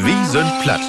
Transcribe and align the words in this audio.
Wie 0.00 0.24
sind 0.26 0.48
platt? 0.62 0.80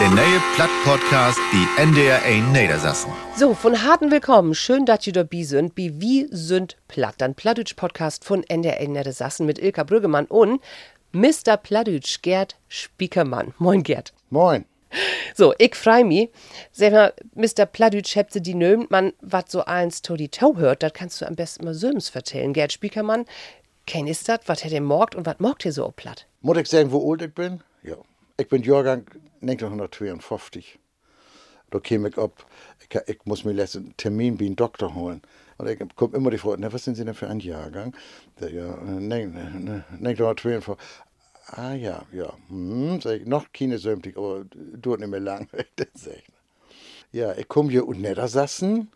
Der 0.00 0.10
neue 0.10 0.42
Platt-Podcast, 0.56 1.38
die 1.52 1.80
NDR 1.80 2.20
1 2.24 2.48
Niedersassen. 2.48 3.12
So, 3.36 3.54
von 3.54 3.80
harten 3.84 4.10
Willkommen. 4.10 4.56
Schön, 4.56 4.86
dass 4.86 5.06
ihr 5.06 5.12
dabei 5.12 5.44
sind. 5.44 5.76
Bei 5.76 5.92
Wie 5.94 6.26
sind 6.32 6.76
platt? 6.88 7.14
Dann 7.18 7.36
Plattdeutsch-Podcast 7.36 8.24
von 8.24 8.42
NDR 8.42 8.80
1 8.80 8.88
Niedersassen 8.88 9.46
mit 9.46 9.60
Ilka 9.60 9.84
Brüggemann 9.84 10.26
und 10.26 10.60
Mr. 11.12 11.56
Plattdeutsch 11.56 12.22
Gerd 12.22 12.56
Spiekermann. 12.66 13.54
Moin, 13.58 13.84
Gerd. 13.84 14.12
Moin. 14.30 14.64
So, 15.36 15.54
ich 15.58 15.76
freu 15.76 16.02
mich. 16.02 16.30
Sag 16.72 16.92
mal, 16.92 17.14
Mr. 17.36 17.66
Plattdeutsch 17.66 18.16
habt 18.16 18.34
die 18.34 18.54
nömt 18.54 18.90
man, 18.90 19.12
was 19.20 19.44
so 19.48 19.64
eins 19.64 20.02
to 20.02 20.16
die 20.16 20.28
Tau 20.28 20.56
hört, 20.56 20.82
das 20.82 20.92
kannst 20.92 21.20
du 21.20 21.26
am 21.26 21.36
besten 21.36 21.64
mal 21.64 21.74
Söms 21.74 22.08
vertellen. 22.08 22.52
Gerd 22.52 22.72
Spiekermann, 22.72 23.26
ken 23.86 24.06
ist 24.06 24.28
das? 24.28 24.40
Was 24.46 24.64
hat 24.64 24.72
ihr 24.72 24.80
morgt 24.80 25.14
und 25.14 25.26
was 25.26 25.40
morgt 25.40 25.64
ihr 25.64 25.72
so 25.72 25.92
platt? 25.94 26.26
Muss 26.40 26.58
ich 26.58 26.68
sagen, 26.68 26.92
wo 26.92 27.10
alt 27.10 27.22
ich 27.22 27.34
bin? 27.34 27.62
Ja. 27.82 27.96
Ich 28.36 28.48
bin 28.48 28.62
Jahrgang 28.62 29.06
1952. 29.42 30.78
Da 31.70 31.80
käme 31.80 32.08
ich 32.08 32.18
ab, 32.18 32.46
ich, 32.80 33.00
ich 33.06 33.18
muss 33.24 33.44
mir 33.44 33.52
letzten 33.52 33.96
Termin 33.96 34.36
bei 34.36 34.46
einem 34.46 34.56
Doktor 34.56 34.94
holen. 34.94 35.22
Und 35.56 35.68
ich 35.68 35.78
kommt 35.96 36.14
immer 36.14 36.30
die 36.30 36.38
Frage, 36.38 36.72
was 36.72 36.84
sind 36.84 36.96
Sie 36.96 37.04
denn 37.04 37.14
für 37.14 37.28
ein 37.28 37.40
Jahrgang? 37.40 37.96
Ja, 38.40 38.76
ne, 38.76 39.84
1952. 39.92 40.76
Ah 41.46 41.74
ja, 41.74 42.02
ja. 42.12 42.32
Hm, 42.48 43.00
sag 43.00 43.20
ich, 43.20 43.26
noch 43.26 43.52
keine 43.52 43.78
Sömtig, 43.78 44.16
aber 44.16 44.44
tut 44.82 45.00
nicht 45.00 45.08
mehr 45.08 45.20
lang. 45.20 45.48
Ja, 47.12 47.32
ich 47.36 47.46
komme 47.46 47.70
hier 47.70 47.86
unten 47.86 48.02
Niedersassen. 48.02 48.90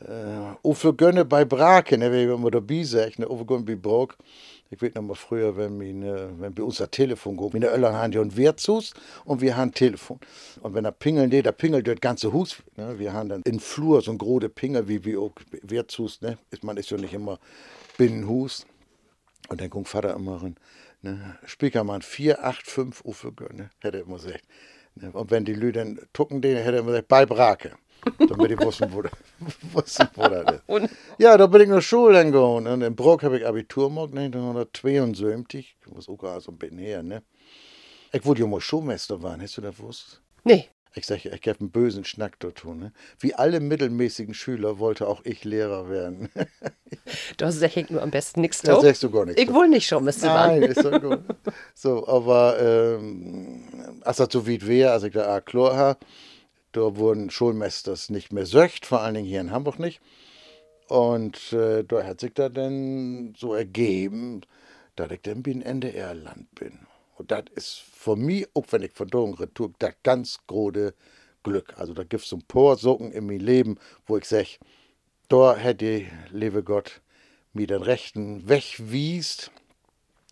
Äh, 0.00 0.56
Uwe 0.62 0.92
Gönne 0.94 1.24
bei 1.24 1.44
Braken, 1.44 2.00
ne, 2.00 2.12
wenn 2.12 2.40
man 2.40 2.50
dabei 2.50 2.82
sagt, 2.82 3.18
ne, 3.18 3.26
bei 3.26 3.74
Brok. 3.76 4.16
Ich 4.68 4.82
weiß 4.82 4.94
noch 4.94 5.02
mal 5.02 5.14
früher, 5.14 5.56
wenn, 5.56 5.78
meine, 5.78 6.28
wenn 6.38 6.52
bei 6.52 6.62
uns 6.62 6.78
das 6.78 6.90
Telefon 6.90 7.36
geht, 7.36 7.54
meine 7.54 7.68
Eltern 7.68 7.94
haben 7.94 8.12
ja 8.12 8.20
ein 8.20 8.36
Wirtshaus 8.36 8.92
und 9.24 9.40
wir 9.40 9.56
haben 9.56 9.68
ein 9.68 9.74
Telefon. 9.74 10.18
Und 10.60 10.74
wenn 10.74 10.84
er 10.84 10.92
pingeln 10.92 11.30
geht, 11.30 11.46
da 11.46 11.52
pingelt 11.52 11.86
das 11.86 12.00
ganze 12.00 12.32
Haus. 12.32 12.56
Ne? 12.76 12.98
Wir 12.98 13.12
haben 13.12 13.28
dann 13.28 13.42
in 13.42 13.60
Flur 13.60 14.02
so 14.02 14.10
ein 14.10 14.18
große 14.18 14.48
Pingel, 14.48 14.86
wie, 14.88 15.04
wie 15.04 15.16
auch 15.16 15.32
Wirtshaus, 15.62 16.20
ne? 16.20 16.36
Man 16.62 16.76
ist 16.76 16.90
ja 16.90 16.96
nicht 16.96 17.14
immer 17.14 17.38
Binnenhus. 17.96 18.66
Und 19.48 19.60
dann 19.60 19.70
kommt 19.70 19.88
Vater 19.88 20.14
immer 20.14 20.42
rein, 20.42 20.56
ne? 21.02 21.38
Spiekermann 21.46 22.02
485 22.02 23.04
Uwe 23.04 23.32
Gönne, 23.32 23.70
hätte 23.78 23.98
er 23.98 24.02
immer 24.02 24.16
gesagt. 24.16 24.42
Ne? 24.96 25.12
Und 25.12 25.30
wenn 25.30 25.44
die 25.44 25.54
Leute 25.54 25.78
dann 25.78 26.00
tucken, 26.12 26.42
den 26.42 26.56
hätte 26.56 26.72
er 26.72 26.78
immer 26.80 26.90
gesagt, 26.90 27.08
bei 27.08 27.24
Brake. 27.24 27.72
Damit 28.18 28.50
die 28.50 28.58
wussten, 28.58 28.92
wo, 28.92 29.02
wussten, 29.72 30.08
wo 30.14 30.28
das 30.28 30.54
ist. 30.56 30.94
Ja, 31.18 31.36
da 31.36 31.46
bin 31.46 31.62
ich 31.62 31.68
nach 31.68 31.82
Schule 31.82 32.24
gegangen. 32.24 32.66
Und 32.66 32.82
in 32.82 32.96
Bruck 32.96 33.22
habe 33.22 33.38
ich 33.38 33.46
Abitur 33.46 33.88
gemacht, 33.88 34.10
1972. 34.16 35.76
Ich 35.80 35.92
muss 35.92 36.08
auch 36.08 36.16
gerade 36.16 36.40
so 36.40 36.52
ein 36.52 36.58
bisschen 36.58 36.78
her, 36.78 37.02
ne? 37.02 37.22
Ich 38.12 38.24
wollte 38.24 38.42
ja 38.42 38.46
mal 38.46 38.60
Schulmeister 38.60 39.22
werden, 39.22 39.42
hast 39.42 39.56
du 39.56 39.60
das 39.60 39.76
gewusst? 39.76 40.22
Nee. 40.44 40.68
Ich 40.98 41.04
sage, 41.04 41.28
ich 41.28 41.48
habe 41.48 41.60
einen 41.60 41.70
bösen 41.70 42.06
Schnack 42.06 42.40
dort 42.40 42.56
tun. 42.56 42.78
Ne? 42.78 42.92
Wie 43.18 43.34
alle 43.34 43.60
mittelmäßigen 43.60 44.32
Schüler 44.32 44.78
wollte 44.78 45.06
auch 45.06 45.20
ich 45.24 45.44
Lehrer 45.44 45.90
werden. 45.90 46.30
Da 47.36 47.50
sag 47.50 47.76
ich 47.76 47.90
nur 47.90 48.00
am 48.00 48.12
besten 48.12 48.40
nichts 48.40 48.62
Da 48.62 48.80
sagst 48.80 49.02
du 49.02 49.10
gar 49.10 49.26
nichts. 49.26 49.42
Ich 49.42 49.52
will 49.52 49.68
nicht 49.68 49.86
schon, 49.86 50.04
Mr. 50.04 50.12
Nein, 50.22 50.62
ist 50.62 50.84
doch 50.84 51.00
gut. 51.02 51.20
So, 51.74 52.06
aber 52.06 52.58
ähm, 52.60 54.00
als 54.02 54.18
das 54.18 54.28
so 54.30 54.48
weit 54.48 54.66
wäre, 54.66 54.92
als 54.92 55.02
ich 55.02 55.12
da 55.12 55.34
A 55.34 55.40
Chlor 55.40 55.76
habe, 55.76 55.98
da 56.76 56.96
wurden 56.96 57.30
Schulmeisters 57.30 58.10
nicht 58.10 58.32
mehr 58.32 58.44
söcht, 58.44 58.84
vor 58.84 59.00
allen 59.00 59.14
Dingen 59.14 59.26
hier 59.26 59.40
in 59.40 59.50
Hamburg 59.50 59.78
nicht. 59.78 60.00
Und 60.88 61.52
äh, 61.52 61.84
da 61.84 62.04
hat 62.04 62.20
sich 62.20 62.34
da 62.34 62.48
dann 62.48 63.34
so 63.36 63.54
ergeben, 63.54 64.42
dass 64.94 65.10
ich 65.10 65.22
dann 65.22 65.42
bin 65.42 65.62
NDR-Land 65.62 66.54
bin. 66.54 66.86
Und 67.16 67.30
das 67.30 67.44
ist 67.54 67.78
für 67.78 68.14
mich, 68.14 68.46
auch 68.54 68.66
wenn 68.70 68.82
ich 68.82 68.92
von 68.92 69.08
Drogen 69.08 69.34
retour, 69.34 69.72
das 69.78 69.94
ganz 70.02 70.38
große 70.46 70.94
Glück. 71.42 71.72
Also 71.78 71.94
da 71.94 72.04
gibt 72.04 72.22
es 72.24 72.28
so 72.28 72.36
ein 72.36 72.42
paar 72.42 72.76
Socken 72.76 73.10
in 73.10 73.26
meinem 73.26 73.40
Leben, 73.40 73.78
wo 74.06 74.18
ich 74.18 74.26
sage, 74.26 74.58
da 75.28 75.56
hätte, 75.56 76.04
liebe 76.30 76.62
Gott, 76.62 77.00
mir 77.54 77.66
den 77.66 77.82
rechten 77.82 78.48
wegwiest. 78.48 79.50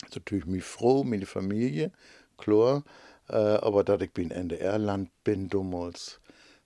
Ist 0.05 0.15
natürlich 0.15 0.44
mich 0.44 0.65
froh, 0.65 1.05
meine 1.05 1.26
Familie, 1.26 1.91
klar. 2.37 2.84
Äh, 3.31 3.37
aber 3.37 3.82
dass 3.82 4.03
ich 4.03 4.12
bin 4.12 4.31
NDR-Land 4.31 5.11
bin, 5.25 5.49
damals 5.49 6.21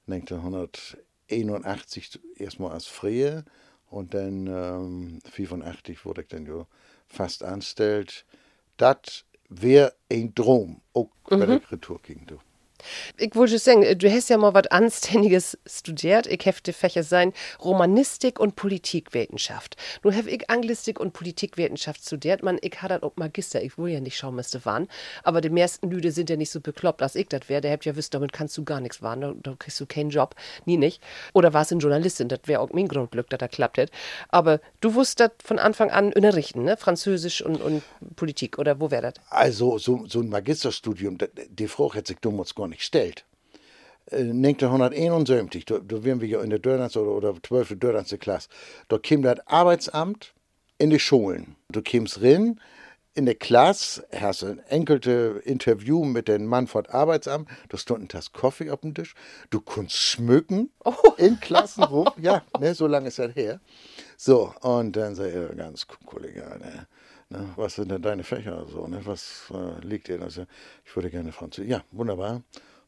1981 0.09 2.21
erstmal 2.37 2.73
als 2.73 2.87
Freie 2.87 3.45
und 3.91 4.15
dann 4.15 4.47
ähm, 4.47 5.21
85 5.31 6.05
wurde 6.05 6.23
ich 6.23 6.29
dann 6.29 6.47
ja 6.47 6.67
fast 7.07 7.43
angestellt. 7.43 8.25
Das 8.77 9.25
wäre 9.49 9.95
ein 10.11 10.35
Traum, 10.35 10.81
auch 10.93 11.11
bei 11.29 11.37
der 11.37 11.71
Retour 11.71 12.01
ging. 12.03 12.27
Ich 13.17 13.35
wollte 13.35 13.53
just 13.53 13.65
sagen, 13.65 13.85
du 13.99 14.11
hast 14.11 14.29
ja 14.29 14.37
mal 14.37 14.55
was 14.55 14.67
Anständiges 14.69 15.59
studiert. 15.67 16.27
Ich 16.27 16.45
hefte 16.45 16.73
Fächer 16.73 17.03
sein 17.03 17.33
Romanistik 17.63 18.39
und 18.39 18.57
Politikwissenschaft. 18.57 19.77
Nun 20.03 20.17
habe 20.17 20.31
ich 20.31 20.49
Anglistik 20.51 21.01
und 21.01 21.13
Politikwissenschaft 21.13 22.05
studiert. 22.05 22.43
Man, 22.43 22.59
ich 22.63 22.81
hatte 22.81 23.03
auch 23.03 23.17
Magister. 23.17 23.63
Ich 23.63 23.79
will 23.79 23.93
ja 23.93 24.01
nicht 24.01 24.17
schauen, 24.17 24.35
müsste 24.35 24.61
wann. 24.65 24.89
Aber 25.23 25.41
die 25.41 25.51
meisten 25.51 25.91
Lüde 25.91 26.13
sind 26.13 26.31
ja 26.31 26.37
nicht 26.37 26.51
so 26.51 26.61
bekloppt, 26.61 27.03
als 27.03 27.15
ich 27.15 27.29
das 27.29 27.49
wäre. 27.49 27.61
Der 27.61 27.73
habt 27.73 27.85
ja 27.85 27.97
wisst, 27.97 28.15
damit 28.15 28.33
kannst 28.33 28.57
du 28.57 28.65
gar 28.65 28.81
nichts 28.81 29.03
waren. 29.03 29.21
Da, 29.21 29.35
da 29.43 29.55
kriegst 29.59 29.81
du 29.81 29.87
keinen 29.87 30.11
Job. 30.11 30.35
Nie 30.65 30.77
nicht. 30.77 31.03
Oder 31.35 31.53
warst 31.53 31.71
du 31.71 31.79
Journalistin? 31.79 32.29
Das 32.29 32.41
wäre 32.45 32.61
auch 32.61 32.71
mein 32.73 32.89
Grundglück, 32.89 33.29
dass 33.31 33.39
das 33.39 33.51
klappt 33.51 33.79
hätte. 33.79 33.93
Aber 34.29 34.61
du 34.81 34.95
wusstest 34.95 35.43
von 35.43 35.59
Anfang 35.59 35.91
an 35.91 36.13
unterrichten, 36.13 36.65
ne? 36.65 36.77
Französisch 36.77 37.43
und, 37.43 37.61
und 37.61 37.83
Politik. 38.17 38.59
Oder 38.59 38.81
wo 38.81 38.91
wäre 38.91 39.13
das? 39.13 39.15
Also 39.31 39.79
so, 39.79 40.07
so 40.07 40.21
ein 40.21 40.29
Magisterstudium, 40.29 41.19
die 41.51 41.69
Frage 41.69 41.95
hätte 41.95 42.13
sich 42.13 42.21
damals 42.21 42.55
gar 42.69 42.71
nicht 42.71 42.81
gestellt. 42.81 43.25
Äh, 44.11 44.31
1971, 44.31 45.65
da, 45.65 45.79
da 45.79 46.05
wären 46.05 46.21
wir 46.21 46.29
ja 46.29 46.43
in 46.43 46.51
der 46.51 46.59
Dörrans 46.59 46.97
oder, 46.97 47.11
oder 47.11 47.43
12. 47.43 47.79
Dörrans 47.79 48.15
Klasse, 48.21 48.49
da 48.89 48.99
kam 48.99 49.23
das 49.23 49.47
Arbeitsamt 49.47 50.35
in 50.79 50.91
die 50.91 50.99
Schulen. 50.99 51.57
Du 51.71 51.83
kämst 51.83 52.23
rein, 52.23 52.61
in 53.15 53.27
der 53.27 53.35
Klasse 53.35 54.07
hast 54.15 54.45
ein 54.45 54.61
enkelte 54.69 55.43
Interview 55.45 56.05
mit 56.05 56.29
dem 56.29 56.47
Mann 56.47 56.69
vom 56.69 56.85
Arbeitsamt, 56.89 57.49
da 57.69 57.77
stund 57.77 58.05
ein 58.05 58.09
Tass 58.09 58.33
Kaffee 58.33 58.71
auf 58.71 58.83
dem 58.83 58.95
Tisch, 58.95 59.15
du 59.51 59.61
konntest 59.61 59.99
schmücken 59.99 60.71
in 61.17 61.41
Klassenruf, 61.41 62.11
ja, 62.21 62.43
ne, 62.61 62.75
so 62.75 62.87
lange 62.87 63.09
ist 63.09 63.19
das 63.19 63.35
her. 63.35 63.61
So, 64.17 64.55
und 64.61 64.95
dann 64.95 65.17
sei 65.17 65.31
er 65.31 65.55
ganz 65.55 65.87
Kollege, 66.07 66.43
ne, 66.61 66.87
ne, 67.31 67.49
was 67.57 67.75
sind 67.75 67.91
denn 67.91 68.03
deine 68.03 68.25
Fächer 68.25 68.67
so, 68.67 68.87
ne, 68.87 69.01
was 69.05 69.53
äh, 69.53 69.85
liegt 69.85 70.09
dir? 70.09 70.21
Also, 70.23 70.47
ich 70.85 70.95
würde 70.95 71.11
gerne 71.11 71.33
Französisch, 71.33 71.71
ja, 71.71 71.83
wunderbar. 71.93 72.43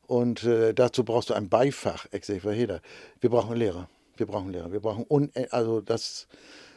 Und 0.07 0.43
äh, 0.45 0.75
dazu 0.75 1.05
brauchst 1.05 1.31
du 1.31 1.35
ein 1.35 1.49
Beifach. 1.49 2.07
Verheder, 2.11 2.81
wir 3.21 3.31
brauchen 3.31 3.57
Lehrer. 3.57 3.89
Wir 4.17 4.27
brauchen 4.27 4.51
Lehrer. 4.53 4.73
Wir 4.73 4.81
brauchen, 4.81 5.07
un 5.09 5.31
also 5.51 5.81
das, 5.81 6.27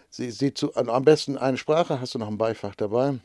sie, 0.10 0.30
sie 0.30 0.54
zu, 0.54 0.74
also 0.76 0.92
am 0.92 1.04
besten 1.04 1.38
eine 1.38 1.58
Sprache, 1.58 2.00
hast 2.00 2.14
du 2.14 2.20
noch 2.20 2.28
ein 2.28 2.38
Beifach 2.38 2.76
dabei? 2.76 3.20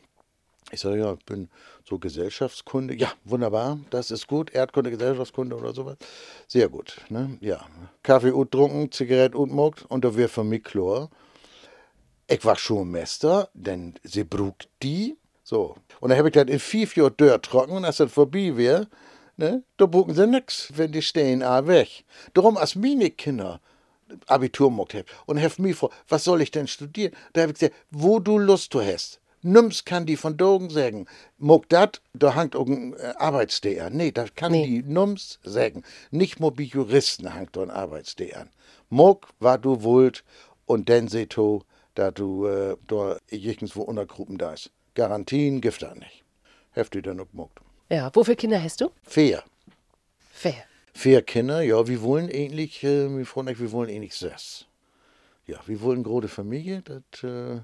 Ich 0.71 0.81
sage, 0.81 0.99
ja, 0.99 1.13
ich 1.13 1.25
bin 1.25 1.49
so 1.83 1.97
Gesellschaftskunde. 1.97 2.95
Ja, 2.95 3.11
wunderbar, 3.23 3.79
das 3.89 4.11
ist 4.11 4.27
gut. 4.27 4.51
Erdkunde, 4.51 4.91
Gesellschaftskunde 4.91 5.55
oder 5.55 5.73
sowas. 5.73 5.97
Sehr 6.47 6.69
gut. 6.69 6.97
Ne? 7.09 7.37
Ja. 7.41 7.65
Kaffee 8.03 8.31
und 8.31 8.51
trunken, 8.51 8.91
Zigarette 8.91 9.37
und 9.37 9.51
und 9.51 10.05
da 10.05 10.15
wäre 10.15 10.29
für 10.29 10.43
mich 10.43 10.63
klar. 10.63 11.09
Ich 12.29 12.45
war 12.45 12.55
Schulmeister, 12.57 13.49
denn 13.53 13.95
sie 14.03 14.23
brugt 14.23 14.69
die. 14.83 15.17
So. 15.43 15.75
Und 15.99 16.09
dann 16.09 16.17
habe 16.19 16.27
ich 16.29 16.33
das 16.35 16.45
in 16.45 16.59
fünf 16.59 16.95
Jahren 16.95 17.13
dort 17.17 17.43
trocken 17.45 17.71
und 17.71 17.85
als 17.85 17.97
das 17.97 18.11
vorbei 18.11 18.55
wäre, 18.55 18.87
ne, 19.35 19.63
da 19.77 19.87
buchen 19.87 20.13
sie 20.13 20.27
nix, 20.27 20.71
wenn 20.75 20.91
die 20.91 21.01
stehen 21.01 21.41
a 21.41 21.65
weg. 21.65 22.05
Darum, 22.35 22.55
als 22.55 22.75
meine 22.75 23.09
Kinder 23.09 23.59
Abitur 24.27 24.69
gemacht 24.69 24.93
haben 24.93 25.05
und 25.25 25.41
have 25.41 25.59
mich 25.61 25.75
vor, 25.75 25.89
was 26.07 26.23
soll 26.23 26.41
ich 26.41 26.51
denn 26.51 26.67
studieren? 26.67 27.13
Da 27.33 27.41
habe 27.41 27.51
ich 27.51 27.59
gesagt, 27.59 27.75
wo 27.89 28.19
du 28.19 28.37
Lust 28.37 28.73
du 28.75 28.81
hast. 28.81 29.19
Nums 29.41 29.85
kann 29.85 30.05
die 30.05 30.17
von 30.17 30.37
Dogen 30.37 30.69
sagen. 30.69 31.07
Mog 31.37 31.67
dat, 31.69 32.01
da 32.13 32.35
hangt 32.35 32.55
auch 32.55 32.67
ein 32.67 32.93
äh, 32.93 33.13
Arbeits-DR. 33.17 33.89
Nee, 33.89 34.11
das 34.11 34.35
kann 34.35 34.51
Nee. 34.51 34.65
die 34.65 34.83
Nums 34.83 35.39
sagen. 35.43 35.83
Nicht 36.11 36.39
nur 36.39 36.53
bei 36.53 36.63
Juristen 36.63 37.33
hangt 37.33 37.55
da 37.55 37.61
ein 37.63 37.71
Arbeits-DR. 37.71 38.47
Mog, 38.89 39.29
war 39.39 39.57
du 39.57 39.81
wollt 39.83 40.23
und 40.65 40.89
dann 40.89 41.07
seht 41.07 41.37
du, 41.37 41.63
da 41.99 42.11
du 42.11 42.45
äh, 42.47 42.77
da 42.87 43.17
irgendwo 43.29 43.81
Untergruppen 43.81 44.37
da 44.37 44.53
ist. 44.53 44.71
Garantien 44.95 45.59
gibt 45.59 45.81
da 45.81 45.93
nicht. 45.95 46.23
Heftig 46.71 47.03
dann 47.03 47.19
auch 47.19 47.27
mogt. 47.33 47.59
Ja, 47.89 48.09
wo 48.13 48.23
viele 48.23 48.37
Kinder 48.37 48.63
hast 48.63 48.79
du? 48.79 48.91
Fair. 49.03 49.43
Fair. 50.31 50.63
Vier 50.93 51.21
Kinder, 51.21 51.61
ja, 51.61 51.87
wir 51.87 52.01
wollen 52.01 52.29
ähnlich, 52.29 52.83
äh, 52.85 53.09
wir 53.09 53.25
Freunde, 53.25 53.59
wir 53.59 53.71
wollen 53.73 53.89
ähnlich 53.89 54.15
sechs. 54.15 54.65
Ja, 55.45 55.59
wir 55.65 55.81
wollen 55.81 55.97
eine 55.97 56.03
große 56.03 56.29
Familie, 56.29 56.83
das, 56.83 57.23
äh, 57.23 57.59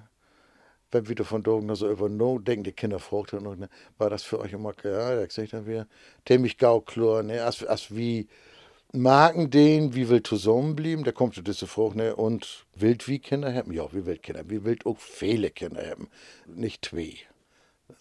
wenn 0.92 1.08
wir 1.08 1.16
davon 1.16 1.42
denken, 1.42 1.74
so 1.76 1.90
über 1.90 2.10
no 2.10 2.38
denken, 2.40 2.66
die 2.66 2.72
Kinder 2.74 3.00
fragt 3.00 3.32
dann 3.32 3.44
noch, 3.44 3.56
ne, 3.56 3.70
war 3.98 4.10
das 4.10 4.24
für 4.24 4.40
euch 4.40 4.52
immer, 4.52 4.74
ja, 4.84 5.16
da 5.16 5.26
gesagt 5.26 5.54
dann 5.54 5.66
wir, 5.66 5.88
ziemlich 6.28 6.58
gauklar, 6.58 7.24
ne, 7.24 7.42
als, 7.42 7.64
als 7.66 7.96
wie 7.96 8.28
magen 8.96 9.50
den, 9.50 9.96
wie 9.96 10.10
will 10.10 10.24
zusammenbleiben, 10.24 11.04
da 11.04 11.12
kommt 11.12 11.36
so 11.36 11.42
diese 11.42 11.68
Frage, 11.68 11.98
ne, 11.98 12.16
und 12.16 12.66
wild 12.76 13.08
wie 13.08 13.20
Kinder 13.20 13.54
haben? 13.54 13.72
Ja, 13.72 13.92
wir 13.94 14.06
will 14.06 14.18
Kinder, 14.18 14.50
wir 14.50 14.64
will 14.64 14.78
auch 14.86 14.98
viele 14.98 15.52
Kinder 15.52 15.88
haben, 15.90 16.10
nicht 16.48 16.86
zwei. 16.86 17.16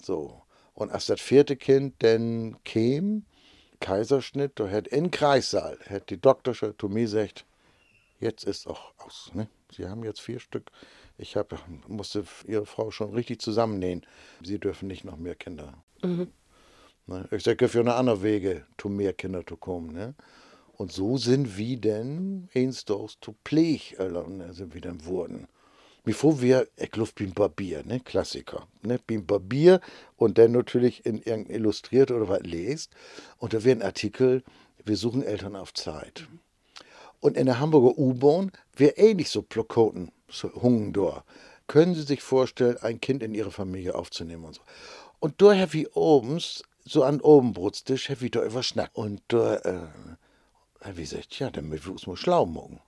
So. 0.02 0.43
Und 0.75 0.91
als 0.91 1.06
das 1.06 1.20
vierte 1.20 1.56
Kind 1.56 2.02
dann 2.02 2.56
käme, 2.64 3.23
Kaiserschnitt, 3.81 4.52
da 4.58 4.69
hat 4.69 4.88
in 4.88 5.11
Kreissaal, 5.11 5.79
hat 5.88 6.11
die 6.11 6.20
Doktorsche 6.20 6.75
zu 6.76 6.88
mir 6.88 7.02
gesagt, 7.02 7.44
jetzt 8.19 8.44
ist 8.44 8.67
auch 8.67 8.93
aus. 8.99 9.31
Ne? 9.35 9.49
Sie 9.70 9.87
haben 9.87 10.05
jetzt 10.05 10.20
vier 10.20 10.40
Stück. 10.40 10.70
Ich 11.19 11.37
hab, 11.37 11.55
musste 11.87 12.25
Ihre 12.47 12.67
Frau 12.67 12.90
schon 12.90 13.12
richtig 13.12 13.40
zusammennähen. 13.40 14.05
Sie 14.43 14.58
dürfen 14.58 14.88
nicht 14.88 15.05
noch 15.05 15.17
mehr 15.17 15.35
Kinder. 15.35 15.75
Mhm. 16.02 16.29
Ne? 17.06 17.29
Ich 17.31 17.43
sage, 17.43 17.69
für 17.69 17.81
eine 17.81 17.94
andere 17.94 18.23
Wege, 18.23 18.67
zu 18.79 18.88
mehr 18.88 19.12
Kinder 19.12 19.44
zu 19.47 19.56
kommen. 19.56 19.93
Ne? 19.93 20.14
Und 20.76 20.93
so 20.93 21.17
sind 21.17 21.56
wir 21.56 21.76
denn 21.76 22.49
eins 22.55 22.85
zu 22.85 23.35
Pfleg, 23.44 23.97
sind 23.99 24.75
wir 24.75 24.81
dann 24.81 25.05
wurden. 25.05 25.47
Bevor 26.05 26.43
wir, 26.43 26.69
ich 26.76 26.94
luft 26.97 27.15
beim 27.15 27.32
Barbier, 27.32 27.82
ne, 27.85 27.99
Klassiker, 27.99 28.67
ne, 28.82 29.00
beim 29.06 29.25
Barbier 29.25 29.81
und 30.17 30.37
dann 30.37 30.53
natürlich 30.53 31.06
in 31.06 31.23
irgendein 31.23 31.56
Illustriert 31.56 32.11
oder 32.11 32.29
was 32.29 32.43
lest. 32.43 32.93
Und 33.38 33.55
da 33.55 33.65
wird 33.65 33.79
ein 33.79 33.87
Artikel, 33.87 34.43
wir 34.85 34.99
suchen 34.99 35.23
Eltern 35.23 35.56
auf 35.56 35.73
Zeit. 35.73 36.29
Und 37.21 37.38
in 37.38 37.47
der 37.47 37.59
Hamburger 37.59 37.99
U-Bahn 37.99 38.53
wäre 38.76 38.99
ähnlich 38.99 39.31
so 39.31 39.41
Plokoten, 39.41 40.12
so 40.29 40.53
Hungendor. 40.53 41.25
Können 41.69 41.94
Sie 41.94 42.03
sich 42.03 42.21
vorstellen, 42.21 42.76
ein 42.82 43.00
Kind 43.00 43.23
in 43.23 43.35
Ihre 43.35 43.50
Familie 43.50 43.94
aufzunehmen 43.94 44.44
und 44.44 44.56
so. 44.56 44.61
Und 45.21 45.41
da 45.41 45.56
habe 45.56 45.79
ich 45.79 45.97
oben, 45.97 46.38
so 46.85 47.03
an 47.03 47.23
oben 47.23 47.55
Brutstisch, 47.55 48.11
habe 48.11 48.26
ich 48.26 48.32
da 48.32 48.44
überschnackt. 48.44 48.94
Und 48.94 49.23
da, 49.29 49.56
äh, 49.56 49.87
habe 50.85 51.01
ich 51.01 51.11
gesagt, 51.11 51.39
ja, 51.39 51.51
damit 51.51 51.87
wir 51.87 51.93
uns 51.93 52.07
schlau 52.19 52.47
machen. 52.47 52.81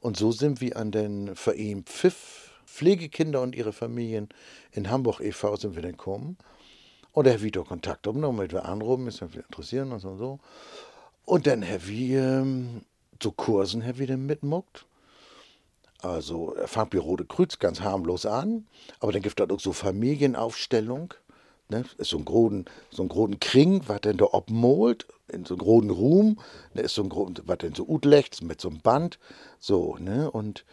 Und 0.00 0.16
so 0.16 0.30
sind 0.30 0.60
wir 0.60 0.76
an 0.76 0.92
den 0.92 1.34
Verein 1.34 1.82
Pfiff, 1.82 2.52
Pflegekinder 2.64 3.42
und 3.42 3.56
ihre 3.56 3.72
Familien 3.72 4.28
in 4.72 4.88
Hamburg 4.90 5.20
e.V. 5.20 5.56
sind 5.56 5.74
wir 5.74 5.82
dann 5.82 5.92
gekommen. 5.92 6.38
Und 7.12 7.26
er 7.26 7.34
hat 7.34 7.42
wieder 7.42 7.64
Kontakt 7.64 8.06
aufgenommen, 8.06 8.38
mit 8.38 8.52
wir 8.52 8.66
anrufen, 8.66 9.08
ist 9.08 9.20
wir 9.20 9.44
interessieren 9.44 9.90
uns 9.90 10.04
und 10.04 10.18
so. 10.18 10.38
Und 11.24 11.46
dann 11.46 11.66
haben 11.66 11.86
wir 11.86 12.22
ähm, 12.22 12.82
so 13.20 13.32
Kursen 13.32 13.82
wir 13.98 14.06
dann 14.06 14.26
mitmuckt. 14.26 14.86
Also 16.00 16.54
er 16.54 16.68
fängt 16.68 16.92
wie 16.92 16.98
Rote 16.98 17.24
Kreuz 17.24 17.58
ganz 17.58 17.80
harmlos 17.80 18.24
an, 18.24 18.68
aber 19.00 19.10
dann 19.10 19.22
gibt 19.22 19.40
es 19.40 19.50
auch 19.50 19.58
so 19.58 19.72
Familienaufstellung. 19.72 21.14
Ne? 21.68 21.84
Ist 21.96 22.10
so 22.10 22.18
ein 22.18 22.24
großen, 22.24 22.66
so 22.90 23.08
Kring, 23.40 23.82
was 23.88 24.02
denn 24.02 24.16
da 24.16 24.26
obmolt, 24.26 25.06
in 25.32 25.44
so 25.44 25.54
einem 25.54 25.62
großen 25.62 25.90
Ruhm, 25.90 26.38
ne? 26.74 26.82
ist 26.82 26.94
so 26.94 27.02
ein 27.02 27.08
großen, 27.08 27.36
was 27.44 27.58
denn 27.58 27.74
so 27.74 27.86
utlecht, 27.86 28.42
mit 28.42 28.60
so 28.60 28.68
einem 28.68 28.80
Band, 28.80 29.18
so, 29.58 29.96
ne, 29.98 30.30
und 30.30 30.64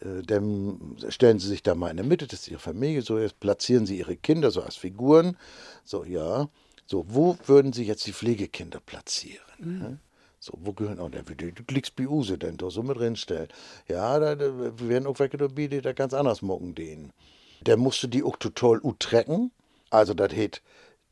äh, 0.00 0.22
dann 0.22 0.96
stellen 1.08 1.38
sie 1.38 1.48
sich 1.48 1.62
da 1.62 1.74
mal 1.74 1.90
in 1.90 1.96
der 1.96 2.06
Mitte, 2.06 2.26
das 2.26 2.40
ist 2.40 2.48
ihre 2.48 2.60
Familie, 2.60 3.02
so, 3.02 3.18
jetzt 3.18 3.40
platzieren 3.40 3.86
sie 3.86 3.98
ihre 3.98 4.16
Kinder 4.16 4.50
so 4.50 4.62
als 4.62 4.76
Figuren, 4.76 5.36
so, 5.84 6.04
ja, 6.04 6.48
so, 6.86 7.06
wo 7.08 7.36
würden 7.46 7.72
sie 7.72 7.84
jetzt 7.84 8.06
die 8.06 8.12
Pflegekinder 8.12 8.80
platzieren? 8.80 9.44
Mhm. 9.58 9.78
Ne? 9.78 9.98
So, 10.38 10.52
wo 10.60 10.74
gehören 10.74 10.98
auch, 11.00 11.10
der 11.10 11.22
du 11.22 11.64
klickst 11.64 11.96
bei 11.96 12.06
Use 12.06 12.36
denn 12.36 12.58
da 12.58 12.68
so 12.68 12.82
mit 12.82 12.98
drinstellen. 12.98 13.48
Ja, 13.88 14.18
da, 14.18 14.34
da 14.34 14.78
werden 14.78 15.06
auch 15.06 15.18
welche 15.18 15.38
dabei, 15.38 15.68
die 15.68 15.80
da 15.80 15.94
ganz 15.94 16.12
anders 16.12 16.42
mucken 16.42 16.74
denen. 16.74 17.14
Der 17.62 17.78
musste 17.78 18.08
die 18.08 18.22
auch 18.22 18.36
total 18.36 18.78
utrecken, 18.82 19.52
also 19.88 20.12
das 20.12 20.34
hat 20.34 20.60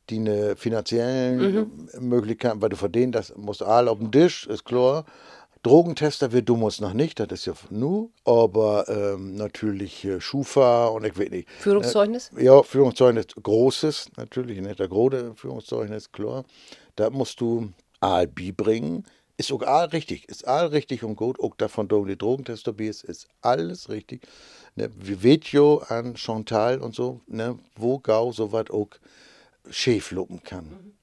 die 0.09 0.17
eine 0.17 0.55
finanziellen 0.55 1.69
mhm. 1.99 2.09
Möglichkeiten, 2.09 2.61
weil 2.61 2.69
du 2.69 2.75
verdienen, 2.75 3.11
das 3.11 3.35
muss 3.35 3.61
all 3.61 3.87
auf 3.87 3.99
dem 3.99 4.11
Tisch, 4.11 4.47
ist 4.47 4.65
klar. 4.65 5.05
Drogentester 5.63 6.33
wird 6.33 6.49
du 6.49 6.57
musst 6.57 6.81
noch 6.81 6.93
nicht, 6.93 7.21
das 7.21 7.31
ist 7.31 7.45
ja 7.45 7.53
nu, 7.69 8.11
aber 8.25 8.85
ähm, 8.89 9.35
natürlich 9.35 10.03
äh, 10.03 10.19
Schufa 10.19 10.87
und 10.87 11.05
ich 11.05 11.17
weiß 11.17 11.29
nicht. 11.29 11.49
Führungszeugnis? 11.49 12.31
Äh, 12.35 12.43
ja, 12.43 12.61
Führungszeugnis, 12.63 13.27
großes, 13.41 14.09
natürlich, 14.17 14.59
nicht 14.59 14.79
der 14.79 14.89
große 14.89 15.35
Führungszeugnis, 15.35 16.11
klar. 16.11 16.43
Da 16.97 17.09
musst 17.09 17.39
du 17.39 17.69
ALB 18.01 18.57
bringen, 18.57 19.05
ist 19.37 19.53
auch 19.53 19.61
all 19.61 19.85
richtig, 19.87 20.27
ist 20.27 20.45
all 20.45 20.67
richtig 20.67 21.03
und 21.03 21.15
gut, 21.15 21.39
auch 21.39 21.55
davon 21.55 21.87
du 21.87 22.03
die 22.03 22.17
Drogentester 22.17 22.73
bist, 22.73 23.05
ist 23.05 23.29
alles 23.41 23.87
richtig 23.87 24.27
ne, 24.75 24.89
Video 24.95 25.77
an 25.87 26.15
Chantal 26.15 26.79
und 26.79 26.93
so, 26.93 27.21
ne, 27.27 27.57
wo 27.75 27.99
Gau 27.99 28.31
so 28.31 28.51
was 28.51 28.69
auch 28.69 28.89
schief 29.69 30.11
luppen 30.11 30.43
kann. 30.43 30.65
Mhm. 30.65 30.93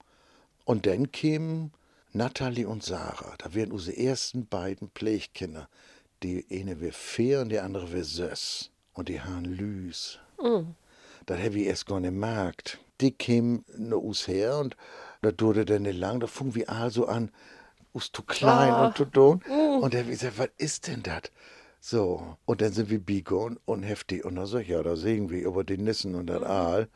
Und 0.64 0.86
dann 0.86 1.10
kämen 1.10 1.72
Natalie 2.12 2.66
und 2.66 2.82
Sarah, 2.82 3.34
da 3.38 3.54
wären 3.54 3.72
unsere 3.72 3.96
ersten 3.96 4.46
beiden 4.46 4.90
Pflegkinder. 4.90 5.68
Die 6.22 6.44
eine 6.50 6.80
wäre 6.80 6.92
Fair 6.92 7.40
und 7.42 7.50
die 7.50 7.60
andere 7.60 7.92
wäre 7.92 8.04
Söss. 8.04 8.70
Und 8.92 9.08
die 9.08 9.20
haben 9.20 9.44
Lüs. 9.44 10.18
Mhm. 10.42 10.74
Das 11.26 11.38
habe 11.38 11.58
ich 11.58 11.66
erst 11.66 11.86
gar 11.86 12.00
nicht 12.00 12.10
gemerkt. 12.10 12.78
Die 13.00 13.12
kämen 13.12 13.64
nur 13.76 14.02
us 14.02 14.28
her 14.28 14.58
und 14.58 14.76
da 15.22 15.30
wurde 15.38 15.64
dann 15.64 15.82
nicht 15.82 15.98
lang, 15.98 16.20
da 16.20 16.26
fingen 16.26 16.54
wir 16.54 16.68
also 16.68 17.06
an, 17.06 17.30
us 17.94 18.10
zu 18.12 18.22
klein 18.22 18.74
oh. 18.74 18.86
und 18.86 18.96
zu 18.96 19.04
dun. 19.04 19.42
Mhm. 19.46 19.82
Und 19.82 19.94
da 19.94 19.98
habe 19.98 20.10
ich 20.10 20.18
gesagt, 20.20 20.38
was 20.38 20.50
ist 20.58 20.86
denn 20.86 21.02
das? 21.02 21.22
So, 21.80 22.36
und 22.44 22.60
dann 22.60 22.72
sind 22.72 22.90
wir 22.90 22.98
Bigo 22.98 23.50
und, 23.64 23.82
heftig. 23.82 24.24
Und 24.24 24.36
dann 24.36 24.46
sag 24.46 24.62
ich, 24.62 24.68
ja, 24.68 24.82
da 24.82 24.96
sehen 24.96 25.30
wir 25.30 25.40
über 25.40 25.64
den 25.64 25.84
Nissen 25.84 26.14
und 26.14 26.26
das 26.26 26.42
Aal. 26.42 26.88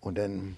Und 0.00 0.18
dann 0.18 0.56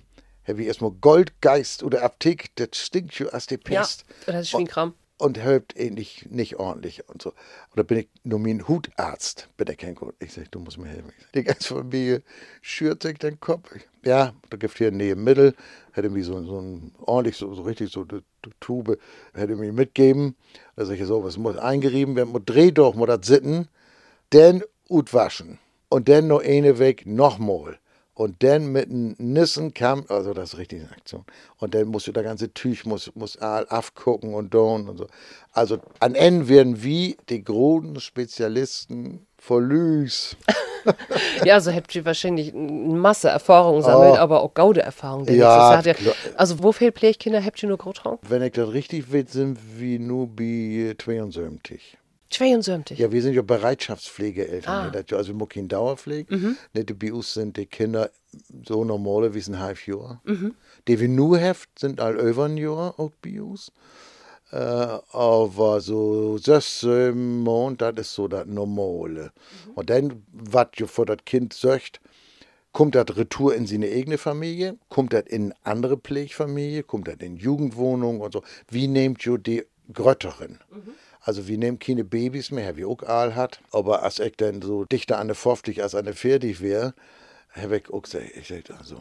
habe 0.51 0.63
ich 0.63 0.69
erstmal 0.69 0.93
Goldgeist 0.93 1.83
oder 1.83 2.03
Aptek, 2.03 2.51
das 2.57 2.69
stinkt 2.73 3.15
schon 3.15 3.29
als 3.31 3.47
die 3.47 3.57
Pest. 3.59 4.05
Ja, 4.27 4.33
das 4.33 4.43
ist 4.43 4.51
Schwingkram. 4.51 4.95
Und, 5.19 5.39
und 5.39 5.45
hört 5.45 5.77
ähnlich 5.77 6.27
nicht 6.31 6.57
ordentlich 6.57 7.09
und 7.09 7.21
so. 7.21 7.33
Oder 7.73 7.85
bin 7.85 7.99
ich 7.99 8.09
nur 8.25 8.39
mein 8.39 8.67
Hutarzt, 8.67 9.49
bin 9.57 9.69
ich 9.71 9.79
kein 9.79 9.95
Gut. 9.95 10.15
Ich 10.19 10.33
sage, 10.33 10.49
du 10.51 10.61
musst 10.61 10.79
mir 10.79 10.89
helfen. 10.89 11.13
Die 11.35 11.45
ganze 11.45 11.75
Familie 11.75 12.23
schürt 12.63 13.03
sich 13.03 13.19
den 13.19 13.39
Kopf. 13.39 13.71
Ja, 14.05 14.33
da 14.49 14.57
gibt 14.57 14.75
es 14.75 14.79
hier 14.79 14.91
neben 14.91 15.25
Mittel, 15.25 15.55
hätte 15.93 16.09
mir 16.09 16.25
so, 16.25 16.43
so 16.43 16.61
ein 16.61 16.95
ordentlich, 17.01 17.37
so, 17.37 17.53
so 17.55 17.63
richtig 17.63 17.93
so 17.93 18.07
eine 18.09 18.23
Tube, 18.61 18.99
hätte 19.35 19.57
mir 19.57 19.73
mitgeben. 19.73 20.37
Da 20.77 20.87
sage 20.87 21.03
ich 21.03 21.07
so, 21.07 21.23
was 21.23 21.37
muss 21.37 21.57
eingerieben 21.57 22.17
werden, 22.17 22.31
muss 22.31 22.43
dreh 22.47 22.71
doch, 22.71 22.95
muss 22.95 23.09
das 23.09 23.27
sitten, 23.27 23.69
dann 24.31 24.63
ut 24.89 25.13
waschen. 25.13 25.59
Und 25.91 26.09
dann 26.09 26.29
noch 26.29 26.41
eine 26.41 26.79
weg, 26.79 27.05
nochmal. 27.05 27.80
Und 28.21 28.43
dann 28.43 28.71
mit 28.71 28.91
einem 28.91 29.15
Nissen 29.17 29.73
kam, 29.73 30.05
also 30.09 30.35
das 30.35 30.53
ist 30.53 30.59
richtig 30.59 30.83
eine 30.83 30.91
Aktion. 30.91 31.25
Und 31.57 31.75
dann 31.75 31.89
musst 31.89 32.07
du 32.07 32.13
der 32.13 32.23
ganze 32.23 32.53
Tüch, 32.53 32.85
muss, 32.85 33.11
muss 33.15 33.39
aufgucken 33.41 34.35
und 34.35 34.53
don 34.53 34.91
und 34.91 34.99
so. 34.99 35.07
Also 35.53 35.79
an 36.01 36.15
Ende 36.15 36.47
werden 36.47 36.83
wie 36.83 37.17
die 37.31 37.43
großen 37.43 37.99
Spezialisten 37.99 39.27
vor 39.39 39.63
Lüs. 39.63 40.37
ja, 41.47 41.55
also 41.55 41.73
habt 41.73 41.95
ihr 41.95 42.05
wahrscheinlich 42.05 42.53
eine 42.53 42.71
Masse 42.99 43.31
Erfahrung 43.31 43.81
sammelt, 43.81 44.17
oh. 44.17 44.19
aber 44.19 44.43
auch 44.43 44.53
gaude 44.53 44.83
Erfahrung. 44.83 45.25
Ja, 45.27 45.81
ja, 45.81 45.93
also 46.37 46.63
wo 46.63 46.73
viele 46.73 46.93
Pflegkinder 46.93 47.43
habt 47.43 47.63
ihr 47.63 47.71
nur 47.71 47.79
Großraum? 47.79 48.19
Wenn 48.29 48.43
ich 48.43 48.53
das 48.53 48.71
richtig 48.71 49.11
will, 49.13 49.27
sind 49.27 49.59
wir 49.79 49.99
nur 49.99 50.27
bei 50.27 50.95
72. 50.99 51.97
72? 52.31 52.99
Ja, 52.99 53.11
wir 53.11 53.23
sind 53.23 53.35
ja 53.35 53.43
Bereitschaftspflegeeltern. 53.43 54.93
Ah. 54.95 55.17
Also 55.17 55.35
wir 55.35 55.47
keine 55.47 55.69
Dauerpflege. 55.69 56.35
Mhm. 56.35 56.57
Nicht, 56.73 56.99
bei 56.99 57.13
uns 57.13 57.35
sind 57.35 57.57
die 57.57 57.67
Kinder 57.67 58.11
so 58.67 58.85
normal 58.85 59.35
wie 59.35 59.41
ein 59.41 59.59
halbes 59.59 59.87
Jahr. 59.87 60.21
Mhm. 60.25 60.55
Die 60.87 61.01
wir 61.01 61.09
nur 61.09 61.41
haben, 61.41 61.59
sind 61.79 62.01
all 62.01 62.17
über 62.21 62.45
ein 62.45 62.57
Jahr 62.57 62.99
auch 62.99 63.11
bei 63.21 63.43
uns. 63.43 63.73
Äh, 64.53 64.57
aber 64.57 65.81
so 65.81 66.39
sechs 66.39 66.83
Monate, 66.83 67.93
das 67.95 68.09
ist 68.09 68.15
so 68.15 68.29
das 68.29 68.47
Normale. 68.47 69.33
Mhm. 69.67 69.73
Und 69.75 69.91
dann, 69.91 70.23
was 70.33 70.69
ja 70.77 70.87
vor 70.87 71.07
das 71.07 71.19
Kind 71.25 71.53
sagt, 71.53 72.01
kommt 72.73 72.95
das 72.95 73.17
retour 73.17 73.55
in 73.55 73.67
seine 73.67 73.87
eigene 73.87 74.19
Familie, 74.19 74.79
kommt 74.89 75.13
das 75.13 75.25
in 75.27 75.53
andere 75.65 75.97
Pflegefamilie, 75.97 76.83
kommt 76.83 77.09
das 77.09 77.17
in 77.21 77.37
Jugendwohnung 77.37 78.21
und 78.21 78.33
so. 78.33 78.43
Wie 78.69 78.87
nehmt 78.87 79.25
ihr 79.27 79.39
die 79.39 79.65
Grötterin? 79.93 80.59
Mhm. 80.71 80.95
Also 81.21 81.47
wir 81.47 81.59
nehmen 81.59 81.79
keine 81.79 82.05
Babys 82.05 82.51
mehr, 82.51 82.77
wie 82.77 82.85
auch 82.85 83.03
Aal 83.03 83.35
hat. 83.35 83.61
Aber 83.73 84.03
als 84.03 84.19
ich 84.19 84.37
dann 84.37 84.63
so 84.63 84.85
dichter 84.85 85.19
an 85.19 85.29
der 85.29 85.37
Forftig 85.37 85.83
als 85.83 85.95
an 85.95 86.07
der 86.07 86.15
Fertig 86.15 86.61
wäre, 86.61 86.95
habe 87.51 87.79
ich 87.79 87.91
auch 87.91 88.03
gesagt, 88.03 88.25
ich 88.37 88.49
sag, 88.49 88.71
also, 88.79 88.97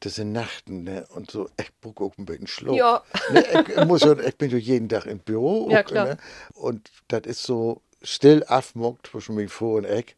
das 0.00 0.16
sind 0.16 0.32
Nachten, 0.32 0.84
ne? 0.84 1.06
Und 1.14 1.30
so, 1.30 1.48
ich 1.60 1.70
brauche 1.80 2.04
auch 2.04 2.18
ein 2.18 2.24
bisschen 2.24 2.46
Schluck. 2.46 2.76
Ja. 2.76 3.02
Ne? 3.30 3.64
Ich, 3.68 3.84
muss 3.84 4.02
ja, 4.02 4.18
ich 4.18 4.36
bin 4.36 4.50
ja 4.50 4.56
jeden 4.56 4.88
Tag 4.88 5.06
im 5.06 5.18
Büro. 5.18 5.68
Ja, 5.70 5.80
auch, 5.80 5.84
klar. 5.84 6.06
Ne? 6.06 6.16
Und 6.54 6.90
das 7.08 7.22
ist 7.26 7.42
so 7.42 7.82
still 8.02 8.44
aufmuckt 8.48 9.08
zwischen 9.08 9.34
mir 9.36 9.48
vor 9.48 9.78
und 9.78 9.84
ich. 9.84 10.16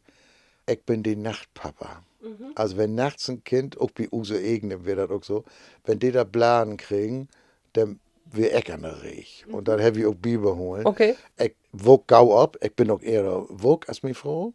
Ich 0.67 0.81
bin 0.83 1.03
die 1.03 1.15
Nachtpapa. 1.15 2.01
Mhm. 2.21 2.51
Also 2.55 2.77
wenn 2.77 2.95
nachts 2.95 3.29
ein 3.29 3.43
Kind, 3.43 3.79
auch 3.79 3.91
bei 3.91 4.07
Use 4.11 4.39
Egene 4.41 4.85
wäre 4.85 5.07
das 5.07 5.11
auch 5.11 5.23
so, 5.23 5.43
wenn 5.83 5.99
die 5.99 6.11
da 6.11 6.23
Bladen 6.23 6.77
kriegen, 6.77 7.27
dann 7.73 7.99
wie 8.35 8.47
ich 8.47 8.73
an 8.73 8.81
der 8.81 9.01
Reich. 9.03 9.45
Und 9.51 9.67
dann 9.67 9.81
habe 9.81 9.99
ich 9.99 10.05
auch 10.05 10.15
Biber 10.15 10.55
holen. 10.55 10.85
Okay. 10.85 11.15
Ich 11.37 11.55
wog 11.71 12.07
gauw 12.07 12.37
ab. 12.37 12.57
Ich 12.61 12.73
bin 12.75 12.89
auch 12.91 13.01
eher 13.01 13.45
wog 13.49 13.87
als 13.89 14.03
meine 14.03 14.15
Frau. 14.15 14.53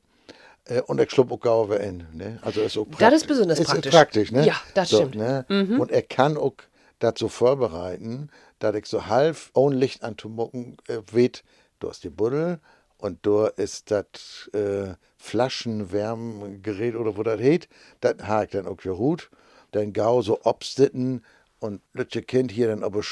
Äh, 0.64 0.82
und 0.82 1.00
ich 1.00 1.10
schlupp 1.10 1.44
auch 1.46 1.68
wieder 1.68 1.80
in. 1.80 2.06
Ne? 2.12 2.38
Also 2.42 2.60
ist 2.60 2.76
auch 2.76 2.84
praktisch. 2.84 3.00
Das 3.00 3.14
ist 3.14 3.26
besonders 3.26 3.58
ist 3.58 3.66
praktisch. 3.66 3.92
praktisch 3.92 4.32
ne? 4.32 4.46
Ja, 4.46 4.60
das 4.74 4.90
so, 4.90 4.98
stimmt. 4.98 5.16
Ne? 5.16 5.44
Mhm. 5.48 5.80
Und 5.80 5.90
er 5.90 6.02
kann 6.02 6.36
auch 6.36 6.54
das 6.98 7.14
so 7.16 7.28
vorbereiten, 7.28 8.30
dass 8.58 8.74
ich 8.76 8.86
so 8.86 9.06
halb 9.06 9.36
ohne 9.54 9.76
Licht 9.76 10.02
anzumucken 10.02 10.76
äh, 10.86 10.98
weht, 11.10 11.42
du 11.80 11.88
hast 11.88 12.04
die 12.04 12.10
Buddel 12.10 12.60
und 12.98 13.26
da 13.26 13.48
ist 13.48 13.90
das 13.90 14.50
äh, 14.52 14.94
Flaschenwärmgerät 15.16 16.94
oder 16.94 17.16
wo 17.16 17.22
das 17.22 17.40
heet, 17.40 17.68
das 18.00 18.14
ich 18.44 18.50
dann 18.50 18.66
auch 18.66 18.76
geruht. 18.76 19.30
dann 19.72 19.92
gau 19.92 20.22
so 20.22 20.40
obstitten 20.44 21.22
und 21.58 21.80
lütsche 21.92 22.22
Kind 22.22 22.52
hier 22.52 22.68
dann 22.68 22.84
auf 22.84 22.92
der 22.92 23.02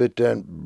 Bitte 0.00 0.30
ein 0.30 0.64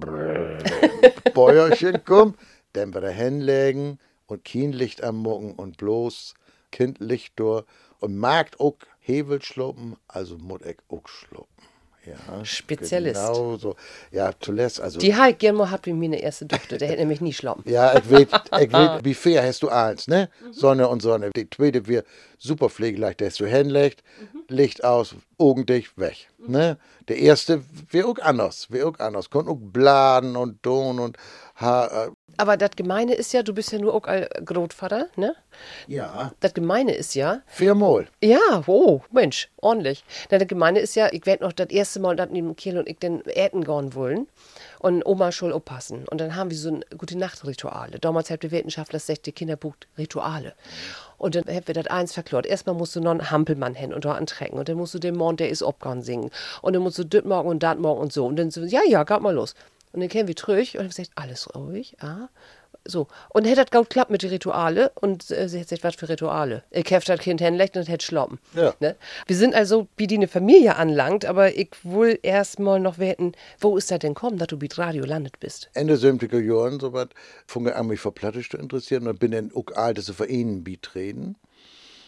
Bäuerchen 1.35 2.05
kommt, 2.05 2.39
dann 2.75 2.95
wieder 2.95 3.11
hinlegen 3.11 3.99
und 4.27 4.45
kein 4.45 4.71
Licht 4.71 5.03
am 5.03 5.17
Morgen 5.17 5.55
und 5.55 5.77
bloß 5.77 6.35
Kind 6.71 7.01
Licht 7.01 7.41
durch 7.41 7.65
und 7.99 8.17
mag 8.17 8.53
auch 8.61 8.77
Hevel 9.01 9.43
schluppen, 9.43 9.97
also 10.07 10.39
ich 10.65 10.77
auch 10.89 11.09
schluppen. 11.09 11.74
Ja, 12.07 12.45
Spezialist. 12.45 13.21
Genau 13.21 13.57
so. 13.57 13.77
Ja, 14.11 14.33
zuletzt, 14.39 14.81
also. 14.81 14.99
Die 14.99 15.15
gerne 15.39 15.59
mal 15.59 15.71
habt 15.71 15.87
wie 15.87 15.93
meine 15.93 16.21
erste 16.21 16.47
Tochter, 16.47 16.77
der 16.77 16.89
hätte 16.89 17.01
nämlich 17.01 17.21
nie 17.21 17.33
schlappen. 17.33 17.65
Ja, 17.67 17.97
ich 17.97 18.11
weiß, 18.11 18.27
ich 18.63 18.73
weiß, 18.73 19.01
wie 19.05 19.15
fair 19.15 19.43
hast 19.43 19.63
du 19.63 19.69
eins, 19.69 20.07
ne? 20.07 20.29
Sonne 20.51 20.89
und 20.89 21.01
Sonne. 21.01 21.31
Die 21.35 21.49
zweite 21.49 21.87
wir 21.87 22.05
super 22.39 22.69
pflegeleicht, 22.69 23.21
der 23.21 23.29
hast 23.29 23.41
du 23.41 23.47
hinlegt, 23.47 24.03
Licht 24.49 24.85
aus, 24.85 25.15
Augen 25.39 25.65
dicht, 25.65 25.97
weg, 25.97 26.29
ne? 26.39 26.79
Der 27.09 27.19
erste 27.19 27.63
wäre 27.91 28.09
auch 28.09 28.19
anders, 28.19 28.71
wäre 28.71 28.89
auch 28.89 28.99
anders. 28.99 29.31
Konnte 29.31 29.51
auch 29.51 29.59
bladen 29.61 30.37
und 30.37 30.65
don 30.65 30.99
und 30.99 31.17
ha, 31.57 32.07
äh, 32.07 32.11
Aber 32.37 32.57
das 32.57 32.71
Gemeine 32.77 33.15
ist 33.15 33.33
ja, 33.33 33.43
du 33.43 33.55
bist 33.55 33.73
ja 33.73 33.79
nur 33.79 33.95
auch 33.95 34.05
ein 34.05 34.27
Großvater, 34.45 35.09
ne? 35.17 35.35
ja, 35.87 36.33
Das 36.41 36.55
Gemeine 36.55 36.95
ist 36.95 37.15
ja, 37.15 37.43
viermal. 37.47 38.09
Ja, 38.23 38.65
oh, 38.67 39.01
Mensch, 39.13 39.49
ordentlich. 39.57 40.05
Na, 40.31 40.39
das 40.39 40.49
Gemeine 40.49 40.81
ist 40.81 40.95
ja, 40.95 41.09
ich 41.13 41.27
werd 41.27 41.41
noch 41.41 41.53
das 41.53 41.69
erste 41.71 42.01
Mal, 42.01 42.17
dass 42.17 42.31
neben 42.31 42.57
Kiel 42.57 42.79
und 42.79 42.89
ich 42.89 42.99
den 42.99 43.23
Äten 43.27 43.65
gehen 43.65 43.95
wollen 43.95 44.27
und 44.79 45.05
Oma 45.07 45.33
soll 45.33 45.53
aufpassen. 45.53 46.07
Und 46.11 46.21
dann 46.21 46.37
haben 46.37 46.51
wir 46.51 46.57
so 46.57 46.71
ein 46.71 46.85
gute 46.97 47.17
Nacht-Rituale. 47.17 47.99
Damals 47.99 48.31
habt 48.31 48.45
ihr 48.45 48.51
Wissenschaftler 48.51 48.99
sagt, 48.99 49.27
die 49.27 49.33
Kinder 49.33 49.57
bucht 49.57 49.87
Rituale. 49.97 50.55
Und 51.17 51.35
dann 51.35 51.45
haben 51.45 51.67
wir 51.67 51.75
das 51.75 51.87
eins 51.87 52.13
verklort. 52.13 52.45
Erstmal 52.45 52.75
musst 52.75 52.95
du 52.97 53.01
noch 53.01 53.13
einen 53.13 53.31
Hampelmann 53.31 53.75
hin 53.75 53.95
und 53.95 54.05
da 54.05 54.13
antrecken. 54.13 54.59
Und 54.59 54.69
dann 54.69 54.77
musst 54.77 54.95
du 54.95 54.99
den 54.99 55.17
Mond, 55.17 55.41
der 55.41 55.49
ist 55.49 55.63
obgone 55.63 56.03
singen. 56.03 56.31
Und 56.61 56.75
dann 56.75 56.83
musst 56.83 56.99
du 56.99 57.05
dit 57.05 57.25
morgen 57.25 57.49
und 57.49 57.63
dat 57.63 57.79
morgen 57.79 58.01
und 58.01 58.13
so. 58.13 58.27
Und 58.27 58.37
dann 58.37 58.51
so, 58.51 58.63
ja, 58.63 58.81
ja, 58.87 59.05
geht 59.05 59.21
mal 59.21 59.35
los. 59.35 59.55
Und 59.95 60.01
dann 60.01 60.09
kämen 60.09 60.27
wir 60.27 60.37
zurück 60.37 60.69
und 60.75 60.81
haben 60.81 60.89
gesagt, 60.89 61.11
alles 61.15 61.55
ruhig, 61.55 61.97
ah. 62.01 62.29
So. 62.87 63.07
Und 63.31 63.45
hätte 63.45 63.65
das 63.65 63.71
gut 63.71 63.89
geklappt 63.89 64.11
mit 64.11 64.23
den 64.23 64.31
Rituale 64.31 64.93
und 64.97 65.31
äh, 65.31 65.49
sie 65.49 65.61
hat 65.61 65.69
gesagt, 65.69 65.85
was 65.85 65.95
für 65.95 66.09
Rituale. 66.09 66.65
Ich 66.71 66.93
hab 66.93 67.05
das 67.05 67.21
Kind 67.21 67.41
hinlegt 67.41 67.77
und 67.77 67.89
hätte 67.89 68.05
schloppen. 68.05 68.39
Ja. 68.55 68.75
Ne? 68.81 68.97
Wir 69.27 69.37
sind 69.37 69.55
also, 69.55 69.89
wie 69.97 70.07
die 70.07 70.17
eine 70.17 70.29
Familie 70.29 70.77
anlangt, 70.77 71.25
aber 71.25 71.57
ich 71.57 71.71
will 71.83 72.19
erst 72.23 72.59
mal 72.59 72.81
noch 72.81 72.99
werten, 72.99 73.33
wo 73.59 73.79
ist 73.79 73.91
das 73.91 74.01
denn 74.01 74.15
kommen, 74.15 74.37
dass 74.37 74.49
du 74.49 74.57
mit 74.59 74.77
Radio 74.77 75.05
landet 75.05 75.41
bist? 75.41 75.71
Ende 75.73 75.95
70er 75.95 76.41
Jahren, 76.41 76.79
so 76.79 76.93
was, 76.93 77.09
fing 77.47 77.67
ich 77.67 77.75
an, 77.75 77.87
mich 77.87 78.01
für 78.01 78.13
Plattisch 78.13 78.51
zu 78.51 78.59
interessieren 78.59 79.07
und 79.07 79.19
bin 79.19 79.31
dann 79.31 79.51
auch 79.55 79.75
alte 79.75 80.03
Vereinen 80.13 80.63
beitreten. 80.63 81.37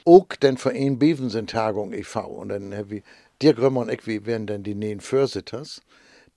Auch 0.04 0.26
den 0.42 0.58
Verein 0.58 0.98
Bevensen 0.98 1.46
Tagung 1.46 1.92
e.V. 1.92 2.20
Und 2.26 2.50
dann 2.50 2.76
hab 2.76 2.92
ich, 2.92 3.02
Dirk 3.40 3.58
Römer 3.58 3.80
und 3.80 3.90
ich, 3.90 4.06
wir 4.06 4.24
wären 4.26 4.46
dann 4.46 4.62
die 4.62 4.74
neuen 4.74 5.00
Vorsitzers. 5.00 5.80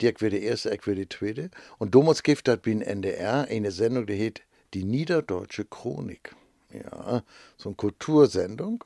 Dirk 0.01 0.21
wäre 0.21 0.31
der 0.31 0.41
erste, 0.41 0.73
ich 0.73 0.85
wäre 0.87 0.95
die 0.95 1.09
zweite. 1.09 1.49
Und 1.77 1.95
damals 1.95 2.23
gibt 2.23 2.47
das 2.47 2.59
bei 2.59 2.71
NDR 2.71 3.47
eine 3.49 3.71
Sendung, 3.71 4.05
die 4.05 4.19
heißt 4.19 4.41
Die 4.73 4.83
Niederdeutsche 4.83 5.65
Chronik. 5.65 6.35
Ja, 6.71 7.23
so 7.57 7.69
eine 7.69 7.75
Kultursendung, 7.75 8.83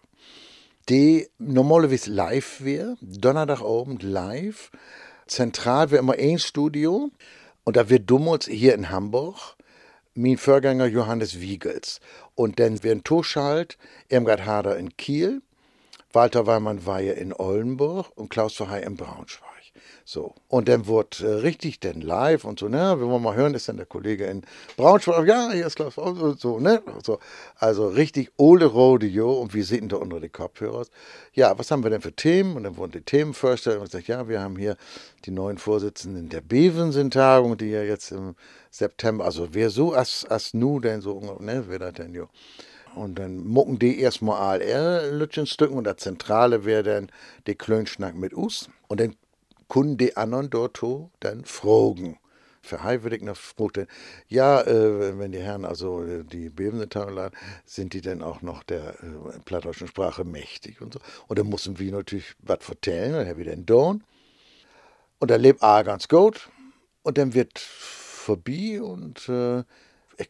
die 0.89 1.27
normalerweise 1.37 2.11
live 2.11 2.61
wäre, 2.63 2.97
Donnerstagabend 3.01 4.03
live. 4.03 4.71
Zentral 5.27 5.91
wäre 5.91 5.99
immer 5.99 6.13
ein 6.13 6.39
Studio. 6.39 7.09
Und 7.65 7.77
da 7.77 7.89
wird 7.89 8.09
damals 8.09 8.47
hier 8.47 8.73
in 8.73 8.89
Hamburg 8.89 9.55
mein 10.15 10.37
Vorgänger 10.37 10.85
Johannes 10.85 11.39
Wiegels. 11.39 11.99
Und 12.35 12.59
dann 12.59 12.83
werden 12.83 13.03
Toschalt, 13.03 13.77
Irmgard 14.09 14.45
Hader 14.45 14.77
in 14.77 14.95
Kiel, 14.95 15.41
Walter 16.11 16.45
Weimann 16.45 16.85
war 16.85 17.01
ja 17.01 17.13
in 17.13 17.33
Oldenburg 17.33 18.11
und 18.15 18.29
Klaus 18.29 18.53
Verhey 18.53 18.83
in 18.85 18.95
Braunschweig. 18.95 19.52
So. 20.05 20.35
Und 20.49 20.67
dann 20.67 20.85
wurde 20.87 21.25
äh, 21.25 21.33
richtig 21.41 21.79
dann 21.79 22.01
live 22.01 22.43
und 22.43 22.59
so, 22.59 22.67
ne, 22.67 22.99
wir 22.99 23.07
wollen 23.07 23.23
mal 23.23 23.35
hören, 23.35 23.53
ist 23.53 23.69
dann 23.69 23.77
der 23.77 23.85
Kollege 23.85 24.25
in 24.25 24.43
Braunschweig, 24.75 25.25
ja, 25.27 25.49
hier 25.51 25.65
ist 25.65 25.77
Klaus, 25.77 25.97
und 25.97 26.39
so, 26.39 26.59
ne, 26.59 26.81
so. 27.03 27.19
Also 27.55 27.87
richtig 27.87 28.31
ole 28.37 28.65
Rodeo 28.65 29.33
und 29.33 29.53
wir 29.53 29.63
sitzen 29.63 29.89
da 29.89 29.97
unter 29.97 30.19
den 30.19 30.31
Kopfhörern. 30.31 30.85
Ja, 31.33 31.57
was 31.57 31.71
haben 31.71 31.83
wir 31.83 31.89
denn 31.89 32.01
für 32.01 32.13
Themen? 32.13 32.57
Und 32.57 32.63
dann 32.63 32.75
wurden 32.75 32.91
die 32.91 33.01
Themen 33.01 33.33
vorgestellt 33.33 33.77
und 33.77 33.85
gesagt, 33.85 34.07
ja, 34.07 34.27
wir 34.27 34.41
haben 34.41 34.57
hier 34.57 34.75
die 35.25 35.31
neuen 35.31 35.57
Vorsitzenden 35.57 36.27
der 36.27 36.41
Bevensen-Tagung, 36.41 37.57
die 37.57 37.69
ja 37.69 37.83
jetzt 37.83 38.11
im 38.11 38.35
September, 38.71 39.23
also 39.23 39.49
wer 39.53 39.69
so 39.69 39.93
as, 39.93 40.25
as 40.29 40.53
nu 40.53 40.79
denn 40.79 40.99
so, 40.99 41.37
ne, 41.39 41.63
wer 41.67 41.79
das 41.79 41.93
denn, 41.93 42.13
jo. 42.13 42.27
Und 42.95 43.17
dann 43.17 43.47
mucken 43.47 43.79
die 43.79 43.99
erstmal 43.99 44.61
ALR 44.61 45.11
Lütchenstücken 45.11 45.75
und 45.75 45.85
das 45.85 45.97
Zentrale 45.97 46.63
wäre 46.65 46.83
dann 46.83 47.11
die 47.47 47.55
Klönschnack 47.55 48.15
mit 48.15 48.33
Us. 48.33 48.69
Und 48.87 48.99
dann 48.99 49.15
können 49.69 49.97
die 49.97 50.17
anderen 50.17 50.49
dort 50.49 50.75
to 50.75 51.11
dann 51.19 51.45
würde 53.03 53.17
ich 53.17 53.21
noch 53.21 53.35
fragen, 53.35 53.87
ja, 54.29 54.61
äh, 54.61 55.19
wenn 55.19 55.33
die 55.33 55.41
Herren 55.41 55.65
also 55.65 56.03
äh, 56.03 56.23
die 56.23 56.49
bebende 56.49 56.87
laden, 57.09 57.37
sind 57.65 57.93
die 57.93 58.01
denn 58.01 58.21
auch 58.21 58.41
noch 58.41 58.63
der 58.63 58.95
äh, 59.03 59.39
plattdeutschen 59.43 59.87
Sprache 59.87 60.23
mächtig 60.23 60.81
und 60.81 60.93
so. 60.93 60.99
Und 61.27 61.39
dann 61.39 61.49
müssen 61.49 61.77
wir 61.77 61.91
natürlich 61.91 62.33
was 62.39 62.59
vertellen, 62.61 63.13
dann 63.13 63.27
haben 63.27 63.37
wir 63.37 63.45
den 63.45 63.65
Don. 63.65 64.03
Und 65.19 65.29
dann 65.29 65.41
lebt 65.41 65.61
A 65.61 65.83
ganz 65.83 66.07
gut. 66.07 66.49
Und 67.01 67.17
dann 67.17 67.33
wird 67.33 67.59
vorbei 67.59 68.81
und 68.81 69.27
äh, 69.27 69.63
ich 70.17 70.29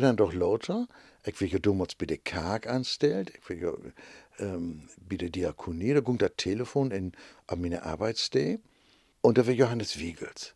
dann 0.00 0.16
doch 0.16 0.32
lauter. 0.32 0.88
Ich 1.24 1.40
will 1.40 1.60
damals 1.60 1.94
bei 1.94 2.06
der 2.06 2.18
Karg 2.18 2.66
anstellt. 2.66 3.32
Ich 3.36 3.48
will 3.50 3.92
ähm, 4.38 4.88
bei 5.08 5.16
der 5.16 5.30
Diakonie. 5.30 5.94
Da 5.94 6.00
kommt 6.00 6.22
das 6.22 6.32
Telefon 6.36 6.90
in, 6.90 7.12
an 7.46 7.60
meine 7.60 7.82
Arbeitsstelle. 7.82 8.60
Und 9.20 9.38
da 9.38 9.46
war 9.46 9.52
Johannes 9.52 9.98
Wiegels. 9.98 10.54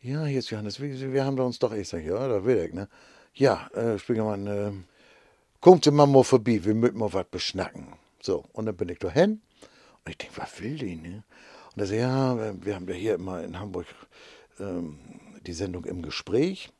Ja, 0.00 0.24
hier 0.24 0.38
ist 0.38 0.50
Johannes 0.50 0.80
Wiegels. 0.80 1.00
Wir 1.00 1.24
haben 1.24 1.36
da 1.36 1.42
uns 1.42 1.58
doch, 1.58 1.72
ich 1.72 1.88
sag, 1.88 2.04
ja, 2.04 2.28
da 2.28 2.44
will 2.44 2.58
ich, 2.58 2.72
ne? 2.72 2.88
Ja, 3.34 3.68
äh, 3.74 3.98
Spiegelmann, 3.98 4.46
äh, 4.46 4.72
kommt 5.60 5.90
mal, 5.92 6.06
mal 6.06 6.24
vorbei, 6.24 6.60
wir 6.64 6.74
müssen 6.74 6.98
mal 6.98 7.12
was 7.12 7.26
beschnacken. 7.26 7.94
So, 8.20 8.44
und 8.52 8.66
dann 8.66 8.76
bin 8.76 8.88
ich 8.88 8.98
da 8.98 9.10
hin. 9.10 9.42
Und 10.04 10.10
ich 10.10 10.16
denke, 10.16 10.36
was 10.38 10.60
will 10.60 10.76
die, 10.76 10.96
ne? 10.96 11.24
Und 11.74 11.82
er 11.82 11.86
sagt, 11.86 12.00
ja, 12.00 12.64
wir 12.64 12.74
haben 12.74 12.88
ja 12.88 12.94
hier 12.94 13.14
immer 13.14 13.42
in 13.42 13.58
Hamburg 13.58 13.86
ähm, 14.58 14.98
die 15.46 15.52
Sendung 15.52 15.84
im 15.84 16.02
Gespräch. 16.02 16.70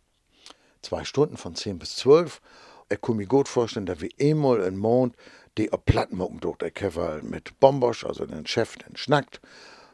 Zwei 0.83 1.05
Stunden 1.05 1.37
von 1.37 1.55
10 1.55 1.79
bis 1.79 1.97
12. 1.97 2.41
Ich 2.89 3.01
kann 3.01 3.17
mir 3.17 3.27
gut 3.27 3.49
vorstellen, 3.49 3.87
dass 3.87 4.01
wir 4.01 4.11
einmal 4.21 4.61
im 4.61 4.77
Mond 4.77 5.17
die 5.59 5.69
Plattmucken 5.69 6.41
durch 6.41 6.59
der 6.59 6.71
Käfer 6.71 7.21
mit 7.23 7.59
Bombosch, 7.61 8.05
also 8.05 8.27
den 8.27 8.47
Chef, 8.47 8.77
den 8.77 8.97
schnackt. 8.97 9.41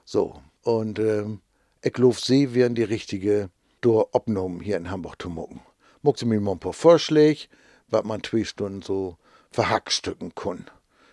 So. 0.05 0.41
Und 0.63 0.99
ähm, 0.99 1.41
ich 1.83 1.93
glaube, 1.93 2.17
sie 2.21 2.55
werden 2.55 2.75
die 2.75 2.83
richtige 2.83 3.51
durch 3.81 4.07
abgenommen 4.15 4.61
hier 4.61 4.77
in 4.77 4.91
Hamburg 4.91 5.21
zu 5.21 5.29
mucken. 5.29 5.61
Muck 6.03 6.19
sie 6.19 6.27
mir 6.27 6.41
mal 6.41 6.53
ein 6.53 6.59
paar 6.59 6.73
Vorschläge, 6.73 7.43
was 7.89 8.05
man 8.05 8.23
zwei 8.23 8.45
Stunden 8.45 8.83
so 8.83 9.17
verhackstücken 9.51 10.35
kann. 10.35 10.67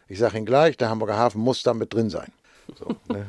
Ich 0.08 0.20
sage 0.20 0.38
Ihnen 0.38 0.46
gleich, 0.46 0.77
der 0.77 0.89
Hamburger 0.89 1.18
Hafen 1.18 1.41
muss 1.41 1.62
da 1.62 1.74
mit 1.74 1.94
drin 1.94 2.10
sein. 2.10 2.32
So, 2.77 2.96
ne? 3.08 3.27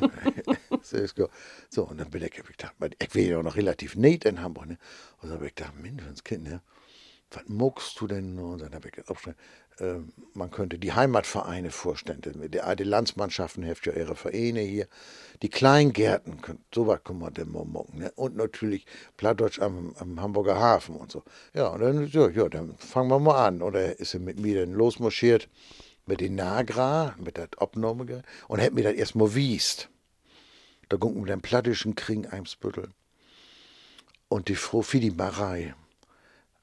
so, 1.71 1.85
und 1.85 1.99
dann 1.99 2.11
bin 2.11 2.23
ich, 2.23 2.39
ich 2.39 2.45
gedacht, 2.45 2.75
ich 2.99 3.15
wäre 3.15 3.31
ja 3.31 3.43
noch 3.43 3.57
relativ 3.57 3.97
nett 3.97 4.25
in 4.25 4.41
Hamburg. 4.41 4.67
Ne? 4.67 4.79
Und 5.21 5.29
dann 5.29 5.39
habe 5.39 5.47
ich 5.47 5.55
gedacht, 5.55 5.75
Mensch, 5.81 6.03
Kind, 6.25 6.45
ne? 6.45 6.63
was 7.31 7.45
muckst 7.49 8.01
du 8.01 8.07
denn? 8.07 8.39
Und 8.39 8.61
dann 8.61 8.75
habe 8.75 8.89
ich 8.89 9.09
aufgeschrieben, 9.09 9.39
äh, 9.70 9.70
man 10.35 10.51
könnte 10.51 10.79
die 10.79 10.93
Heimatvereine 10.93 11.71
vorstellen. 11.71 12.21
Die, 12.23 12.61
die 12.77 12.85
Landsmannschaften 12.85 13.65
haben 13.65 13.77
ja 13.85 13.93
ihre 13.93 14.15
Vereine 14.15 14.61
hier. 14.61 14.87
Die 15.43 15.49
Kleingärten, 15.49 16.39
so 16.75 16.87
was 16.87 17.03
kann 17.03 17.19
man 17.19 17.33
denn 17.35 17.51
mal 17.51 17.65
mucken. 17.65 18.01
Ne? 18.01 18.13
Und 18.15 18.37
natürlich 18.37 18.85
Plattdeutsch 19.17 19.61
am, 19.61 19.95
am, 19.99 20.21
Hamburger 20.21 20.59
Hafen 20.59 20.97
und 20.97 21.11
so. 21.11 21.23
Ja, 21.55 21.69
und 21.69 21.81
dann, 21.81 22.07
ja, 22.09 22.29
ja, 22.29 22.49
dann 22.49 22.77
fangen 22.77 23.11
wir 23.11 23.19
mal 23.19 23.47
an. 23.47 23.63
Oder 23.63 23.99
ist 23.99 24.15
er 24.15 24.21
mit 24.21 24.39
mir 24.39 24.61
dann 24.61 24.75
losmarschiert 24.75 25.49
mit 26.07 26.21
den 26.21 26.35
Nagra, 26.35 27.15
mit 27.19 27.37
der 27.37 27.49
Abnahme, 27.59 28.23
und 28.49 28.61
hat 28.61 28.73
mir 28.73 28.83
das 28.83 28.95
erstmal 28.95 29.35
wiest. 29.35 29.89
Da 30.89 30.97
gucken 30.97 31.25
wir 31.25 31.33
den 31.35 31.41
plattischen 31.41 31.95
Krieg 31.95 32.33
Eimsbüttel. 32.33 32.91
Und 34.29 34.49
die 34.49 34.57
Frau 34.57 34.83
Fidi 34.83 35.11
Marei, 35.11 35.75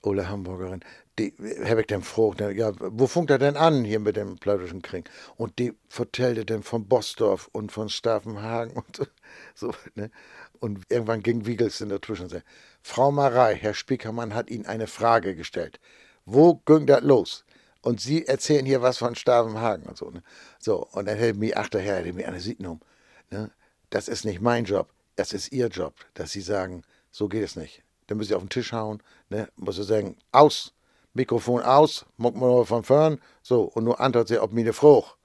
Ole 0.07 0.29
Hamburgerin, 0.29 0.81
die 1.19 1.33
habe 1.65 1.81
ich 1.81 1.87
dann 1.87 2.01
gefragt, 2.01 2.41
ja, 2.55 2.71
wo 2.79 3.07
funkt 3.07 3.31
er 3.31 3.39
denn 3.39 3.57
an 3.57 3.83
hier 3.83 3.99
mit 3.99 4.15
dem 4.15 4.37
plattischen 4.37 4.81
Krieg? 4.81 5.09
Und 5.35 5.59
die 5.59 5.73
vertellte 5.89 6.45
dann 6.45 6.63
von 6.63 6.87
Bosdorf 6.87 7.49
und 7.51 7.71
von 7.71 7.89
Staffenhagen 7.89 8.73
und 8.73 9.09
so, 9.55 9.73
ne? 9.95 10.11
Und 10.59 10.85
irgendwann 10.89 11.21
ging 11.21 11.45
Wiegels 11.45 11.81
in 11.81 11.89
der 11.89 12.01
Zwischen 12.01 12.23
und 12.23 12.29
sagte, 12.29 12.45
Frau 12.81 13.11
Marei, 13.11 13.55
Herr 13.55 13.73
Spiekermann 13.73 14.33
hat 14.33 14.49
Ihnen 14.49 14.65
eine 14.65 14.87
Frage 14.87 15.35
gestellt. 15.35 15.79
Wo 16.25 16.55
ging 16.65 16.87
das 16.87 17.01
los? 17.01 17.45
Und 17.81 18.01
Sie 18.01 18.25
erzählen 18.25 18.65
hier 18.65 18.81
was 18.81 18.97
von 18.97 19.15
Stavenhagen 19.15 19.85
und 19.85 19.97
so. 19.97 20.09
Ne? 20.09 20.23
So, 20.59 20.87
und 20.91 21.07
dann 21.07 21.17
hätte 21.17 21.37
mich, 21.37 21.55
ach, 21.55 21.69
der 21.69 21.81
Herr 21.81 21.97
hätte 21.97 22.13
mir 22.13 22.27
eine 22.27 22.39
Signum. 22.39 22.81
Ne? 23.29 23.51
Das 23.89 24.07
ist 24.07 24.25
nicht 24.25 24.41
mein 24.41 24.65
Job, 24.65 24.91
das 25.15 25.31
ist 25.33 25.51
Ihr 25.51 25.67
Job, 25.67 25.93
dass 26.13 26.31
Sie 26.31 26.41
sagen, 26.41 26.83
so 27.11 27.27
geht 27.27 27.43
es 27.43 27.55
nicht. 27.55 27.83
Dann 28.07 28.17
müssen 28.17 28.29
Sie 28.29 28.35
auf 28.35 28.43
den 28.43 28.49
Tisch 28.49 28.73
hauen, 28.73 29.01
ne? 29.29 29.49
muss 29.55 29.75
Sie 29.75 29.83
sagen, 29.83 30.17
aus, 30.31 30.73
Mikrofon 31.13 31.61
aus, 31.61 32.05
mal 32.17 32.65
von 32.65 32.83
vorn, 32.83 33.19
so, 33.41 33.63
und 33.63 33.83
nur 33.83 33.99
antwortet 33.99 34.29
Sie 34.29 34.37
auf 34.37 34.51
meine 34.51 34.73
Frucht. 34.73 35.17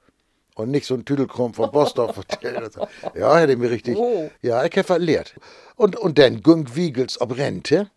Und 0.55 0.71
nicht 0.71 0.87
so 0.87 0.95
ein 0.95 1.05
Tüdelkrumm 1.05 1.55
von 1.55 1.71
Bosdorf. 1.71 2.21
Ja, 3.15 3.39
hätte 3.39 3.57
mir 3.57 3.71
richtig. 3.71 3.97
Oh. 3.97 4.31
Ja, 4.43 4.65
ich 4.65 4.73
habe 4.73 4.85
verlehrt. 4.85 5.35
Und, 5.77 5.97
und 5.97 6.19
dann 6.19 6.43
ging 6.43 6.75
Wiegels 6.75 7.21
ob 7.21 7.37
Rente. 7.39 7.91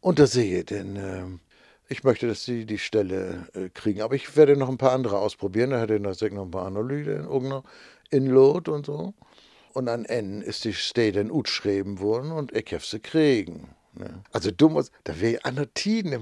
Und 0.00 0.18
da 0.20 0.26
sehe 0.26 0.60
ich, 0.60 0.66
denn 0.66 0.96
ähm, 0.96 1.40
ich 1.88 2.04
möchte, 2.04 2.28
dass 2.28 2.44
sie 2.44 2.64
die 2.64 2.78
Stelle 2.78 3.48
äh, 3.54 3.70
kriegen. 3.70 4.02
Aber 4.02 4.14
ich 4.14 4.36
werde 4.36 4.56
noch 4.56 4.68
ein 4.68 4.78
paar 4.78 4.92
andere 4.92 5.18
ausprobieren. 5.18 5.70
Da 5.70 5.80
hätte 5.80 5.96
ich 5.96 6.00
noch, 6.00 6.20
noch 6.30 6.44
ein 6.44 6.50
paar 6.50 6.66
Analyse 6.66 7.26
in 8.10 8.26
Lot 8.26 8.68
und 8.68 8.86
so. 8.86 9.14
Und 9.72 9.88
an 9.88 10.04
N 10.04 10.42
ist 10.42 10.64
die 10.64 10.72
Stelle 10.72 11.20
in 11.20 11.32
Ut 11.32 11.46
geschrieben 11.46 11.98
worden 11.98 12.30
und 12.30 12.52
ich 12.52 12.72
habe 12.72 12.84
sie 12.84 13.00
kriegen. 13.00 13.74
Ne? 13.96 14.22
Also 14.32 14.50
du 14.50 14.68
musst, 14.68 14.92
da 15.04 15.20
wäre 15.20 15.44
an 15.44 15.56
der 15.56 15.72
Tiden, 15.74 16.18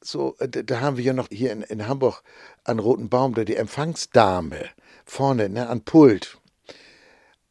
so, 0.00 0.36
äh, 0.38 0.48
da 0.48 0.80
haben 0.80 0.96
wir 0.96 1.04
ja 1.04 1.12
noch 1.12 1.28
hier 1.30 1.52
in, 1.52 1.62
in 1.62 1.86
Hamburg 1.86 2.22
an 2.64 2.78
Roten 2.78 3.08
Baum, 3.08 3.34
da 3.34 3.44
die 3.44 3.56
Empfangsdame 3.56 4.68
vorne, 5.04 5.48
ne, 5.48 5.68
an 5.68 5.82
Pult. 5.82 6.38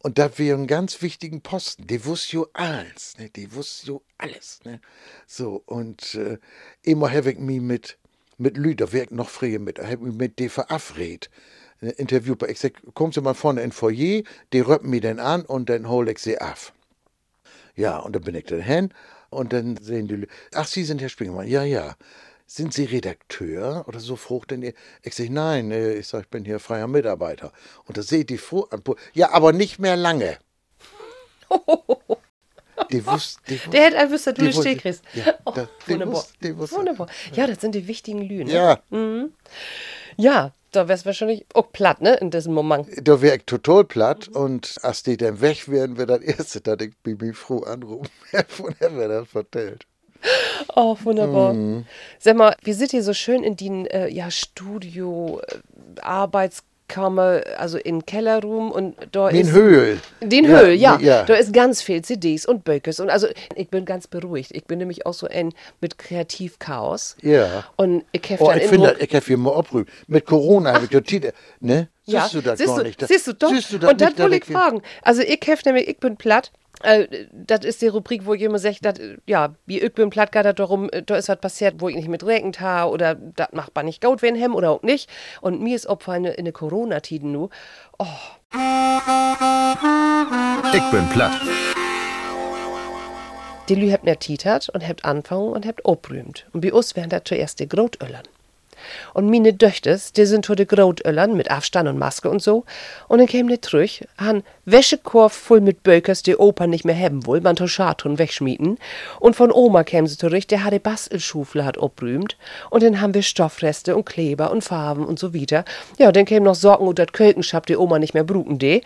Und 0.02 0.18
da 0.18 0.36
wäre 0.36 0.56
einen 0.56 0.66
ganz 0.66 1.00
wichtigen 1.00 1.42
Posten. 1.42 1.86
Die 1.86 2.04
wusste 2.04 2.36
jo 2.36 2.48
alles, 2.54 3.16
ne? 3.18 3.30
Die 3.30 3.54
wusste 3.54 3.86
jo 3.86 4.02
alles, 4.18 4.58
ne? 4.64 4.80
So, 5.28 5.62
und 5.64 6.14
äh, 6.14 6.38
immer 6.82 7.08
habe 7.12 7.32
ich 7.32 7.38
mich 7.38 7.60
mit, 7.60 7.98
mit 8.36 8.56
Lü, 8.56 8.74
da 8.74 8.92
wäre 8.92 9.04
ich 9.04 9.10
noch 9.12 9.28
früher 9.28 9.60
mit, 9.60 9.78
habe 9.78 9.92
ich 9.92 10.00
mich 10.00 10.14
mit 10.14 10.38
die 10.40 10.48
verabredet. 10.48 11.30
Ein 11.80 11.90
Interview, 11.90 12.34
ich 12.48 12.58
sag, 12.58 12.72
kommen 12.94 13.12
Sie 13.12 13.20
mal 13.20 13.34
vorne 13.34 13.62
in 13.62 13.70
Foyer, 13.70 14.22
die 14.52 14.60
röppen 14.60 14.90
mich 14.90 15.02
dann 15.02 15.20
an 15.20 15.42
und 15.44 15.68
dann 15.68 15.88
hol 15.88 16.08
ich 16.08 16.18
sie 16.18 16.38
ab. 16.38 16.72
Ja, 17.76 17.98
und 17.98 18.14
dann 18.14 18.22
bin 18.22 18.34
ich 18.34 18.44
dann 18.44 18.60
hin 18.60 18.92
und 19.32 19.52
dann 19.52 19.76
sehen 19.76 20.08
die, 20.08 20.26
ach, 20.54 20.66
Sie 20.66 20.84
sind 20.84 21.00
Herr 21.00 21.08
Springermann, 21.08 21.48
ja, 21.48 21.64
ja 21.64 21.96
sind 22.54 22.74
Sie 22.74 22.84
Redakteur 22.84 23.84
oder 23.88 23.98
so 23.98 24.14
frucht 24.16 24.50
denn 24.50 24.62
ihr? 24.62 24.74
Ich 25.02 25.14
sage, 25.14 25.32
nein, 25.32 25.70
äh, 25.70 25.94
ich 25.94 26.06
sage, 26.06 26.24
ich 26.24 26.28
bin 26.28 26.44
hier 26.44 26.60
freier 26.60 26.86
Mitarbeiter. 26.86 27.50
Und 27.86 27.96
da 27.96 28.02
seht 28.02 28.28
die 28.28 28.36
froh 28.36 28.68
ja, 29.14 29.30
aber 29.30 29.52
nicht 29.52 29.78
mehr 29.78 29.96
lange. 29.96 30.38
Die 32.90 33.06
wusste, 33.06 33.40
die 33.46 33.54
wusste, 33.54 33.70
der 33.70 33.84
hätte 33.84 33.98
einfach 33.98 34.14
wüsste, 34.14 34.34
du 34.34 34.42
eine 34.42 34.76
kriegst. 34.76 35.04
Ja, 35.14 35.34
oh, 35.44 35.54
wunderbar. 35.86 36.24
Wusste, 36.56 36.76
wunderbar. 36.76 37.06
Ja, 37.32 37.46
das 37.46 37.60
sind 37.60 37.74
die 37.74 37.86
wichtigen 37.86 38.22
Lügen. 38.22 38.48
Ja. 38.48 38.80
Mhm. 38.90 39.32
Ja, 40.16 40.52
da 40.72 40.88
wär's 40.88 41.06
wahrscheinlich 41.06 41.46
auch 41.54 41.70
platt, 41.72 42.00
ne, 42.00 42.14
in 42.14 42.30
diesem 42.30 42.54
Moment. 42.54 42.88
Da 43.02 43.20
wär 43.22 43.36
ich 43.36 43.44
total 43.44 43.84
platt 43.84 44.28
und 44.28 44.78
als 44.82 45.02
die 45.02 45.16
dann 45.16 45.40
weg 45.40 45.68
wären, 45.68 45.96
wäre 45.96 46.18
das 46.18 46.20
erste, 46.20 46.60
dass 46.60 46.80
ich 46.80 46.96
Bibi 47.02 47.32
froh 47.32 47.60
anrufen. 47.60 48.10
Von 48.48 48.74
der 48.80 48.96
wäre 48.96 49.20
das 49.20 49.28
vertellt. 49.28 49.86
Oh, 50.74 50.96
wunderbar. 51.02 51.52
Mhm. 51.52 51.84
Sag 52.18 52.36
mal, 52.36 52.56
wir 52.62 52.74
sind 52.74 52.92
hier 52.92 53.02
so 53.02 53.12
schön 53.12 53.42
in 53.42 53.56
den 53.56 53.86
äh, 53.86 54.08
ja, 54.08 54.30
Studio, 54.30 55.40
äh, 55.46 55.58
Arbeitskammer, 56.92 57.42
also 57.58 57.78
in 57.78 58.04
Kellerroom 58.04 58.70
und 58.70 58.96
da 59.12 59.28
den 59.30 59.46
ist. 59.46 59.52
Höhl. 59.52 60.00
Den 60.20 60.44
ja, 60.44 60.50
Höhl, 60.50 60.72
ja. 60.72 60.98
ja. 61.00 61.24
Da 61.24 61.34
ist 61.34 61.52
ganz 61.52 61.82
viel 61.82 62.02
CDs 62.02 62.46
und 62.46 62.64
Böckes 62.64 63.00
und 63.00 63.10
also 63.10 63.28
ich 63.54 63.68
bin 63.68 63.84
ganz 63.84 64.06
beruhigt. 64.06 64.52
Ich 64.52 64.64
bin 64.64 64.78
nämlich 64.78 65.06
auch 65.06 65.14
so 65.14 65.26
ein 65.26 65.52
mit 65.80 65.98
Kreativchaos. 65.98 67.16
Ja. 67.22 67.64
Und 67.76 68.04
ich 68.12 68.22
habe 68.30 68.42
oh, 68.42 68.48
dann 68.48 68.58
ich 68.58 68.66
finde, 68.66 68.96
ich 68.98 69.14
habe 69.14 69.24
hier 69.24 69.38
mal 69.38 69.56
abrüben. 69.56 69.90
Mit 70.06 70.26
Corona 70.26 70.74
habe 70.74 70.84
ich 70.84 70.90
total, 70.90 71.32
ne? 71.60 71.88
Ja, 72.04 72.22
siehst 72.22 72.34
du 72.34 72.40
das 72.40 72.58
siehst 72.58 72.68
gar 72.68 72.78
du, 72.78 72.84
nicht? 72.84 73.06
Siehst 73.06 73.26
du 73.26 73.32
doch. 73.32 73.50
Siehst 73.50 73.72
du 73.72 73.78
das 73.78 73.90
und 73.90 74.00
das 74.00 74.18
wollte 74.18 74.36
ich 74.36 74.44
fragen. 74.44 74.82
Also 75.02 75.22
ich 75.22 75.40
habe 75.46 75.60
nämlich, 75.66 75.88
ich 75.88 75.98
bin 75.98 76.16
platt. 76.16 76.50
Äh, 76.82 77.26
das 77.32 77.64
ist 77.64 77.80
die 77.82 77.88
Rubrik, 77.88 78.26
wo 78.26 78.34
jemand 78.34 78.62
sagt, 78.62 78.84
dat, 78.84 79.00
ja, 79.26 79.54
wie 79.66 79.80
ich 79.80 79.92
bin 79.94 80.10
platt, 80.10 80.32
geht 80.32 80.58
darum, 80.58 80.90
äh, 80.90 81.02
da 81.02 81.16
ist 81.16 81.28
was 81.28 81.38
passiert, 81.38 81.76
wo 81.78 81.88
ich 81.88 81.96
nicht 81.96 82.08
mit 82.08 82.26
regnet 82.26 82.60
habe 82.60 82.90
oder 82.90 83.14
das 83.14 83.48
macht 83.52 83.74
man 83.74 83.86
nicht 83.86 84.02
gut, 84.02 84.22
wenn 84.22 84.34
hem 84.34 84.54
oder 84.54 84.70
auch 84.70 84.82
nicht. 84.82 85.08
Und 85.40 85.60
mir 85.60 85.76
ist 85.76 85.86
Opfer 85.86 86.16
in, 86.16 86.24
in 86.24 86.44
der 86.44 86.52
Corona-Tiden 86.52 87.30
nu. 87.30 87.48
Oh. 87.98 88.06
Ich 90.74 90.90
bin 90.90 91.08
platt. 91.10 91.32
Die 93.68 93.74
Lü 93.76 93.92
habt 93.92 94.04
nicht 94.04 94.20
titert 94.20 94.68
und 94.70 94.86
habt 94.86 95.04
anfangen 95.04 95.52
und 95.52 95.66
habt 95.66 95.84
obrühmt. 95.84 96.46
Und 96.52 96.62
bei 96.62 96.72
uns 96.72 96.96
wären 96.96 97.10
das 97.10 97.22
zuerst 97.24 97.60
die 97.60 97.68
Grotöllern. 97.68 98.24
Und 99.14 99.30
meine 99.30 99.52
Döchters, 99.52 100.12
die 100.12 100.26
sind 100.26 100.44
to 100.44 100.54
de 100.54 100.66
Grotöllern 100.66 101.36
mit 101.36 101.50
Abstand 101.50 101.88
und 101.88 101.98
Maske 101.98 102.28
und 102.28 102.42
so. 102.42 102.64
Und 103.08 103.18
dann 103.18 103.26
käm 103.26 103.48
die 103.48 103.60
zurück, 103.60 103.90
han 104.18 104.42
Wäschekorb 104.64 105.32
voll 105.32 105.60
mit 105.60 105.82
Bökers, 105.82 106.22
die 106.22 106.36
Opa 106.36 106.66
nicht 106.66 106.84
mehr 106.84 106.96
haben 106.96 107.26
will, 107.26 107.40
man 107.40 107.56
to 107.56 107.66
Schatun 107.66 108.18
wegschmieden. 108.18 108.78
Und 109.20 109.36
von 109.36 109.50
Oma 109.52 109.84
käm 109.84 110.06
sie 110.06 110.16
zurück, 110.16 110.46
der 110.48 110.64
hat 110.64 110.72
die 110.72 110.78
Bastelschufel 110.78 111.64
hat 111.64 111.78
obrühmt. 111.78 112.36
Und 112.70 112.82
dann 112.82 113.00
haben 113.00 113.14
wir 113.14 113.22
Stoffreste 113.22 113.96
und 113.96 114.04
Kleber 114.04 114.50
und 114.50 114.62
Farben 114.62 115.04
und 115.04 115.18
so 115.18 115.34
weiter. 115.34 115.64
Ja, 115.98 116.12
dann 116.12 116.24
käm 116.24 116.44
noch 116.44 116.54
Socken 116.54 116.86
und 116.86 116.98
dat 116.98 117.12
Kölkenschab, 117.12 117.66
die 117.66 117.76
Oma 117.76 117.98
nicht 117.98 118.14
mehr 118.14 118.24
bruken 118.24 118.58
de. 118.58 118.82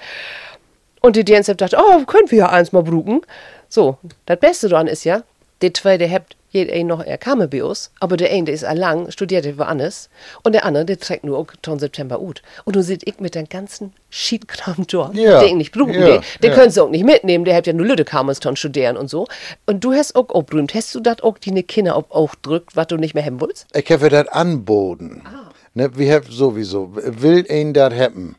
Und 1.00 1.16
die 1.16 1.24
Dänse 1.24 1.54
dachte, 1.54 1.76
oh, 1.78 2.04
können 2.04 2.30
wir 2.30 2.38
ja 2.38 2.48
eins 2.48 2.72
mal 2.72 2.82
bruken. 2.82 3.20
So, 3.68 3.98
das 4.24 4.40
Beste 4.40 4.68
daran 4.68 4.86
ist 4.86 5.04
ja, 5.04 5.22
die 5.62 5.72
zwei, 5.72 5.96
die 5.98 6.10
habt 6.10 6.36
jeder 6.50 6.72
ein 6.72 6.86
noch 6.86 7.04
er 7.04 7.18
kam 7.18 7.46
bei 7.50 7.62
uns, 7.62 7.90
aber 8.00 8.16
der 8.16 8.30
eine, 8.30 8.44
der 8.44 8.54
ist 8.54 8.62
lang, 8.62 9.10
studierte 9.10 9.58
woanders, 9.58 10.08
und 10.42 10.54
der 10.54 10.64
andere, 10.64 10.84
der 10.84 10.98
trägt 10.98 11.24
nur 11.24 11.38
Oktober, 11.38 11.78
September 11.78 12.20
ut. 12.20 12.42
Und 12.64 12.76
du 12.76 12.82
seht 12.82 13.06
ich 13.06 13.20
mit 13.20 13.34
den 13.34 13.48
ganzen 13.48 13.92
Schiedkram 14.08 14.86
dort, 14.86 15.14
ja. 15.14 15.40
den 15.40 15.58
nicht 15.58 15.72
brauchen, 15.72 15.94
ja. 15.94 16.06
den, 16.06 16.20
den 16.42 16.50
ja. 16.50 16.56
können 16.56 16.70
sie 16.70 16.82
auch 16.82 16.90
nicht 16.90 17.04
mitnehmen, 17.04 17.44
der 17.44 17.54
hat 17.56 17.66
ja 17.66 17.72
nur 17.72 17.86
Lüde 17.86 18.04
kamen 18.04 18.34
studieren 18.34 18.96
und 18.96 19.08
so. 19.08 19.26
Und 19.66 19.84
du 19.84 19.92
hast 19.92 20.16
auch 20.16 20.42
berühmt, 20.44 20.74
hast 20.74 20.94
du 20.94 21.00
das 21.00 21.20
auch 21.22 21.38
deine 21.38 21.62
Kinder 21.62 21.96
auch, 21.96 22.10
auch 22.10 22.34
drückt, 22.36 22.76
was 22.76 22.86
du 22.86 22.96
nicht 22.96 23.14
mehr 23.14 23.24
haben 23.24 23.40
willst? 23.40 23.66
Ich 23.74 23.90
habe 23.90 24.08
das 24.08 24.28
anboten. 24.28 25.22
Ah. 25.26 25.50
Ne, 25.74 25.90
wir 25.94 26.14
haben 26.14 26.30
sowieso, 26.30 26.94
will 26.94 27.44
ihn 27.50 27.74
das 27.74 27.92
haben. 27.92 28.36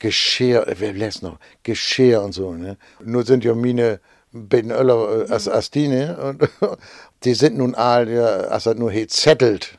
Geschirr, 0.00 0.66
wer 0.78 0.92
lässt 0.92 1.22
noch? 1.22 1.38
Geschirr 1.62 2.22
und 2.22 2.32
so, 2.32 2.52
ne? 2.54 2.76
Nur 3.04 3.24
sind 3.24 3.44
ja 3.44 3.54
meine 3.54 4.00
beiden 4.32 4.70
Öller 4.70 5.28
äh, 5.28 5.32
als, 5.32 5.48
als 5.48 5.70
die, 5.70 5.88
ne? 5.88 6.16
Und, 6.16 6.48
die 7.24 7.34
sind 7.34 7.58
nun 7.58 7.74
all, 7.74 8.08
ja, 8.08 8.24
also 8.24 8.72
nur 8.72 8.90
hier 8.90 9.08
zettelt, 9.08 9.78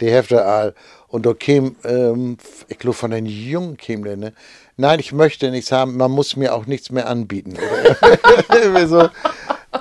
die 0.00 0.10
Hefte 0.10 0.44
all. 0.44 0.74
Und 1.08 1.26
da 1.26 1.34
käme, 1.34 1.72
ähm, 1.84 2.38
ich 2.68 2.78
glaube, 2.78 2.96
von 2.96 3.10
den 3.10 3.26
Jungen 3.26 3.76
käme 3.76 4.04
der, 4.04 4.16
ne? 4.16 4.32
Nein, 4.76 4.98
ich 5.00 5.12
möchte 5.12 5.50
nichts 5.50 5.70
haben, 5.70 5.96
man 5.96 6.10
muss 6.10 6.36
mir 6.36 6.54
auch 6.54 6.66
nichts 6.66 6.90
mehr 6.90 7.06
anbieten. 7.06 7.56
so, 8.86 9.08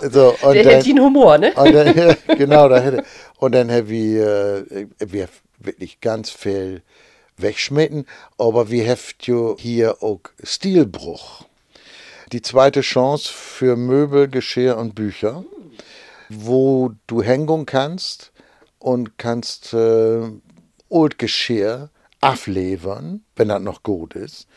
so, 0.10 0.36
und 0.42 0.54
der 0.54 0.64
dann, 0.64 0.74
hätte 0.74 0.86
den 0.86 1.00
Humor, 1.02 1.38
ne? 1.38 1.54
Dann, 1.56 2.16
genau, 2.38 2.70
da 2.70 2.80
hätte. 2.80 3.04
Und 3.40 3.56
dann 3.56 3.72
haben 3.72 3.90
wir, 3.90 4.66
äh, 4.70 4.88
wir 5.00 5.30
wirklich 5.58 6.02
ganz 6.02 6.30
viel 6.30 6.82
wegschmecken, 7.38 8.06
aber 8.38 8.70
wir 8.70 8.88
haben 8.90 9.56
hier 9.58 10.04
auch 10.04 10.20
Stilbruch. 10.44 11.46
Die 12.32 12.42
zweite 12.42 12.82
Chance 12.82 13.32
für 13.32 13.76
Möbel, 13.76 14.28
Geschirr 14.30 14.78
und 14.78 14.96
Bücher 14.96 15.44
wo 16.32 16.94
du 17.08 17.22
hängen 17.22 17.66
kannst 17.66 18.32
und 18.80 19.18
kannst 19.18 19.74
äh, 19.74 20.30
Old 20.90 21.20
Geschirr 21.20 21.90
ablevern, 22.22 23.24
wenn 23.36 23.50
das 23.50 23.62
noch 23.62 23.84
gut 23.84 24.16
ist, 24.16 24.48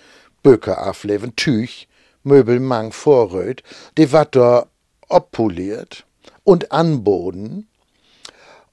Böcke 0.43 0.79
ablevern, 0.79 1.35
Tüch, 1.37 1.89
Möbelmang 2.23 2.93
vorröt, 2.93 3.63
die 3.99 4.13
wat 4.13 4.35
da 4.37 4.67
oppoliert 5.09 6.07
und 6.45 6.73
anboden. 6.73 7.69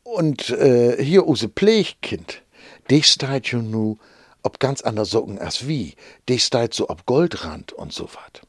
Und 0.03 0.49
äh, 0.49 1.01
hier 1.03 1.27
use 1.27 1.49
Pflegkind, 1.49 2.41
die 2.89 3.03
steht 3.03 3.47
jo 3.47 3.61
nu 3.61 3.97
ob 4.43 4.59
ganz 4.59 4.81
andere 4.81 5.05
Socken 5.05 5.37
als 5.37 5.67
wie. 5.67 5.95
Die 6.27 6.39
steht 6.39 6.73
so 6.73 6.89
ob 6.89 7.05
Goldrand 7.05 7.73
und 7.73 7.93
so 7.93 8.05
wat. 8.05 8.41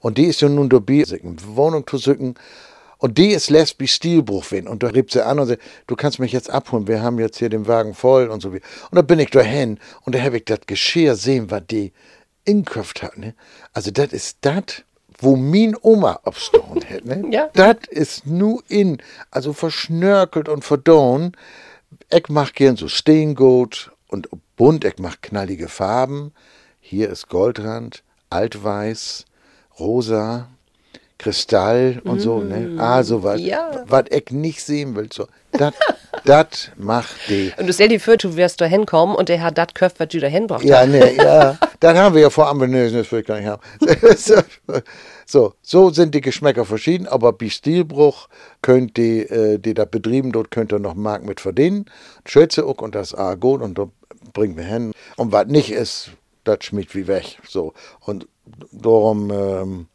Und 0.00 0.18
die 0.18 0.24
ist 0.24 0.40
ja 0.40 0.48
nun 0.48 0.68
dabei, 0.68 1.04
Wohnung 1.46 1.86
zu 1.86 1.98
sücken, 1.98 2.36
und 3.00 3.16
die 3.16 3.28
ist 3.30 3.48
lesbisch 3.48 3.94
Stilbruch 3.94 4.44
wenn. 4.50 4.68
Und 4.68 4.82
da 4.82 4.88
rieb 4.88 5.10
sie 5.10 5.24
an 5.24 5.38
und 5.38 5.46
sagt, 5.46 5.62
du 5.86 5.96
kannst 5.96 6.18
mich 6.18 6.32
jetzt 6.32 6.50
abholen, 6.50 6.86
wir 6.86 7.02
haben 7.02 7.18
jetzt 7.18 7.38
hier 7.38 7.48
den 7.48 7.66
Wagen 7.66 7.94
voll 7.94 8.28
und 8.28 8.40
so 8.40 8.52
wie. 8.52 8.60
Und 8.90 8.96
da 8.96 9.02
bin 9.02 9.18
ich 9.18 9.30
da 9.30 9.40
hin 9.40 9.78
und 10.02 10.14
da 10.14 10.20
habe 10.20 10.36
ich 10.36 10.44
das 10.44 10.60
Geschirr 10.66 11.16
sehen, 11.16 11.50
was 11.50 11.62
die 11.68 11.92
inköpft 12.44 13.02
hat. 13.02 13.16
Ne? 13.16 13.34
Also 13.72 13.90
das 13.90 14.12
ist 14.12 14.38
das, 14.42 14.82
wo 15.18 15.36
min 15.36 15.76
Oma 15.80 16.20
abstoßen 16.24 16.82
hätte. 16.82 17.08
Ne? 17.08 17.32
ja. 17.32 17.48
Das 17.54 17.76
ist 17.88 18.26
nu 18.26 18.60
in, 18.68 18.98
also 19.30 19.54
verschnörkelt 19.54 20.50
und 20.50 20.62
verdorren. 20.62 21.34
Ich 22.10 22.28
mach 22.28 22.52
gern 22.52 22.76
so 22.76 22.88
Steengut 22.88 23.92
und 24.08 24.28
bunt, 24.56 24.84
ich 24.84 24.98
mach 24.98 25.20
knallige 25.22 25.68
Farben. 25.68 26.32
Hier 26.80 27.08
ist 27.08 27.28
Goldrand, 27.28 28.02
Altweiß, 28.28 29.24
Rosa, 29.78 30.48
Kristall 31.18 32.00
und 32.04 32.16
mm. 32.16 32.20
so, 32.20 32.40
ne? 32.40 32.60
Mm. 32.60 32.80
Ah, 32.80 33.02
so 33.02 33.22
was. 33.22 33.40
Ja. 33.40 33.84
Was 33.86 34.04
ich 34.10 34.30
nicht 34.30 34.62
sehen 34.62 34.96
will. 34.96 35.08
So. 35.12 35.26
Das 36.24 36.70
macht 36.76 37.14
die. 37.28 37.52
Und 37.58 37.66
du 37.66 37.72
stell 37.72 37.88
dir 37.88 38.00
vor, 38.00 38.16
du 38.16 38.36
wirst 38.36 38.60
da 38.60 38.66
hinkommen 38.66 39.14
und 39.14 39.28
der 39.28 39.42
hat 39.42 39.58
das 39.58 39.68
Köpf, 39.74 39.94
was 39.98 40.08
du 40.08 40.20
da 40.20 40.26
hinbracht 40.26 40.64
Ja, 40.64 40.86
ne, 40.86 41.14
ja. 41.14 41.58
das 41.80 41.96
haben 41.96 42.14
wir 42.14 42.22
ja 42.22 42.30
vor 42.30 42.52
ne, 42.54 42.90
das 42.90 43.10
will 43.10 43.20
ich 43.20 43.26
gar 43.26 43.38
nicht 43.38 43.48
haben. 43.48 43.62
so, 45.26 45.54
so 45.62 45.90
sind 45.90 46.14
die 46.14 46.20
Geschmäcker 46.20 46.64
verschieden, 46.64 47.06
aber 47.06 47.32
bei 47.32 47.48
Stilbruch 47.48 48.28
könnt 48.62 48.96
die, 48.96 49.20
äh, 49.20 49.58
die 49.58 49.74
da 49.74 49.84
betrieben, 49.84 50.32
dort 50.32 50.50
könnt 50.50 50.72
ihr 50.72 50.78
noch 50.78 50.94
Mark 50.94 51.24
mit 51.24 51.40
verdienen. 51.40 51.86
Schätze 52.26 52.66
auch 52.66 52.78
und 52.78 52.94
das 52.94 53.14
A 53.14 53.34
gut 53.34 53.62
und 53.62 53.78
da 53.78 53.88
bringen 54.32 54.56
wir 54.56 54.64
hin. 54.64 54.92
Und 55.16 55.32
was 55.32 55.46
nicht 55.46 55.72
ist, 55.72 56.10
das 56.44 56.64
schmiegt 56.64 56.94
wie 56.94 57.06
weg. 57.06 57.38
So. 57.46 57.74
Und 58.00 58.28
darum 58.72 59.30
ähm, 59.30 59.88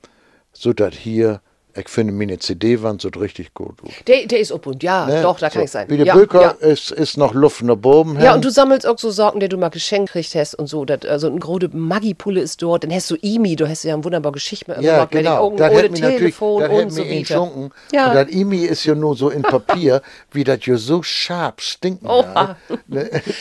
so 0.51 0.73
das 0.73 0.95
hier 0.95 1.41
ich 1.77 1.89
finde 1.89 2.13
meine 2.13 2.39
CD-Wand 2.39 3.01
so 3.01 3.09
richtig 3.09 3.53
gut. 3.53 3.75
Der, 4.07 4.25
der 4.27 4.39
ist 4.39 4.51
ob 4.51 4.65
und 4.65 4.81
ja, 4.81 5.05
ne? 5.05 5.21
doch, 5.21 5.39
da 5.39 5.49
kann 5.49 5.61
so. 5.61 5.65
ich 5.65 5.71
sein. 5.71 5.89
Wie 5.89 5.97
der 5.97 6.05
ja, 6.05 6.15
Böker 6.15 6.41
ja. 6.41 6.67
ist, 6.67 6.91
ist 6.91 7.17
noch 7.17 7.33
Luft 7.33 7.63
nach 7.63 7.77
oben. 7.83 8.19
Ja, 8.21 8.33
und 8.33 8.45
du 8.45 8.49
sammelst 8.49 8.88
auch 8.88 8.97
so 8.97 9.11
Sorgen, 9.11 9.41
die 9.41 9.49
du 9.49 9.57
mal 9.57 9.69
geschenkt 9.69 10.11
kriegst 10.11 10.35
hast 10.35 10.55
und 10.55 10.67
so. 10.67 10.85
Dat, 10.85 11.05
also 11.05 11.27
ein 11.27 11.39
große 11.39 11.69
Maggi-Pulle 11.73 12.39
ist 12.39 12.61
dort, 12.61 12.85
dann 12.85 12.93
hast 12.93 13.11
du 13.11 13.15
Imi, 13.15 13.57
du 13.57 13.67
hast 13.67 13.83
ja 13.83 13.93
eine 13.93 14.03
wunderbare 14.03 14.33
Geschichte 14.33 14.71
mit 14.71 14.81
Ja, 14.81 15.05
genau. 15.05 15.51
Das 15.57 15.71
ohne 15.71 15.91
Telefon 15.91 16.61
das 16.61 16.71
und 16.71 16.89
so 16.91 17.01
weiter. 17.03 17.71
Ja. 17.91 18.07
Und 18.07 18.15
das 18.15 18.29
Imi 18.29 18.63
ist 18.63 18.85
ja 18.85 18.95
nur 18.95 19.15
so 19.15 19.29
in 19.29 19.41
Papier, 19.41 20.01
wie 20.31 20.45
das 20.45 20.65
ja 20.65 20.77
so 20.77 21.03
scharf 21.03 21.55
stinken 21.59 22.07
Oha. 22.07 22.55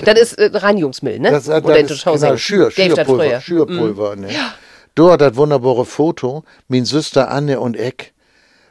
das 0.05 0.21
ist 0.21 0.33
äh, 0.35 0.51
Reinigungsmittel, 0.53 1.21
ne? 1.21 1.31
Das, 1.31 1.45
das, 1.45 1.63
Oder 1.63 1.83
das 1.83 1.91
ist 1.93 2.05
genau, 2.05 2.37
Schür, 2.37 2.71
Schürpulver. 2.71 3.41
Schürpulver, 3.41 4.17
mm. 4.17 4.21
ne? 4.21 4.33
Ja. 4.33 4.55
Dort 4.95 5.21
das 5.21 5.37
wunderbare 5.37 5.85
Foto, 5.85 6.45
mein 6.69 6.85
Süster 6.85 7.31
Anne 7.31 7.59
und 7.59 7.77
Eck, 7.77 8.14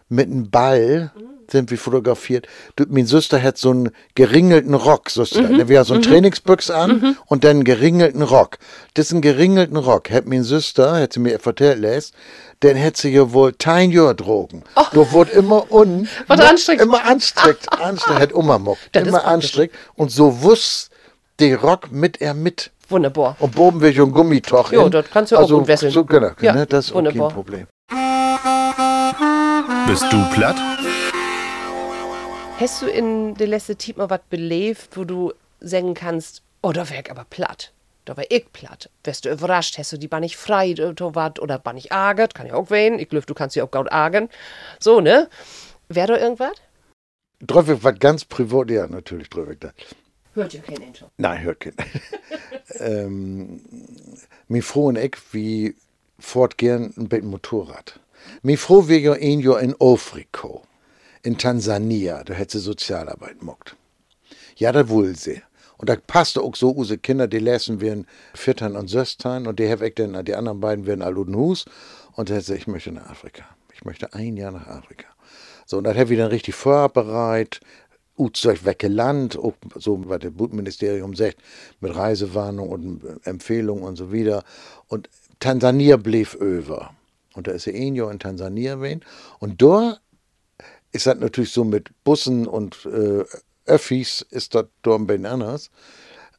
mit 0.09 0.27
einem 0.27 0.49
Ball 0.49 1.11
sind 1.51 1.71
wir 1.71 1.77
fotografiert. 1.77 2.47
Du, 2.75 2.85
mein 2.89 3.05
Süster 3.05 3.41
hat 3.41 3.57
so 3.57 3.69
einen 3.71 3.91
geringelten 4.15 4.73
Rock, 4.73 5.09
Süster. 5.09 5.43
Mhm. 5.43 5.57
Der 5.57 5.67
wäre 5.69 5.85
so 5.85 5.93
ein 5.93 5.99
mhm. 5.99 6.05
Trainingsbüchs 6.05 6.69
an 6.69 6.91
mhm. 6.91 7.17
und 7.27 7.43
dann 7.43 7.57
einen 7.57 7.63
geringelten 7.63 8.21
Rock. 8.21 8.57
Das 8.93 9.07
ist 9.07 9.13
ein 9.13 9.21
geringelten 9.21 9.77
Rock. 9.77 10.09
Hat 10.09 10.25
mein 10.25 10.43
Süster, 10.43 10.99
hat 10.99 11.13
sie 11.13 11.19
mir 11.19 11.33
erzählt, 11.33 11.79
lässt, 11.79 12.13
dann 12.61 12.75
hätte 12.75 13.01
sie 13.01 13.09
ja 13.09 13.31
wohl 13.33 13.53
kein 13.53 13.91
Jahr 13.91 14.13
Drogen. 14.13 14.63
Oh. 14.75 14.83
Du 14.93 15.11
wurde 15.11 15.31
immer 15.31 15.71
un. 15.71 16.07
Was 16.27 16.39
anstrengend. 16.39 16.83
Immer 16.83 17.05
anstrengend. 17.05 17.71
anstrengend, 17.71 18.21
hat 18.21 18.31
immer 18.31 18.77
Immer 18.93 19.25
anstrengend. 19.25 19.73
Und 19.95 20.11
so 20.11 20.41
wusste 20.41 20.93
der 21.39 21.59
Rock 21.61 21.91
mit 21.91 22.21
er 22.21 22.33
mit. 22.33 22.71
Wunderbar. 22.89 23.35
Und 23.39 23.57
oben 23.57 23.81
wir 23.81 23.93
schon 23.93 24.11
Gummitoch. 24.11 24.71
Ja, 24.71 24.87
das 24.89 25.05
kannst 25.11 25.31
du 25.31 25.37
also, 25.37 25.55
auch 25.55 25.59
gut 25.59 25.67
wesseln. 25.67 25.91
So, 25.91 26.05
genau, 26.05 26.31
ja, 26.41 26.53
ne, 26.53 26.65
das 26.65 26.87
ist 26.87 26.95
auch 26.95 27.03
kein 27.03 27.17
Problem. 27.29 27.67
Bist 29.87 30.05
du 30.11 30.29
platt? 30.33 30.55
Hast 32.57 32.81
du 32.81 32.87
in 32.87 33.35
der 33.35 33.47
letzten 33.47 33.77
Zeit 33.77 33.97
mal 33.97 34.09
was 34.09 34.21
belebt, 34.29 34.89
wo 34.95 35.03
du 35.03 35.33
sagen 35.59 35.93
kannst, 35.93 36.41
oh, 36.61 36.71
da 36.71 36.89
wär 36.89 37.01
ich 37.01 37.11
aber 37.11 37.25
platt. 37.29 37.73
Da 38.05 38.15
war 38.15 38.23
ich 38.29 38.51
platt. 38.53 38.89
Wärst 39.03 39.25
du 39.25 39.31
überrascht, 39.31 39.77
hast 39.77 39.91
du 39.91 39.97
die 39.97 40.07
ban 40.07 40.21
nicht 40.21 40.37
frei 40.37 40.73
wat, 40.77 41.39
oder 41.39 41.59
ban 41.59 41.75
nicht 41.75 41.91
agert, 41.91 42.33
kann 42.33 42.45
ich 42.45 42.53
auch 42.53 42.69
wehen. 42.69 42.97
Ich 42.97 43.09
glaube, 43.09 43.25
du 43.25 43.33
kannst 43.33 43.55
sie 43.55 43.61
auch 43.61 43.71
gut 43.71 43.91
agen. 43.91 44.29
So, 44.79 45.01
ne? 45.01 45.29
Wär 45.89 46.07
da 46.07 46.17
irgendwas? 46.17 46.53
Drüffig 47.41 47.83
was 47.83 47.99
ganz 47.99 48.23
privat, 48.23 48.71
ja, 48.71 48.87
natürlich 48.87 49.29
Drüffig 49.29 49.59
da. 49.59 49.73
Hört 50.33 50.53
ja 50.53 50.61
kein 50.61 50.77
Intro. 50.77 51.11
Nein, 51.17 51.41
hört 51.41 51.59
kein. 51.59 51.75
ähm, 52.79 53.61
mir 54.47 54.63
froh 54.63 54.87
und 54.87 54.97
ich, 54.97 55.17
wie 55.33 55.75
fortgehen 56.19 56.93
ein 56.97 57.09
bisschen 57.09 57.27
Motorrad. 57.27 57.99
Ja 58.41 59.13
ein 59.13 59.39
Jahr 59.39 59.59
in 59.59 59.75
Afrika, 59.79 60.61
in 61.23 61.37
Tansania, 61.37 62.23
da 62.23 62.33
hätte 62.33 62.59
sie 62.59 62.63
Sozialarbeit 62.63 63.41
mockt. 63.41 63.75
Ja, 64.55 64.71
da 64.71 64.89
wohl 64.89 65.15
sie. 65.15 65.41
Und 65.77 65.89
da 65.89 65.95
passte 65.95 66.41
auch 66.41 66.55
so, 66.55 66.69
unsere 66.69 66.97
Kinder, 66.97 67.27
die 67.27 67.39
lesen 67.39 67.81
wir 67.81 68.05
Viertern 68.33 68.75
und 68.75 68.87
Söstern 68.87 69.47
und 69.47 69.59
die 69.59 69.67
ich 69.69 69.95
dann, 69.95 70.23
die 70.23 70.35
anderen 70.35 70.59
beiden 70.59 70.85
werden 70.85 71.01
Aluden 71.01 71.35
Hus. 71.35 71.65
Und 72.13 72.29
da 72.29 72.35
hätte 72.35 72.55
ich 72.55 72.67
möchte 72.67 72.91
nach 72.91 73.09
Afrika. 73.09 73.43
Ich 73.73 73.83
möchte 73.83 74.13
ein 74.13 74.37
Jahr 74.37 74.51
nach 74.51 74.67
Afrika. 74.67 75.07
So, 75.65 75.77
und 75.77 75.85
dann 75.85 75.97
habe 75.97 76.13
ich 76.13 76.19
dann 76.19 76.29
richtig 76.29 76.55
vorbereitet, 76.55 77.61
Utzeug 78.17 78.63
weggelandet, 78.63 79.37
so, 79.75 80.03
was 80.07 80.19
das 80.19 80.31
Bundesministerium 80.31 81.15
sagt, 81.15 81.37
mit 81.81 81.95
Reisewarnung 81.95 82.69
und 82.69 83.01
Empfehlungen 83.25 83.83
und 83.83 83.95
so 83.95 84.11
wieder. 84.11 84.43
Und 84.87 85.09
Tansania 85.39 85.97
blieb 85.97 86.33
über. 86.35 86.93
Und 87.33 87.47
da 87.47 87.51
ist 87.51 87.67
er 87.67 87.73
ein 87.73 87.95
Jahr 87.95 88.11
in 88.11 88.19
Tansania 88.19 88.75
gewesen. 88.75 89.01
Und 89.39 89.61
da 89.61 89.97
ist 90.91 91.07
das 91.07 91.17
natürlich 91.17 91.51
so 91.51 91.63
mit 91.63 91.89
Bussen 92.03 92.47
und 92.47 92.85
äh, 92.85 93.23
Öffis 93.65 94.25
ist 94.29 94.55
das 94.55 94.65
da 94.81 94.95
ein 94.95 95.07
anders. 95.25 95.71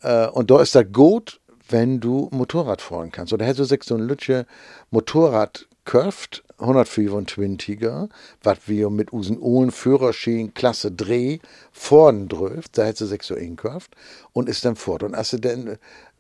Äh, 0.03 0.29
und 0.29 0.51
da 0.51 0.61
ist 0.61 0.75
das 0.75 0.85
gut, 0.93 1.41
wenn 1.69 2.01
du 2.01 2.29
Motorrad 2.31 2.83
fahren 2.83 3.11
kannst. 3.11 3.33
Und 3.33 3.41
da 3.41 3.47
hättest 3.47 3.61
du 3.61 3.65
so 3.83 3.95
ein 3.95 4.07
Lütche 4.07 4.47
Motorrad 4.91 5.67
gekauft, 5.85 6.45
125er, 6.59 8.09
was 8.43 8.59
wir 8.67 8.91
mit 8.91 9.13
unseren 9.13 9.39
Ohlen 9.39 9.71
Führerschein 9.71 10.55
Klasse 10.55 10.93
Dreh 10.93 11.39
vorn 11.73 12.29
dröft, 12.29 12.79
da 12.79 12.85
hättest 12.85 13.03
du 13.03 13.07
sechs 13.07 13.27
so 13.27 13.35
gekauft 13.35 13.95
und 14.33 14.49
ist 14.49 14.65
dann 14.65 14.77
fort. 14.77 15.03
Und 15.03 15.15
als 15.15 15.31
du 15.31 15.39
dann 15.39 15.79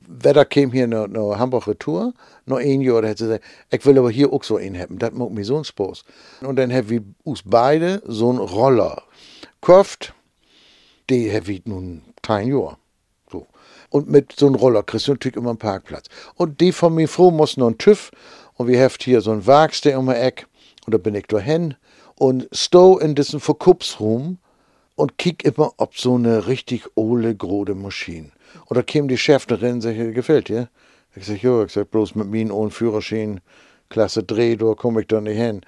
Wetter 0.08 0.44
käme 0.44 0.72
hier 0.72 0.86
nach, 0.86 1.06
nach 1.08 1.38
Hamburg 1.38 1.66
Retour, 1.66 2.14
noch 2.46 2.58
ein 2.58 2.80
Jahr, 2.80 3.02
da 3.02 3.08
hätte 3.08 3.24
gesagt, 3.24 3.44
ich 3.70 3.86
will 3.86 3.98
aber 3.98 4.10
hier 4.10 4.32
auch 4.32 4.44
so 4.44 4.56
einen 4.56 4.78
haben, 4.78 4.98
das 4.98 5.12
macht 5.12 5.30
mir 5.30 5.44
so 5.44 5.56
einen 5.56 5.64
Spaß. 5.64 6.04
Und 6.42 6.56
dann 6.56 6.72
haben 6.72 6.90
wir 6.90 7.02
uns 7.22 7.42
beide 7.44 8.02
so 8.06 8.30
einen 8.30 8.38
Roller 8.38 9.02
gekauft, 9.60 10.14
die 11.10 11.32
haben 11.32 11.46
wir 11.46 11.60
nun 11.64 12.02
kein 12.22 12.48
Jahr. 12.48 12.78
So. 13.30 13.46
Und 13.90 14.08
mit 14.08 14.32
so 14.36 14.46
einem 14.46 14.56
Roller 14.56 14.82
kriegst 14.82 15.08
du 15.08 15.12
natürlich 15.12 15.36
immer 15.36 15.50
einen 15.50 15.58
Parkplatz. 15.58 16.08
Und 16.34 16.60
die 16.60 16.72
von 16.72 16.94
mir 16.94 17.08
froh 17.08 17.30
muss 17.30 17.56
noch 17.56 17.66
einen 17.66 17.78
TÜV 17.78 18.10
und 18.54 18.68
wir 18.68 18.82
haben 18.82 18.94
hier 19.00 19.20
so 19.20 19.30
einen 19.30 19.46
Werkstell 19.46 19.96
um 19.96 20.06
die 20.06 20.14
Eck 20.14 20.46
und 20.86 20.94
da 20.94 20.98
bin 20.98 21.14
ich 21.14 21.26
da 21.26 21.38
hin 21.38 21.74
und 22.16 22.48
stow 22.52 22.98
in 22.98 23.14
diesem 23.14 23.40
Verkaufsraum 23.40 24.38
und 24.96 25.18
kick 25.18 25.44
immer, 25.44 25.72
ob 25.76 25.96
so 25.98 26.14
eine 26.14 26.46
richtig 26.46 26.84
ole, 26.94 27.34
grode 27.34 27.74
Maschine. 27.74 28.30
Und 28.66 28.76
da 28.76 28.82
käme 28.82 29.08
die 29.08 29.18
Chefin 29.18 29.56
und 29.56 29.80
sagte, 29.80 30.12
gefällt 30.12 30.48
dir? 30.48 30.68
Ich 31.16 31.26
sag, 31.26 31.42
ja, 31.42 31.64
ich 31.64 31.72
sag, 31.72 31.90
bloß 31.90 32.14
mit 32.16 32.28
mir 32.28 32.52
ohne 32.52 32.70
Führerschein, 32.70 33.40
Klasse 33.88 34.22
Dreh, 34.22 34.56
da 34.56 34.74
komme 34.74 35.02
ich 35.02 35.06
doch 35.06 35.20
nicht 35.20 35.36
hin. 35.36 35.60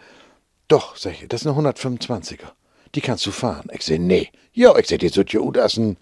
Doch, 0.68 0.96
sag 0.96 1.12
ich, 1.12 1.28
das 1.28 1.42
ist 1.42 1.46
eine 1.46 1.70
125er. 1.70 2.52
Die 2.94 3.00
kannst 3.00 3.26
du 3.26 3.30
fahren. 3.30 3.68
Ich 3.72 3.82
sag, 3.82 3.98
nee. 3.98 4.30
Ja, 4.52 4.76
ich 4.76 4.88
sag, 4.88 4.98
die 4.98 5.08
sollt 5.08 5.32
ja 5.32 5.40
gut 5.40 5.56
essen. 5.56 5.96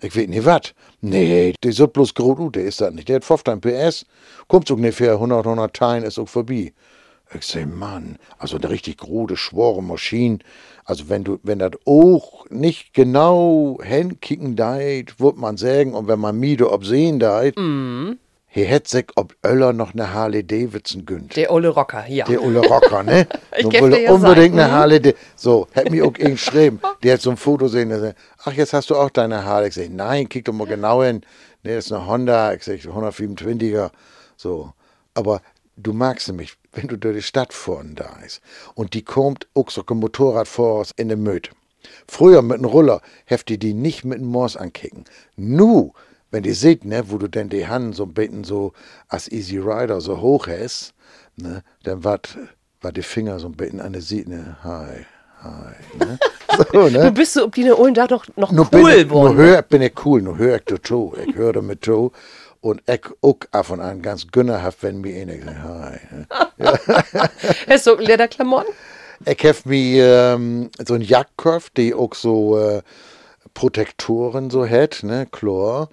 Ich 0.00 0.16
weiß 0.16 0.28
nicht 0.28 0.44
was. 0.44 0.74
Nee, 1.00 1.54
die 1.62 1.72
soll 1.72 1.88
bloß 1.88 2.14
groß 2.14 2.36
gut, 2.36 2.56
der 2.56 2.64
ist 2.64 2.80
das 2.80 2.92
nicht. 2.92 3.08
Der 3.08 3.16
hat 3.16 3.24
15 3.24 3.60
PS, 3.60 4.06
kommt 4.46 4.70
ungefähr 4.70 5.12
100, 5.12 5.44
100 5.44 5.74
Teilen, 5.74 6.04
ist 6.04 6.18
auch 6.18 6.28
vorbei. 6.28 6.72
Ich 7.34 7.46
sag, 7.46 7.66
Mann, 7.66 8.16
also 8.38 8.56
eine 8.56 8.70
richtig 8.70 8.98
große, 8.98 9.36
schwere 9.36 9.82
Maschine. 9.82 10.38
Also 10.84 11.10
wenn 11.10 11.24
du, 11.24 11.38
wenn 11.42 11.58
das 11.58 11.72
auch 11.84 12.48
nicht 12.48 12.94
genau 12.94 13.78
hinkicken 13.82 14.56
deit, 14.56 15.20
wird 15.20 15.36
man 15.36 15.58
sagen, 15.58 15.92
und 15.94 16.08
wenn 16.08 16.18
man 16.18 16.38
Miede 16.38 16.72
obsehen 16.72 17.18
deit, 17.18 17.56
mm. 17.58 18.12
hier 18.46 18.64
hätte 18.64 18.88
sich 18.88 19.06
ob 19.16 19.36
Öller 19.44 19.74
noch 19.74 19.92
eine 19.92 20.14
Harley 20.14 20.46
Davidson 20.46 21.04
gönnt. 21.04 21.36
Der 21.36 21.52
Olle 21.52 21.68
Rocker, 21.68 22.06
ja. 22.08 22.24
Der 22.24 22.42
Olle 22.42 22.60
Rocker, 22.60 23.02
ne? 23.02 23.26
ich 23.58 23.64
so 23.64 23.72
wollte 23.80 24.00
ja 24.00 24.12
unbedingt 24.12 24.54
sein. 24.54 24.64
eine 24.64 24.72
Harley 24.72 25.00
Davidson. 25.00 25.24
So, 25.36 25.68
hätte 25.72 25.90
mir 25.90 26.06
auch 26.06 26.12
geschrieben. 26.14 26.80
Der 27.02 27.14
hat 27.14 27.20
so 27.20 27.30
ein 27.30 27.36
Foto 27.36 27.68
sehen, 27.68 27.90
der 27.90 28.00
sagt, 28.00 28.18
ach, 28.44 28.52
jetzt 28.52 28.72
hast 28.72 28.88
du 28.88 28.96
auch 28.96 29.10
deine 29.10 29.44
Harley. 29.44 29.68
Ich 29.68 29.74
sag, 29.74 29.90
nein, 29.90 30.26
kick 30.30 30.46
doch 30.46 30.54
mal 30.54 30.66
genau 30.66 31.02
hin. 31.02 31.20
Ne, 31.62 31.74
das 31.74 31.86
ist 31.86 31.92
eine 31.92 32.06
Honda, 32.06 32.54
ich 32.54 32.62
sag, 32.62 32.76
125er. 32.76 33.90
So. 34.38 34.72
Aber 35.12 35.42
du 35.78 35.92
magst 35.92 36.28
nämlich, 36.28 36.54
wenn 36.72 36.88
du 36.88 36.96
durch 36.96 37.16
die 37.16 37.22
Stadt 37.22 37.52
fahren 37.52 37.94
da 37.94 38.18
ist 38.24 38.40
und 38.74 38.94
die 38.94 39.02
kommt 39.02 39.46
auch 39.54 39.70
so 39.70 39.82
ein 39.88 39.96
Motorrad 39.96 40.48
vor 40.48 40.80
uns 40.80 40.92
in 40.96 41.08
den 41.08 41.22
Möd. 41.22 41.50
Früher 42.06 42.42
mit 42.42 42.58
einem 42.58 42.66
Roller 42.66 43.00
heft 43.24 43.48
die 43.48 43.58
die 43.58 43.74
nicht 43.74 44.04
mit 44.04 44.18
dem 44.18 44.26
Moors 44.26 44.56
ankicken. 44.56 45.04
Nu, 45.36 45.92
wenn 46.30 46.42
die 46.42 46.52
seht, 46.52 46.84
ne, 46.84 47.04
wo 47.10 47.18
du 47.18 47.28
denn 47.28 47.48
die 47.48 47.66
Hand 47.66 47.94
so 47.96 48.04
ein 48.04 48.12
bisschen 48.14 48.44
so 48.44 48.72
als 49.08 49.30
Easy 49.30 49.58
Rider 49.58 50.00
so 50.00 50.20
hoch 50.20 50.46
hast, 50.48 50.94
ne, 51.36 51.62
dann 51.84 52.04
war 52.04 52.20
war 52.80 52.92
die 52.92 53.02
Finger 53.02 53.38
so 53.40 53.48
ein 53.48 53.56
bisschen 53.56 53.80
an 53.80 53.92
der 53.92 54.02
Seite, 54.02 54.30
ne, 54.30 54.56
hi, 54.62 55.04
hi, 55.42 55.74
ne. 55.98 56.18
So, 56.72 56.88
ne? 56.88 57.04
Du 57.04 57.12
bist 57.12 57.34
so, 57.34 57.44
ob 57.44 57.54
die 57.54 57.70
Ohren 57.70 57.94
da 57.94 58.08
doch 58.08 58.24
noch 58.34 58.50
Nur 58.50 58.68
cool 58.72 58.82
bin 58.82 58.98
ich, 59.06 59.10
worden. 59.10 59.36
nur 59.36 59.44
hör, 59.44 59.62
bin 59.62 59.82
ich 59.82 59.92
cool, 60.04 60.22
nur 60.22 60.38
hör 60.38 60.56
ich 60.56 60.80
to. 60.82 61.14
Ich 61.24 61.36
höre 61.36 61.62
mit 61.62 61.82
to. 61.82 62.10
Und 62.60 62.82
ich 62.88 63.06
auch 63.22 63.38
ab 63.52 63.70
und 63.70 63.80
an 63.80 64.02
ganz 64.02 64.26
gönnerhaft, 64.32 64.82
wenn 64.82 65.00
mir 65.00 65.20
einer 65.22 65.38
sagt, 65.38 65.62
hi. 65.62 66.50
ne. 66.56 66.78
Hast 67.68 67.86
du 67.86 67.94
Lederklamotten? 67.94 68.72
Ich 69.24 69.44
habe 69.44 69.58
mir 69.64 70.34
ähm, 70.34 70.70
so 70.84 70.94
ein 70.94 71.00
Jagdkopf, 71.00 71.70
die 71.70 71.94
auch 71.94 72.14
so 72.14 72.58
äh, 72.58 72.82
Protektoren 73.54 74.50
so 74.50 74.66
hat, 74.66 75.02
ne, 75.02 75.26
Chlor. 75.30 75.88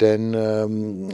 Denn 0.00 0.32
ähm, 0.34 1.08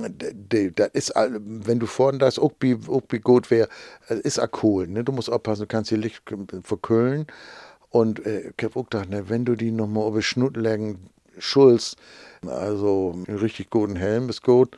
das 0.74 0.90
ist, 0.92 1.12
wenn 1.14 1.78
du 1.78 1.86
vorne 1.86 2.18
das 2.18 2.38
auch 2.38 2.52
wie, 2.60 2.76
auch 2.88 3.02
wie 3.08 3.18
gut 3.18 3.50
wäre, 3.50 3.68
ist 4.08 4.38
auch 4.38 4.62
cool. 4.62 4.86
Ne? 4.86 5.04
Du 5.04 5.12
musst 5.12 5.30
aufpassen, 5.30 5.62
du 5.62 5.66
kannst 5.68 5.90
die 5.90 5.96
Licht 5.96 6.22
verkühlen. 6.62 7.26
Und 7.88 8.26
äh, 8.26 8.52
ich 8.56 8.64
habe 8.64 8.78
auch 8.78 8.90
gedacht, 8.90 9.08
ne, 9.08 9.28
wenn 9.28 9.44
du 9.44 9.54
die 9.54 9.70
nochmal 9.70 10.08
über 10.08 10.20
Schnut 10.20 10.56
legen, 10.56 11.08
Schulz, 11.38 11.96
also 12.46 13.14
einen 13.26 13.38
richtig 13.38 13.70
guten 13.70 13.96
Helm 13.96 14.28
ist 14.28 14.42
gut, 14.42 14.76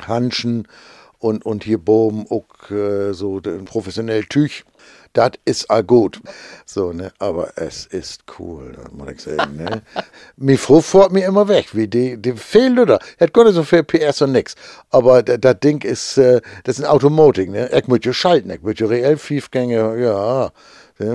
Hanschen 0.00 0.68
und, 1.18 1.44
und 1.44 1.64
hier 1.64 1.78
boben 1.78 2.26
auch 2.28 2.70
äh, 2.70 3.12
so 3.12 3.40
professionell 3.64 4.24
Tüch. 4.24 4.64
Das 5.12 5.30
ist 5.46 5.70
all 5.70 5.82
gut. 5.82 6.20
So, 6.66 6.92
ne, 6.92 7.10
aber 7.18 7.52
es 7.56 7.86
ist 7.86 8.24
cool, 8.38 8.76
das 8.76 8.92
muss 8.92 9.12
ich 9.12 9.22
sagen, 9.22 9.56
ne. 9.56 9.80
mir 10.36 10.58
froh 10.58 10.82
fährt 10.82 11.10
mir 11.10 11.24
immer 11.24 11.48
weg, 11.48 11.68
wie 11.72 11.88
die, 11.88 12.18
die 12.18 12.34
fehlen 12.34 12.78
oder. 12.78 12.98
Hat 13.18 13.32
gar 13.32 13.44
nicht 13.44 13.54
so 13.54 13.62
viel 13.62 13.82
PS 13.82 14.20
und 14.20 14.32
nix. 14.32 14.56
Aber 14.90 15.22
das 15.22 15.60
Ding 15.60 15.82
ist, 15.84 16.18
äh, 16.18 16.42
das 16.64 16.78
ist 16.78 16.84
ein 16.84 16.90
Automoting, 16.90 17.50
ne. 17.50 17.70
Ich 17.72 18.04
ja 18.04 18.12
schalten, 18.12 18.50
ich 18.50 18.78
ja 18.78 18.86
reell 18.86 19.16
Fiefgänge, 19.16 19.98
ja. 19.98 20.52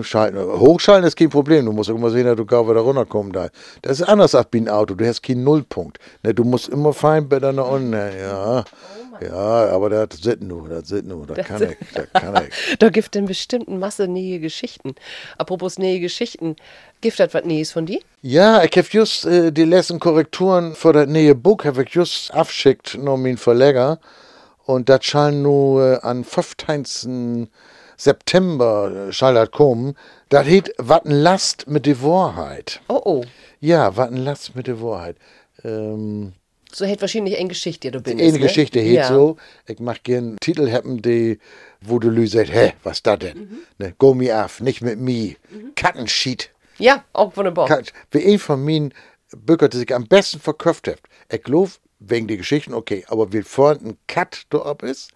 Schalten. 0.04 0.38
Hochschalten 0.38 1.08
ist 1.08 1.16
kein 1.16 1.30
Problem. 1.30 1.66
Du 1.66 1.72
musst 1.72 1.90
immer 1.90 2.12
sehen, 2.12 2.26
dass 2.26 2.36
du 2.36 2.46
gar 2.46 2.70
wieder 2.70 2.82
runterkommen 2.82 3.32
da. 3.32 3.50
Das 3.82 4.00
ist 4.00 4.08
anders 4.08 4.36
als 4.36 4.48
bei 4.52 4.60
einem 4.60 4.68
Auto. 4.68 4.94
Du 4.94 5.06
hast 5.08 5.24
keinen 5.24 5.44
Nullpunkt. 5.44 5.98
Ne, 6.22 6.34
du 6.34 6.44
musst 6.44 6.70
immer 6.70 6.94
fein 6.94 7.28
bei 7.28 7.40
deiner 7.40 7.68
unten. 7.68 7.94
Ja. 7.94 8.64
Ja, 9.22 9.70
aber 9.70 9.90
das 9.90 10.20
sind 10.20 10.42
nur, 10.42 10.68
das 10.68 10.88
sind 10.88 11.08
nur, 11.08 11.28
das, 11.28 11.46
kann 11.46 11.62
ich, 11.62 11.78
das 11.94 12.08
kann 12.12 12.44
ich. 12.48 12.78
da 12.80 12.90
gibt 12.90 13.16
es 13.16 13.26
bestimmten 13.26 13.78
Masse 13.78 14.08
nähe 14.08 14.40
Geschichten. 14.40 14.96
Apropos 15.38 15.78
nähe 15.78 16.00
Geschichten, 16.00 16.56
gibt 17.02 17.20
das 17.20 17.34
was 17.34 17.46
Nähes 17.46 17.72
von 17.72 17.86
dir? 17.86 18.00
Ja, 18.24 18.64
ich 18.64 18.76
habe 18.76 18.88
just 18.90 19.26
äh, 19.26 19.52
die 19.52 19.66
letzten 19.66 20.00
Korrekturen 20.00 20.74
für 20.74 20.94
das 20.94 21.08
nähe 21.08 21.36
Buch, 21.36 21.66
habe 21.66 21.84
ich 21.84 21.90
just 21.90 22.34
abschickt, 22.34 22.98
noch 22.98 23.18
mein 23.18 23.38
Verleger. 23.38 24.00
Und 24.66 24.90
das 24.90 25.06
scheint 25.06 25.44
nur 25.44 25.84
äh, 25.84 26.00
an 26.02 26.24
15. 26.24 27.48
September 28.04 29.10
äh, 29.10 29.34
das 29.34 29.52
kommen. 29.52 29.96
Das 30.30 30.48
heißt, 30.48 30.74
was 30.78 31.06
ein 31.06 31.12
Last 31.12 31.68
mit 31.68 31.86
der 31.86 32.02
Wahrheit. 32.02 32.82
Oh 32.88 33.02
oh. 33.06 33.26
Ja, 33.60 33.96
was 33.96 34.08
ein 34.10 34.18
Last 34.18 34.56
mit 34.56 34.66
der 34.66 34.82
Wahrheit. 34.82 35.18
Ähm, 35.64 36.34
so 36.72 36.86
hätte 36.86 37.02
wahrscheinlich 37.02 37.38
eine 37.38 37.50
Geschichte, 37.50 37.92
du 37.92 38.02
bist. 38.02 38.16
Eine 38.20 38.32
ne? 38.32 38.40
Geschichte 38.40 38.80
hätte 38.80 38.94
ja. 38.94 39.08
so. 39.08 39.38
Ich 39.68 39.80
mach 39.80 40.02
gern 40.02 40.38
Titel 40.40 40.72
haben, 40.72 41.02
die, 41.02 41.38
wo 41.82 42.00
du 42.00 42.10
Lü 42.10 42.26
sagt, 42.26 42.52
hä, 42.52 42.74
was 42.84 43.04
da 43.04 43.18
denn? 43.18 43.38
Mhm. 43.38 43.58
Ne, 43.78 43.94
go 44.00 44.16
me 44.16 44.34
af, 44.34 44.62
nicht 44.62 44.82
mit 44.82 44.98
mir. 44.98 45.36
Kattenschied. 45.76 46.50
Ja, 46.80 47.04
auch 47.14 47.38
wunderbar. 47.38 47.68
Kat- 47.68 47.94
Wie 48.10 48.26
ein 48.26 48.40
von 48.40 48.64
meinen 48.64 48.94
Bürger, 49.36 49.70
die 49.70 49.78
sich 49.78 49.94
am 49.94 50.08
besten 50.08 50.40
verkauft 50.40 50.88
hat. 50.88 51.00
Ich 51.32 51.44
glaube, 51.44 51.72
wegen 52.00 52.28
der 52.28 52.38
Geschichten, 52.38 52.74
okay, 52.74 53.06
aber 53.10 53.32
wie 53.32 53.44
vorhin 53.44 53.90
ein 53.90 53.98
Kat 54.08 54.46
da 54.50 54.60
ab 54.60 54.82
ist 54.82 55.12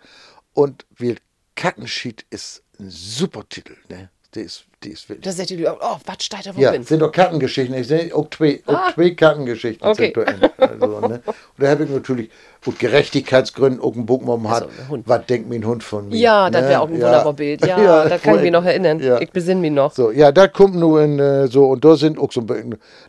und 0.53 0.85
wie 0.97 1.15
Kattenschied 1.55 2.25
ist 2.29 2.61
ein 2.79 2.89
super 2.89 3.43
Titel, 3.49 3.73
ne? 3.89 4.09
Die 4.33 4.41
ist, 4.41 4.65
die 4.83 4.89
ist 4.89 5.07
wirklich. 5.07 5.23
Da 5.23 5.31
sagt 5.31 5.49
die, 5.49 5.65
oh, 5.65 5.97
was 6.05 6.23
steht 6.23 6.45
da 6.45 6.53
wo 6.53 6.59
Ja, 6.59 6.71
bin? 6.71 6.83
sind 6.83 6.99
doch 6.99 7.09
Kartengeschichten. 7.11 7.73
Ich 7.77 7.87
sehe 7.87 8.13
auch 8.13 8.29
zwei, 8.29 8.61
auch 8.65 8.93
zwei 8.93 9.11
Kartengeschichten 9.11 9.87
Ah. 9.87 9.91
Okay. 9.91 10.11
Also, 10.57 10.99
ne? 10.99 11.21
Und 11.25 11.33
da 11.57 11.69
habe 11.69 11.85
ich 11.85 11.89
natürlich, 11.89 12.29
gut, 12.63 12.77
Gerechtigkeitsgründen 12.77 13.79
auch 13.81 13.93
einen 13.93 14.05
Buch 14.05 14.19
genommen 14.19 14.49
hat. 14.49 14.63
Also, 14.63 14.97
der. 14.97 15.07
Was 15.07 15.25
denkt 15.27 15.49
mein 15.49 15.65
Hund 15.65 15.83
von 15.85 16.09
mir? 16.09 16.17
Ja, 16.17 16.49
das 16.49 16.63
ne? 16.63 16.67
wäre 16.69 16.81
auch 16.81 16.89
ein 16.89 16.97
Ja. 16.99 17.05
wunderbares 17.05 17.35
Bild. 17.37 17.61
Ja, 17.65 18.09
da 18.09 18.17
kann 18.17 18.35
ich 18.35 18.41
mich 18.41 18.51
noch 18.51 18.65
erinnern. 18.65 18.99
Ja. 18.99 19.21
Ich 19.21 19.31
besinne 19.31 19.61
mich 19.61 19.71
noch. 19.71 19.93
So, 19.93 20.11
ja, 20.11 20.33
da 20.33 20.49
kommt 20.49 20.75
nur 20.75 21.01
in 21.01 21.17
äh, 21.17 21.47
so, 21.47 21.67
und 21.69 21.85
da 21.85 21.95
sind 21.95 22.19
auch 22.19 22.33
so, 22.33 22.43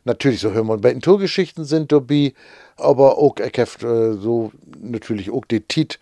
natürlich 0.04 0.38
so 0.38 0.52
Hör- 0.52 0.68
und 0.68 1.02
Tourgeschichten 1.02 1.64
sind 1.64 1.90
dabei, 1.90 2.34
aber 2.76 3.18
auch, 3.18 3.34
ich 3.38 3.58
habe 3.58 4.14
äh, 4.16 4.22
so 4.22 4.52
natürlich 4.80 5.30
auch 5.32 5.44
die 5.44 5.60
Tit 5.60 5.98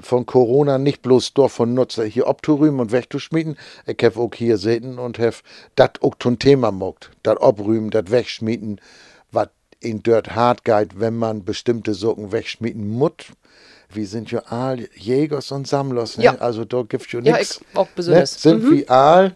von 0.00 0.26
Corona 0.26 0.78
nicht 0.78 1.02
bloß 1.02 1.32
dort 1.34 1.52
von 1.52 1.72
Nutzer 1.74 2.04
hier 2.04 2.26
abzurühmen 2.26 2.80
und 2.80 2.92
wegzuschmieden. 2.92 3.56
Ich 3.86 4.02
habe 4.04 4.20
auch 4.20 4.34
hier 4.34 4.58
sehen 4.58 4.98
und 4.98 5.18
habe 5.18 5.36
das 5.74 5.90
auch 6.02 6.14
zum 6.18 6.38
Thema 6.38 6.70
gemacht. 6.70 7.10
Das 7.22 7.38
abrühmen, 7.38 7.90
das 7.90 8.10
wegschmieden, 8.10 8.80
was 9.32 9.48
in 9.80 10.02
dort 10.02 10.34
hart 10.34 10.64
geht, 10.64 11.00
wenn 11.00 11.16
man 11.16 11.44
bestimmte 11.44 11.94
Sachen 11.94 12.32
wegschmieden 12.32 12.88
muss. 12.90 13.12
Wir 13.92 14.06
sind 14.06 14.30
ja 14.30 14.40
all 14.40 14.86
Jägers 14.94 15.50
und 15.50 15.66
Sammlers, 15.66 16.18
ne? 16.18 16.24
Ja. 16.24 16.34
also 16.36 16.64
da 16.64 16.82
gibt 16.82 17.06
es 17.06 17.12
ja 17.12 17.20
Ja, 17.20 17.36
nichts. 17.38 17.60
ich 17.72 17.76
auch 17.76 17.88
besonders. 17.88 18.44
Ne? 18.44 18.50
Sind 18.52 18.70
wie 18.70 18.88
Aal, 18.88 19.34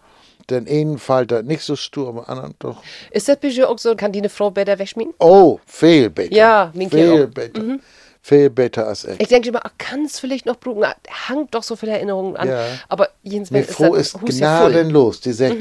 den 0.50 0.68
einen 0.68 0.98
fällt 0.98 1.32
das 1.32 1.42
nicht 1.42 1.62
so 1.62 1.74
stur, 1.74 2.08
aber 2.08 2.28
anderen 2.28 2.54
doch. 2.58 2.82
Ist 3.10 3.26
das 3.28 3.38
Budget 3.38 3.64
auch 3.64 3.78
so, 3.78 3.96
kann 3.96 4.12
die 4.12 4.18
eine 4.20 4.28
Frau 4.28 4.50
besser 4.50 4.78
wegschmieden? 4.78 5.14
Oh, 5.18 5.58
viel 5.66 6.10
besser. 6.10 6.32
Ja, 6.32 6.72
Viel 6.90 7.24
auch. 7.24 7.26
besser. 7.34 7.78
Viel 8.26 8.48
besser 8.48 8.88
als 8.88 9.04
ich. 9.04 9.20
Ich 9.20 9.28
denke 9.28 9.50
immer, 9.50 9.60
kann 9.76 10.06
es 10.06 10.18
vielleicht 10.18 10.46
noch? 10.46 10.56
Ah, 10.80 10.94
Hangt 11.28 11.54
doch 11.54 11.62
so 11.62 11.76
viele 11.76 11.92
Erinnerungen 11.92 12.38
an. 12.38 12.48
Ja. 12.48 12.64
Aber 12.88 13.10
jedenfalls 13.22 13.78
Mir 13.78 13.96
ist 13.98 14.14
das 14.14 14.22
ist 14.22 14.38
ja. 14.40 14.60
Mhm. 14.60 14.72
gnadenlos. 14.72 15.20
Die 15.20 15.32
sagt, 15.34 15.56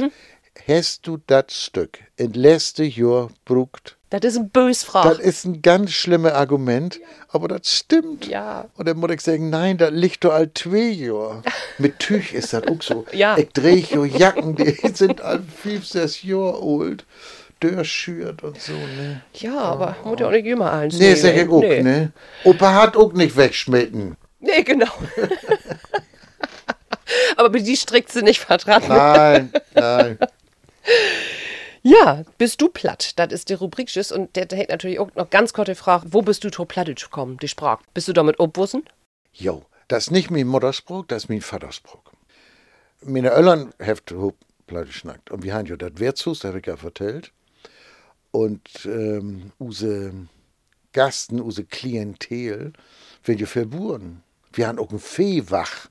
hast 0.65 1.05
du 1.05 1.17
das 1.27 1.47
Stück 1.49 1.99
in 2.15 2.31
letzte 2.31 2.85
Jahr 2.85 3.27
brugt? 3.43 3.97
Das 4.11 4.23
ist 4.23 4.37
ein 4.37 4.49
bös 4.49 4.81
Frage. 4.83 5.09
Das 5.09 5.19
ist 5.19 5.43
ein 5.43 5.61
ganz 5.61 5.91
schlimmes 5.91 6.31
Argument, 6.31 7.01
aber 7.27 7.49
das 7.49 7.69
stimmt. 7.69 8.27
Ja. 8.27 8.69
Und 8.77 8.87
dann 8.87 8.95
muss 8.95 9.11
ich 9.11 9.19
sagen, 9.19 9.49
nein, 9.49 9.77
das 9.77 9.91
liegt 9.91 10.23
doch 10.23 10.31
all 10.31 10.49
zwei 10.53 10.89
Jahre. 10.89 11.41
Mit 11.79 11.99
Tüch 11.99 12.31
ist 12.33 12.53
das 12.53 12.65
auch 12.65 12.81
so. 12.81 13.05
Ja. 13.11 13.37
Ich 13.37 13.49
drehe 13.49 13.83
jo 13.91 14.05
Jacken, 14.05 14.55
die 14.55 14.71
sind 14.93 15.19
all 15.19 15.41
fünf, 15.41 15.85
sechs 15.85 16.23
Jahre 16.23 16.61
alt. 16.61 17.05
Durchschürt 17.63 18.43
und 18.43 18.59
so, 18.59 18.73
ne? 18.73 19.21
Ja, 19.35 19.57
aber 19.57 19.95
muss 20.03 20.19
ja 20.19 20.27
auch 20.27 20.31
nicht 20.31 20.45
immer 20.45 20.71
eins 20.71 20.97
Nee, 20.97 21.13
ich 21.13 21.49
auch, 21.49 21.61
nee. 21.61 21.81
ne? 21.81 22.11
Opa 22.43 22.73
hat 22.73 22.97
auch 22.97 23.13
nicht 23.13 23.37
wegschmitten. 23.37 24.17
Nee, 24.39 24.63
genau. 24.63 24.91
aber 27.37 27.49
die 27.49 27.77
strickt 27.77 28.11
sie 28.11 28.21
nicht 28.21 28.41
vertragen. 28.41 28.87
Nein, 28.89 29.51
nein. 29.73 30.17
Ja, 31.85 32.23
bist 32.37 32.61
du 32.61 32.69
platt? 32.69 33.11
Das 33.17 33.33
ist 33.33 33.49
die 33.49 33.55
Rubrik 33.55 33.87
Tschüss. 33.87 34.13
Und 34.13 34.37
der, 34.37 34.45
der 34.45 34.57
hat 34.57 34.69
natürlich 34.69 34.99
auch 34.99 35.13
noch 35.15 35.29
ganz 35.29 35.51
kurze 35.51 35.75
Frage. 35.75 36.05
Wo 36.11 36.21
bist 36.21 36.45
du 36.45 36.49
to 36.49 36.63
plattisch 36.63 37.03
gekommen, 37.03 37.37
die 37.41 37.49
Sprache? 37.49 37.83
Bist 37.93 38.07
du 38.07 38.13
damit 38.13 38.39
obwussen? 38.39 38.85
Jo, 39.33 39.65
das 39.89 40.05
ist 40.05 40.11
nicht 40.11 40.31
mein 40.31 40.47
Mutterspruch, 40.47 41.03
das 41.05 41.23
ist 41.23 41.29
mein 41.29 41.41
Vaterspruch. 41.41 42.01
Meine 43.01 43.31
Eltern 43.31 43.73
haben 43.81 44.33
pleite 44.65 44.93
schnackt. 44.93 45.29
Und 45.29 45.43
wir 45.43 45.53
haben 45.53 45.65
ja 45.65 45.75
das 45.75 45.91
Wirtshaus, 45.97 46.39
das 46.39 46.49
habe 46.49 46.59
ich 46.59 46.67
ja 46.67 46.77
vertellt. 46.77 47.33
Und 48.33 48.85
ähm, 48.85 49.53
use 49.59 50.27
Gasten, 50.91 51.39
use 51.39 51.63
Klientel, 51.63 52.73
werden 53.23 53.39
ja 53.39 53.45
verburen. 53.45 54.23
Wir 54.51 54.67
haben 54.67 54.79
auch 54.79 54.91
ein 54.91 54.99
Viehwach, 54.99 55.87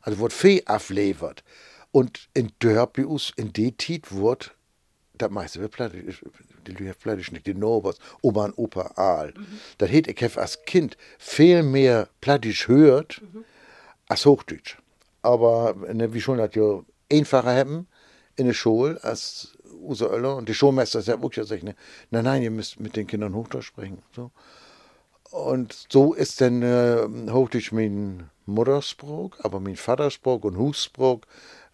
also 0.00 0.18
wird 0.18 0.32
Vieh 0.32 0.66
auflevert. 0.66 1.44
Und 1.92 2.28
in 2.34 2.50
Dörpius, 2.58 3.32
in 3.36 3.52
die 3.52 3.72
Tit 3.76 4.12
wird 4.12 4.56
das 5.22 5.30
meiste 5.30 5.60
wird 5.60 5.72
plattisch, 5.72 6.24
die 6.66 6.72
Lüge 6.72 6.94
plattisch 6.94 7.32
nicht, 7.32 7.46
die 7.46 7.54
Nobers, 7.54 7.98
Oma 8.20 8.46
und 8.46 8.58
Opa 8.58 8.92
Aal. 8.96 9.34
Das 9.78 9.90
hätte 9.90 10.10
ich 10.10 10.38
als 10.38 10.64
Kind 10.64 10.96
viel 11.18 11.62
mehr 11.62 12.08
plattisch 12.20 12.68
hört 12.68 13.22
als 14.08 14.26
Hochdeutsch. 14.26 14.78
Aber 15.22 15.74
ne, 15.92 16.12
wie 16.12 16.20
schon 16.20 16.38
das 16.38 16.54
ja 16.54 16.82
einfacher 17.10 17.54
haben 17.54 17.86
in 18.36 18.46
der 18.46 18.54
Schule 18.54 19.02
als 19.04 19.56
unsere 19.82 20.14
Öller. 20.14 20.36
Und 20.36 20.48
die 20.48 20.54
Schulmeister 20.54 21.02
sagt 21.02 21.22
auch 21.22 21.32
ja 21.32 21.44
sagt, 21.44 21.62
ne, 21.62 21.74
nein, 22.10 22.24
nein, 22.24 22.42
ihr 22.42 22.50
müsst 22.50 22.80
mit 22.80 22.96
den 22.96 23.06
Kindern 23.06 23.34
Hochdeutsch 23.34 23.66
sprechen. 23.66 23.98
So. 24.14 24.30
Und 25.30 25.86
so 25.90 26.12
ist 26.12 26.40
dann 26.40 26.62
äh, 26.62 27.06
Hochdeutsch 27.30 27.72
mein 27.72 28.30
Mutterspruch, 28.46 29.36
aber 29.42 29.60
mein 29.60 29.76
Vaterspruch 29.76 30.42
und 30.44 30.58
Husspruch 30.58 31.20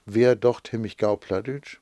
wäre 0.07 0.37
doch 0.37 0.63
ziemlich 0.63 0.97
gau 0.97 1.17
Plattdeutsch. 1.17 1.81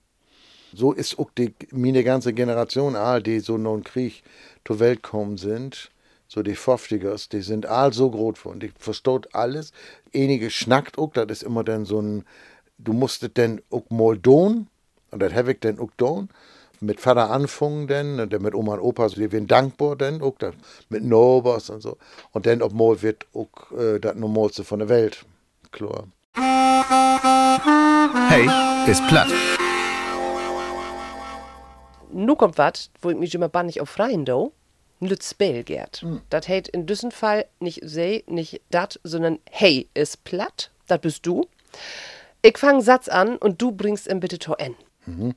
So 0.72 0.92
ist 0.92 1.18
auch 1.18 1.30
die, 1.30 1.54
meine 1.70 2.04
ganze 2.04 2.32
Generation, 2.32 2.96
all 2.96 3.22
die 3.22 3.40
so 3.40 3.56
im 3.56 3.84
Krieg 3.84 4.22
zur 4.66 4.80
Welt 4.80 5.02
kommen 5.02 5.36
sind, 5.36 5.90
so 6.28 6.42
die 6.42 6.56
50ers, 6.56 7.30
die 7.30 7.40
sind 7.40 7.66
all 7.66 7.92
so 7.92 8.10
groß 8.10 8.38
von, 8.38 8.60
die 8.60 8.72
versteht 8.78 9.34
alles. 9.34 9.72
Einige 10.14 10.50
schnackt 10.50 10.98
auch, 10.98 11.12
das 11.12 11.26
ist 11.28 11.42
immer 11.44 11.62
dann 11.62 11.84
so 11.84 12.00
ein, 12.00 12.24
du 12.78 12.92
musstest 12.92 13.38
dann 13.38 13.62
auch 13.70 13.88
mal 13.90 14.18
tun, 14.18 14.68
und 15.16 15.20
das 15.20 15.32
habe 15.32 15.52
ich 15.52 15.60
dann 15.60 15.78
auch 15.78 15.88
tun. 15.96 16.28
Mit 16.80 17.00
Vater 17.00 17.30
anfangen 17.30 17.86
dann, 17.86 18.20
und 18.20 18.30
dann 18.34 18.42
mit 18.42 18.54
Oma 18.54 18.74
und 18.74 18.80
Opa, 18.80 19.08
so, 19.08 19.16
die 19.16 19.32
werden 19.32 19.46
dankbar 19.46 19.96
dann 19.96 20.20
auch, 20.20 20.36
dann 20.36 20.52
mit 20.90 21.02
Nobers 21.04 21.70
und 21.70 21.80
so. 21.80 21.96
Und 22.32 22.44
dann 22.44 22.60
ob 22.60 22.74
mal 22.74 23.00
wird 23.00 23.24
auch 23.32 23.72
äh, 23.72 23.98
das 23.98 24.14
Normalste 24.14 24.62
von 24.62 24.80
der 24.80 24.90
Welt, 24.90 25.24
klar. 25.72 26.04
Hey, 28.28 28.46
ist 28.86 29.06
platt. 29.08 29.28
Nu 32.12 32.36
kommt 32.36 32.58
was, 32.58 32.90
wo 33.00 33.08
ich 33.08 33.16
mich 33.16 33.34
immer 33.34 33.48
bannig 33.48 33.80
auf 33.80 33.88
freien 33.88 34.26
do. 34.26 34.52
Lütz 35.00 35.32
Belgert. 35.32 36.02
Hm. 36.02 36.20
Das 36.28 36.46
heißt 36.46 36.68
in 36.68 36.84
diesem 36.84 37.10
Fall 37.10 37.46
nicht 37.58 37.80
sei, 37.84 38.22
nicht 38.26 38.60
dat, 38.70 39.00
sondern 39.02 39.38
hey 39.50 39.88
ist 39.94 40.24
platt. 40.24 40.70
Das 40.88 41.00
bist 41.00 41.24
du. 41.24 41.46
Ich 42.42 42.58
fang 42.58 42.82
Satz 42.82 43.08
an 43.08 43.38
und 43.38 43.62
du 43.62 43.72
bringst 43.72 44.08
ihn 44.08 44.20
bitte 44.20 44.38
to 44.38 44.54
N. 44.54 44.76
Mhm. 45.06 45.34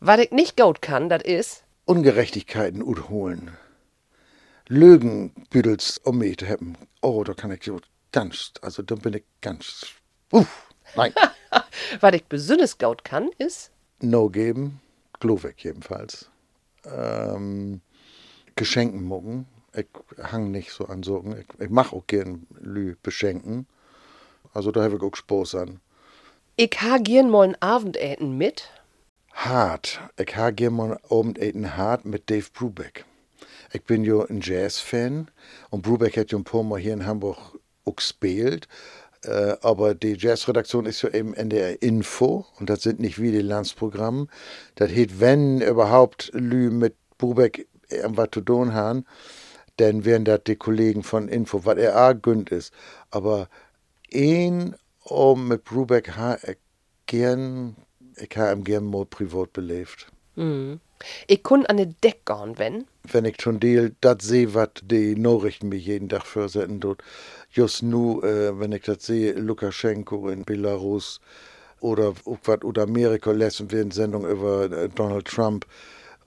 Was 0.00 0.20
ich 0.20 0.30
nicht 0.30 0.56
gut 0.56 0.80
kann, 0.82 1.08
das 1.08 1.22
ist, 1.24 1.64
Ungerechtigkeiten 1.84 2.84
holen. 3.08 3.56
Lügen 4.68 5.32
büdels 5.50 5.96
um 6.04 6.18
mich 6.18 6.36
zu 6.36 6.46
haben. 6.46 6.76
Oh, 7.00 7.24
da 7.24 7.32
kann 7.32 7.50
ich 7.50 7.64
so 7.64 7.80
ganz, 8.12 8.52
also 8.60 8.82
da 8.82 8.94
bin 8.94 9.14
ich 9.14 9.24
ganz. 9.40 9.86
Uff, 10.30 10.68
nein. 10.94 11.14
was 12.00 12.14
ich 12.14 12.24
besonders 12.26 12.76
gut 12.76 13.04
kann, 13.04 13.30
ist, 13.38 13.70
no 14.00 14.28
geben, 14.28 14.80
Gloweg 15.18 15.64
jedenfalls. 15.64 16.30
Ähm, 16.84 17.80
Geschenken 18.54 19.02
mucken. 19.04 19.46
Ich 19.74 19.86
hang 20.22 20.50
nicht 20.50 20.72
so 20.72 20.86
an 20.86 21.02
so. 21.02 21.24
Ich, 21.38 21.60
ich 21.60 21.70
mach 21.70 21.92
auch 21.92 22.06
gern 22.06 22.46
Lü 22.60 22.96
beschenken. 23.02 23.66
Also 24.52 24.72
da 24.72 24.82
habe 24.82 24.96
ich 24.96 25.02
auch 25.02 25.16
Spaß 25.16 25.54
an. 25.56 25.80
Ich 26.60 26.72
ha 26.80 26.98
gern 26.98 27.30
mal 27.30 27.50
ein 27.50 27.62
Abendessen 27.62 28.36
mit. 28.36 28.68
Hart. 29.32 30.00
Ich 30.18 30.36
ha 30.36 30.50
gern 30.50 30.74
mal 30.74 30.94
ein 30.94 30.98
Abendessen 31.08 31.76
hart 31.76 32.04
mit 32.04 32.28
Dave 32.28 32.48
Brubeck. 32.52 33.04
Ich 33.72 33.84
bin 33.84 34.02
ja 34.02 34.24
ein 34.24 34.40
Jazz-Fan 34.40 35.30
und 35.70 35.82
Brubeck 35.82 36.16
hat 36.16 36.32
ja 36.32 36.38
ein 36.38 36.42
paar 36.42 36.64
Mal 36.64 36.80
hier 36.80 36.94
in 36.94 37.06
Hamburg 37.06 37.38
auch 37.84 37.94
gespielt. 37.94 38.66
Äh, 39.22 39.54
aber 39.62 39.94
die 39.94 40.16
Jazzredaktion 40.18 40.86
ist 40.86 41.02
ja 41.02 41.10
eben 41.10 41.32
NDR 41.32 41.80
Info 41.80 42.44
und 42.58 42.68
das 42.68 42.82
sind 42.82 42.98
nicht 42.98 43.22
wie 43.22 43.30
die 43.30 43.40
Landsprogramme. 43.40 44.26
Das 44.74 44.90
heißt, 44.90 45.20
wenn 45.20 45.60
überhaupt 45.60 46.32
Lü 46.34 46.70
mit 46.70 46.96
Brubeck 47.18 47.68
irgendwas 47.88 48.30
zu 48.32 48.40
tun 48.40 48.74
haben, 48.74 49.04
dann 49.76 50.04
wären 50.04 50.24
das 50.24 50.40
die 50.44 50.56
Kollegen 50.56 51.04
von 51.04 51.28
Info, 51.28 51.64
was 51.64 51.78
er 51.78 52.04
auch 52.04 52.20
gönnt 52.20 52.50
ist. 52.50 52.72
Aber 53.12 53.48
ein 54.12 54.74
um 55.10 55.48
mit 55.48 55.64
Brubeck 55.64 56.16
ha 56.16 56.38
gern, 57.06 57.76
ich 58.16 58.36
habe 58.36 58.52
ihm 58.52 58.64
gern 58.64 58.84
mal 58.84 59.06
privat 59.06 59.52
belebt. 59.52 60.06
Mhm. 60.36 60.80
Ich 61.26 61.42
kun 61.42 61.64
an 61.66 61.76
de 61.76 61.94
Deck 62.02 62.26
gehen, 62.26 62.58
wenn. 62.58 62.86
Wenn 63.04 63.24
ich 63.24 63.40
schon 63.40 63.60
deal, 63.60 63.94
das 64.00 64.18
sehe, 64.20 64.54
was 64.54 64.70
die 64.82 65.16
Nachrichten 65.16 65.68
mir 65.68 65.78
jeden 65.78 66.08
Tag 66.08 66.26
versetzen 66.26 66.80
tut. 66.80 67.02
Just 67.50 67.82
nu, 67.82 68.20
äh, 68.22 68.58
wenn 68.58 68.72
ich 68.72 68.82
das 68.82 69.06
sehe, 69.06 69.32
Lukaschenko 69.32 70.28
in 70.28 70.44
Belarus 70.44 71.20
oder 71.80 72.14
was 72.24 72.62
oder 72.64 72.82
Amerika 72.82 73.30
lassen 73.30 73.70
wir 73.70 73.82
eine 73.82 73.92
Sendung 73.92 74.26
über 74.28 74.70
äh, 74.70 74.88
Donald 74.88 75.26
Trump. 75.26 75.66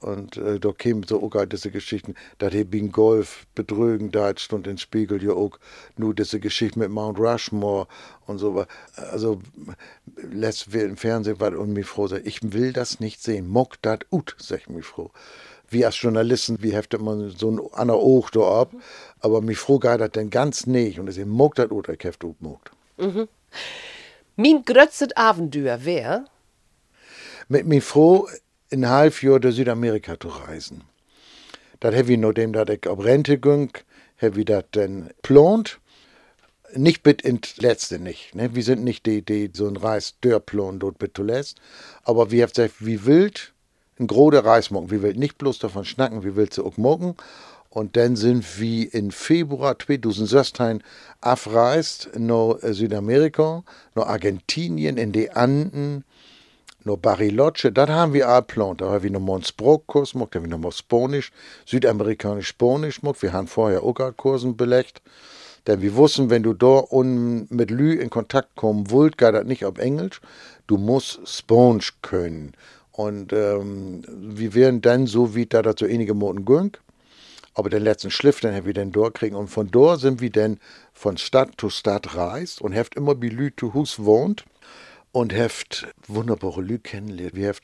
Und 0.02 0.38
äh, 0.38 0.60
da 0.60 0.72
kämen 0.72 1.04
so 1.04 1.22
auch 1.22 1.46
diese 1.46 1.70
Geschichten, 1.70 2.16
dass 2.40 2.54
er 2.54 2.66
beim 2.66 2.92
Golf 2.92 3.46
betrügen, 3.54 4.12
da 4.12 4.34
stund 4.36 4.66
in 4.66 4.80
Spiegel 4.80 5.24
ja 5.24 5.34
auch 5.34 5.60
nur 5.96 6.16
diese 6.16 6.40
Geschichte 6.40 6.80
mit 6.80 6.90
Mount 6.90 7.20
Rushmore 7.20 7.88
und 8.26 8.40
so. 8.40 8.66
Also 8.96 9.40
lässt 10.16 10.74
wir 10.74 10.86
im 10.86 10.98
Fernsehen 10.98 11.40
was 11.40 11.54
und 11.54 11.74
mich 11.74 11.86
froh 11.86 12.08
sein. 12.08 12.22
Ich 12.26 12.54
will 12.54 12.74
das 12.74 13.00
nicht 13.00 13.22
sehen. 13.22 13.48
Mock 13.48 13.80
dat 13.84 14.06
ut, 14.12 14.36
sag 14.40 14.62
ich 14.62 14.70
mich 14.70 14.86
froh. 14.86 15.12
Wir 15.70 15.86
als 15.86 16.02
Journalisten, 16.02 16.62
wie 16.64 16.74
heftet 16.74 17.02
man 17.02 17.30
so 17.30 17.52
ein 17.52 17.60
ander 17.74 18.00
Oog 18.00 18.32
da 18.32 18.62
ab, 18.62 18.74
aber 19.20 19.42
mich 19.42 19.60
froh 19.60 19.78
das 19.78 20.12
denn 20.12 20.32
ganz 20.32 20.66
nicht. 20.66 21.00
Und 21.00 21.08
ich 21.10 21.16
sage, 21.16 21.28
mock 21.28 21.56
dat 21.56 21.72
ut, 21.72 21.88
ich 21.90 22.04
heft 22.04 22.24
ut 22.24 22.42
mogt. 22.42 22.72
Mhm. 22.98 23.28
Mein 24.36 24.64
grötzet 24.66 25.16
Abenteuer 25.16 25.80
wer? 25.84 26.26
Mit 27.48 27.68
mir 27.68 27.82
froh, 27.82 28.28
ein 28.72 28.90
halb 28.90 29.22
Jahr 29.22 29.40
durch 29.40 29.56
Südamerika 29.56 30.20
zu 30.20 30.30
reisen. 30.30 30.84
Das 31.80 31.96
habe 31.96 32.14
ich 32.14 32.20
nachdem 32.20 32.54
dass 32.54 32.70
ich 32.70 32.88
auf 32.88 33.04
Rente 33.04 33.38
ging, 33.38 33.72
habe 34.22 34.40
ich 34.40 34.46
das 34.46 34.64
dann 34.72 35.10
plant. 35.22 35.80
Nicht 36.74 37.04
bis 37.04 37.16
ins 37.24 37.58
Letzte 37.58 38.00
nicht. 38.00 38.34
Ne? 38.34 38.56
Wir 38.56 38.64
sind 38.64 38.84
nicht 38.84 39.06
die, 39.06 39.24
die 39.24 39.50
so 39.54 39.68
ein 39.68 39.76
Reis 39.76 40.16
dörplan 40.22 40.80
dort 40.80 41.00
bis 41.00 41.10
zuletzt. 41.14 41.60
Aber 42.04 42.32
wir 42.32 42.44
haben 42.44 42.52
gesagt, 42.52 42.76
wie 42.80 43.06
wild, 43.06 43.54
ein 44.00 44.08
großer 44.08 44.46
Reis 44.46 44.72
morgen. 44.72 44.90
Wir 44.90 45.02
will 45.02 45.16
nicht 45.16 45.38
bloß 45.38 45.60
davon 45.60 45.84
schnacken, 45.84 46.24
wie 46.24 46.38
wild 46.38 46.54
sie 46.54 46.64
auch 46.64 46.78
morgen. 46.78 47.18
Und 47.70 47.98
dann 47.98 48.16
sind 48.16 48.60
wir 48.60 48.94
in 48.94 49.12
Februar 49.12 49.78
2016 49.80 50.84
abreist 51.20 52.10
nach 52.18 52.58
Südamerika, 52.62 53.64
nach 53.96 54.08
Argentinien, 54.08 54.98
in 54.98 55.12
die 55.12 55.32
Anden, 55.32 56.06
no 56.84 56.98
Bariloche, 56.98 57.72
das 57.72 57.90
haben 57.90 58.14
wir 58.14 58.28
geplant. 58.28 58.82
Da 58.82 58.92
haben 58.92 59.04
wir 59.04 59.12
noch 59.12 59.46
Sprachkurs 59.46 60.14
gemacht, 60.14 60.30
da 60.34 60.40
haben 60.40 60.50
wir 60.50 60.58
noch 60.58 60.72
Spanisch, 60.72 61.32
südamerikanisch 61.66 62.48
Spanisch. 62.48 63.02
Wir 63.02 63.34
haben 63.34 63.48
vorher 63.48 63.84
auch 63.84 63.96
Kursen 64.18 64.58
belegt. 64.58 65.02
Denn 65.68 65.82
wir 65.82 65.96
wussten, 65.96 66.30
wenn 66.30 66.44
du 66.44 66.54
da 66.54 66.84
mit 66.92 67.70
Lü 67.70 67.94
in 67.94 68.10
Kontakt 68.10 68.56
kommen 68.56 68.90
wollt, 68.90 69.18
geht 69.18 69.34
das 69.34 69.46
nicht 69.46 69.64
auf 69.64 69.78
Englisch. 69.78 70.20
Du 70.66 70.78
musst 70.78 71.20
Spanisch 71.26 71.94
können. 72.02 72.54
Und 72.92 73.32
ähm, 73.32 74.02
wir 74.08 74.54
wären 74.54 74.82
dann 74.82 75.06
so, 75.08 75.36
wie 75.36 75.46
da 75.46 75.62
dazu 75.62 75.86
einige 75.86 76.14
Monate 76.14 76.46
ging. 76.46 76.72
Aber 77.54 77.70
den 77.70 77.84
letzten 77.84 78.12
Schliff, 78.12 78.40
den 78.40 78.56
haben 78.56 78.66
wir 78.66 78.74
dann 78.74 78.92
durchkriegen. 78.92 79.38
Und 79.38 79.50
von 79.50 79.70
dort 79.70 80.00
sind 80.00 80.22
wir 80.22 80.32
dann 80.32 80.60
von 80.94 81.18
Stadt 81.18 81.52
zu 81.58 81.70
Stadt 81.70 82.16
reist 82.16 82.62
und 82.62 82.76
habt 82.76 82.96
immer 82.96 83.22
wie 83.22 83.30
Lü 83.30 83.52
zu 83.56 83.74
Hus 83.74 84.04
wohnt 84.04 84.46
und 85.12 85.34
heft 85.34 85.88
wunderbare 86.08 86.62
Lü 86.62 86.80
kennenlernt. 86.80 87.36
Wir 87.36 87.48
heft 87.48 87.64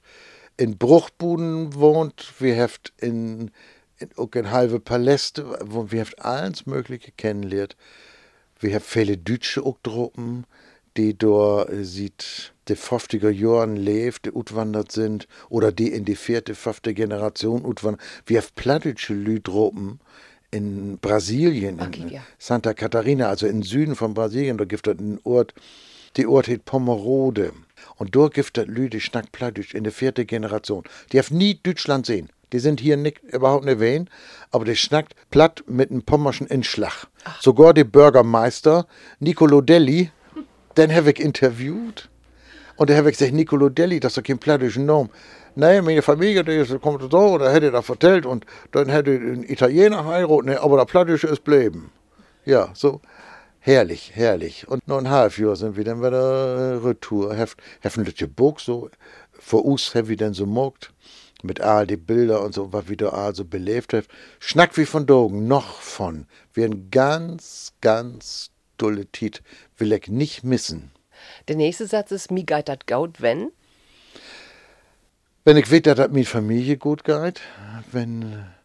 in 0.58 0.78
Bruchbuden 0.78 1.76
wohnt, 1.76 2.34
wir 2.40 2.56
heft 2.56 2.94
in, 2.98 3.52
in, 4.00 4.10
in 4.34 4.52
halbe 4.52 4.80
Paläste, 4.80 5.60
wo 5.64 5.92
wir 5.92 6.02
heft 6.02 6.20
alles 6.20 6.66
Mögliche 6.66 7.12
kennenlernt. 7.12 7.76
Wir 8.60 8.72
heft 8.72 8.88
viele 8.88 9.18
Deutsche 9.18 9.64
auch 9.64 9.78
droppen, 9.84 10.46
die 10.98 11.16
dort 11.18 11.70
äh, 11.70 11.86
sieht, 11.86 12.54
die 12.68 12.76
50er 12.76 13.30
Jahren 13.30 13.76
lebt, 13.76 14.26
die 14.26 14.32
utwandert 14.32 14.92
sind, 14.92 15.28
oder 15.50 15.72
die 15.72 15.92
in 15.92 16.06
die 16.06 16.16
vierte, 16.16 16.56
fünfte 16.56 16.94
Generation 16.94 17.64
utwandert. 17.64 18.02
Wir 18.26 18.38
heft 18.38 18.56
plattische 18.56 19.14
Lü 19.14 19.40
droppen 19.40 20.00
in 20.50 20.98
Brasilien, 20.98 21.80
Okay, 21.80 22.02
in 22.02 22.10
ja. 22.10 22.22
Santa 22.40 22.74
Catarina, 22.74 23.30
also 23.30 23.48
im 23.48 23.62
Süden 23.64 23.96
von 23.96 24.14
Brasilien, 24.14 24.58
da 24.58 24.66
gibt 24.66 24.88
es 24.88 24.98
einen 24.98 25.20
Ort, 25.24 25.54
die 26.17 26.27
Ort 26.27 26.47
heißt 26.47 26.65
Pomerode. 26.65 27.53
Und 27.95 28.15
dort 28.15 28.34
gibt 28.34 28.58
es 28.58 28.67
Lü, 28.67 28.89
die 28.89 28.99
schnackt 28.99 29.32
Plattdeutsch 29.32 29.73
in 29.73 29.84
der 29.84 29.93
vierten 29.93 30.27
Generation. 30.27 30.84
Die 31.12 31.19
haben 31.19 31.38
nie 31.38 31.60
Deutschland 31.62 32.06
sehen. 32.06 32.30
Die 32.53 32.60
sind 32.60 32.80
hier 32.80 32.95
nicht, 32.95 33.21
überhaupt 33.23 33.65
nicht 33.65 33.80
wen, 33.80 34.10
aber 34.51 34.65
die 34.65 34.75
schnackt 34.75 35.15
platt 35.32 35.63
mit 35.67 35.91
einem 35.91 36.03
pommerschen 36.03 36.47
Inschlag. 36.47 37.08
Sogar 37.41 37.73
der 37.73 37.84
Bürgermeister 37.84 38.88
Nicolo 39.19 39.62
Delli, 39.62 40.12
den 40.77 40.93
habe 40.95 41.12
ich 41.12 41.19
interviewt. 41.19 42.10
Und 42.77 42.89
der 42.89 42.97
habe 42.97 43.10
ich 43.10 43.17
gesagt, 43.17 43.34
Nicolo 43.34 43.69
Delli, 43.69 43.99
das 43.99 44.13
ist 44.13 44.17
doch 44.17 44.23
kein 44.23 44.38
plattdeutscher 44.38 44.82
Name. 44.82 45.10
Nein, 45.56 45.84
meine 45.84 46.03
Familie, 46.03 46.43
die 46.43 46.51
ist, 46.51 46.80
kommt 46.82 47.01
so, 47.12 47.17
oder 47.17 47.51
hätte 47.51 47.71
da 47.71 47.82
vertellt 47.82 48.25
und 48.25 48.45
dann 48.71 48.89
hätte 48.89 49.12
ein 49.12 49.43
Italiener 49.43 50.06
heiraten, 50.06 50.49
aber 50.49 50.77
der 50.77 50.86
Plattdeutsche 50.86 51.27
ist 51.27 51.43
bleiben. 51.43 51.89
Ja, 52.45 52.69
so. 52.73 53.01
Herrlich, 53.67 54.12
herrlich. 54.15 54.65
Und 54.69 54.88
noch 54.88 54.97
ein 54.97 55.10
halbes 55.10 55.36
Jahr 55.36 55.58
sind 55.58 55.75
wir 55.75 55.84
dann 55.84 55.99
wieder 55.99 56.75
äh, 56.75 56.75
retour. 56.77 57.36
Heft 57.36 57.58
ein 57.84 58.06
bisschen 58.06 58.34
Buch 58.34 58.60
so. 58.60 58.89
Vor 59.34 59.65
uns 59.65 59.93
haben 59.93 60.08
wir 60.08 60.15
dann 60.15 60.34
so 60.34 60.45
mogt. 60.45 60.93
Mit 61.43 61.60
all 61.60 61.86
die 61.86 61.97
Bilder 61.97 62.43
und 62.43 62.53
so, 62.53 62.71
was 62.71 62.88
wir 62.88 62.95
da 62.95 63.10
all 63.10 63.36
so 63.36 63.43
belebt 63.43 63.91
haben. 63.91 64.06
Schnack 64.39 64.77
wie 64.77 64.86
von 64.86 65.06
Dogen, 65.06 65.49
noch 65.49 65.82
von. 65.82 66.27
Wir 66.53 66.63
ein 66.63 66.89
ganz, 66.91 67.73
ganz 67.82 68.51
dulle 68.77 69.06
Tit. 69.08 69.43
Will 69.77 69.91
ich 69.91 70.08
nicht 70.08 70.45
missen. 70.45 70.93
Der 71.49 71.58
nächste 71.58 71.88
Satz 71.88 72.12
ist, 72.12 72.32
mi 72.32 72.45
geit 72.45 72.69
dat 72.69 72.88
gaut, 72.88 73.21
wenn? 73.21 73.51
Wenn 75.43 75.58
ich 75.58 75.69
weiß, 75.69 75.82
dass 75.82 75.97
das 75.97 76.12
meine 76.12 76.23
Familie 76.23 76.77
gut 76.77 77.03
geht, 77.03 77.41
wenn 77.91 78.21
äh, 78.21 78.57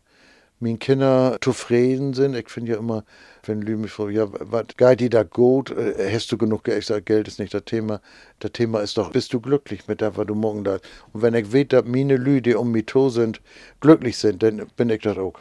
meine 0.63 0.79
Kinder 0.79 1.39
zufrieden 1.41 2.15
sind, 2.15 2.35
ich 2.35 2.49
finde 2.49 2.73
ja 2.73 2.79
immer, 2.79 3.05
wenn 3.45 3.61
Lü 3.61 3.77
mich 3.77 3.91
fragt, 3.93 4.13
ja, 4.13 4.29
was 4.31 4.69
geht 4.77 5.01
dir 5.01 5.11
da 5.11 5.23
gut? 5.25 5.71
Äh, 5.71 6.13
Hast 6.15 6.33
du 6.33 6.39
genug 6.39 6.65
Geld? 6.65 6.79
Ich 6.79 6.87
sage, 6.87 7.03
Geld 7.03 7.29
ist 7.29 7.39
nicht 7.39 7.53
das 7.53 7.65
Thema. 7.65 8.01
Das 8.39 8.53
Thema 8.53 8.81
ist 8.81 8.97
doch, 8.97 9.11
bist 9.11 9.33
du 9.33 9.41
glücklich 9.41 9.89
mit 9.89 10.01
dem, 10.01 10.17
was 10.17 10.27
du 10.27 10.35
morgen 10.35 10.65
da 10.65 10.79
Und 11.13 11.23
wenn 11.23 11.35
ich 11.35 11.53
weiß, 11.53 11.69
dass 11.69 11.85
meine 11.85 12.17
Lü, 12.17 12.41
die 12.41 12.55
um 12.55 12.71
mich 12.71 12.87
to 12.87 13.11
sind, 13.11 13.41
glücklich 13.81 14.17
sind, 14.17 14.43
dann 14.43 14.67
bin 14.77 14.91
ich 14.91 15.03
das 15.03 15.19
auch. 15.19 15.35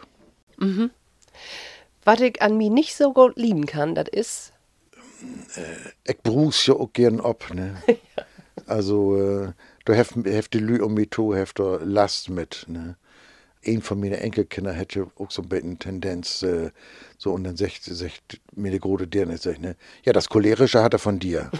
Was 2.04 2.20
ich 2.20 2.42
an 2.42 2.58
mi 2.58 2.70
nicht 2.70 2.96
so 2.96 3.14
gut 3.14 3.38
lieben 3.38 3.66
kann, 3.66 3.96
das 3.96 4.10
ist, 4.12 4.54
Ich 6.04 6.18
bruch's 6.24 6.66
ja 6.66 6.74
auch 6.74 6.92
gern 6.94 7.20
ab, 7.20 7.46
ne? 7.54 7.82
Also, 8.68 9.18
äh, 9.18 9.54
heft, 9.88 10.16
heft 10.26 10.54
die 10.54 10.60
Lü 10.60 10.82
um 10.82 10.94
mich 10.94 11.10
to, 11.10 11.34
heft 11.34 11.60
da 11.60 11.80
Last 11.82 12.30
mit, 12.30 12.66
ne? 12.68 12.98
Ein 13.65 13.82
von 13.82 14.00
meinen 14.00 14.13
Enkelkindern 14.13 14.76
hätte 14.76 15.08
auch 15.17 15.30
so 15.30 15.41
ein 15.43 15.50
bisschen 15.50 15.78
Tendenz, 15.78 16.41
äh, 16.43 16.71
so 17.17 17.32
und 17.32 17.43
dann 17.43 17.56
sagt, 17.58 17.84
sagt 17.84 18.39
mir 18.56 18.71
die 18.71 18.80
große 18.80 19.06
Dirne, 19.08 19.36
ich, 19.36 19.60
ne? 19.60 19.76
Ja, 20.04 20.13
das 20.13 20.28
Cholerische 20.30 20.82
hat 20.82 20.93
er 20.93 21.00
von 21.00 21.19
dir. 21.19 21.52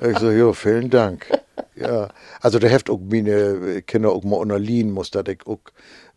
ich 0.00 0.18
so, 0.18 0.30
jo, 0.30 0.52
vielen 0.52 0.90
Dank. 0.90 1.26
Ja, 1.74 2.08
also 2.40 2.58
da 2.58 2.68
heft 2.68 2.90
auch 2.90 2.98
meine 3.00 3.82
Kinder 3.82 4.10
auch 4.10 4.22
mal 4.24 4.36
unterliehen 4.36 4.90
muss, 4.90 5.10
dass 5.10 5.24
ich 5.28 5.46
auch 5.46 5.60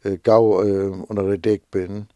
äh, 0.03 0.17
gau 0.17 0.61
äh, 0.63 0.87
unter 0.89 1.23
der 1.23 1.37
Deck 1.37 1.71
bin. 1.71 2.07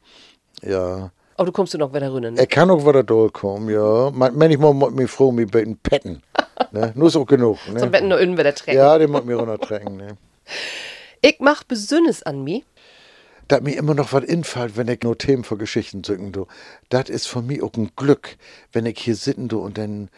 Ja. 0.61 1.11
oh, 1.37 1.43
du 1.45 1.51
kommst 1.51 1.73
du 1.73 1.77
noch 1.77 1.93
wieder 1.93 2.11
rünnen. 2.11 2.35
Er 2.37 2.47
kann 2.47 2.69
auch 2.69 2.85
wieder 2.85 3.03
durchkommen, 3.03 3.69
ja. 3.69 4.11
Man- 4.13 4.35
Manchmal 4.37 4.73
muss 4.73 4.91
mich 4.91 5.09
froh, 5.09 5.31
mich 5.31 5.49
bei 5.49 5.65
Petten. 5.81 6.21
Ne? 6.71 6.91
Nur 6.95 7.15
auch 7.15 7.25
genug. 7.25 7.57
Ne? 7.71 7.79
Zum 7.79 7.91
Betten 7.91 8.09
nur 8.09 8.19
innen 8.19 8.37
wieder 8.37 8.53
trägt. 8.53 8.75
Ja, 8.75 8.97
den 8.97 9.09
muss 9.11 9.23
mir 9.23 9.35
runtertrinken. 9.37 9.95
Ne? 9.97 10.17
Ich 11.21 11.37
mach 11.39 11.63
Besünnes 11.63 12.23
an 12.23 12.43
mi. 12.43 12.63
dass 13.49 13.61
mir 13.61 13.75
immer 13.75 13.95
noch 13.95 14.13
was 14.13 14.23
infällt, 14.23 14.77
wenn 14.77 14.87
ich 14.87 15.01
nur 15.01 15.17
Themen 15.17 15.43
für 15.43 15.57
Geschichten 15.57 16.03
zücken 16.03 16.31
do. 16.31 16.47
Das 16.89 17.09
ist 17.09 17.27
für 17.27 17.41
mich 17.41 17.61
auch 17.63 17.73
ein 17.73 17.91
Glück, 17.95 18.37
wenn 18.71 18.85
ich 18.85 18.99
hier 18.99 19.15
sitzen 19.15 19.47
do 19.49 19.59
und 19.59 19.77
dann 19.77 20.09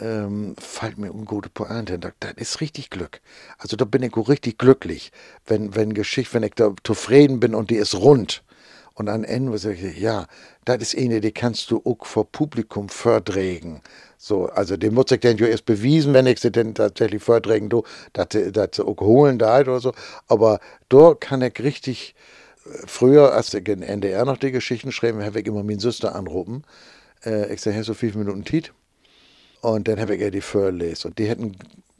ähm, 0.00 0.54
fällt 0.58 0.96
mir 0.96 1.12
um 1.12 1.24
gute 1.24 1.50
Pointe. 1.50 1.98
Das, 1.98 2.12
das 2.20 2.34
ist 2.36 2.60
richtig 2.60 2.90
Glück. 2.90 3.20
Also 3.58 3.76
da 3.76 3.84
bin 3.84 4.02
ich 4.02 4.14
auch 4.14 4.28
richtig 4.28 4.56
glücklich, 4.58 5.10
wenn 5.46 5.74
wenn 5.74 5.94
Geschichte, 5.94 6.34
wenn 6.34 6.44
ich 6.44 6.54
da 6.54 6.74
zufrieden 6.84 7.40
bin 7.40 7.54
und 7.54 7.70
die 7.70 7.76
ist 7.76 7.94
rund 7.94 8.42
Und 8.96 9.10
an 9.10 9.24
Ende 9.24 9.56
sage 9.58 9.88
ich, 9.88 9.98
ja, 9.98 10.26
das 10.64 10.78
ist 10.78 10.98
eine, 10.98 11.20
die 11.20 11.30
kannst 11.30 11.70
du 11.70 11.82
auch 11.84 12.06
vor 12.06 12.24
Publikum 12.32 12.88
verdregen. 12.88 13.82
So, 14.16 14.46
also 14.46 14.78
den 14.78 14.94
muss 14.94 15.10
ich 15.10 15.20
dann 15.20 15.36
ja 15.36 15.46
erst 15.46 15.66
bewiesen, 15.66 16.14
wenn 16.14 16.26
ich 16.26 16.40
sie 16.40 16.50
denn 16.50 16.74
tatsächlich 16.74 17.22
verdregen, 17.22 17.68
du, 17.68 17.82
dass 18.14 18.28
sie 18.32 18.82
auch 18.82 18.96
holen 19.00 19.38
da 19.38 19.60
oder 19.60 19.80
so. 19.80 19.92
Aber 20.28 20.60
da 20.88 21.14
kann 21.14 21.42
ich 21.42 21.60
richtig, 21.60 22.14
äh, 22.64 22.86
früher, 22.86 23.34
als 23.34 23.52
ich 23.52 23.68
in 23.68 23.82
NDR 23.82 24.24
noch 24.24 24.38
die 24.38 24.50
Geschichten 24.50 24.90
schreiben, 24.92 25.22
habe 25.22 25.40
ich 25.40 25.46
immer 25.46 25.62
meine 25.62 25.78
Süster 25.78 26.14
anrufen. 26.14 26.64
Äh, 27.22 27.52
ich 27.52 27.60
sage, 27.60 27.76
hast 27.76 27.90
du 27.90 27.94
fünf 27.94 28.14
Minuten 28.14 28.44
Tiet? 28.44 28.72
Und 29.60 29.88
dann 29.88 30.00
habe 30.00 30.14
ich 30.14 30.22
ihr 30.22 30.30
die 30.30 30.40
vorgelesen. 30.40 31.10
Und 31.10 31.18
die 31.18 31.28
hätten 31.28 31.54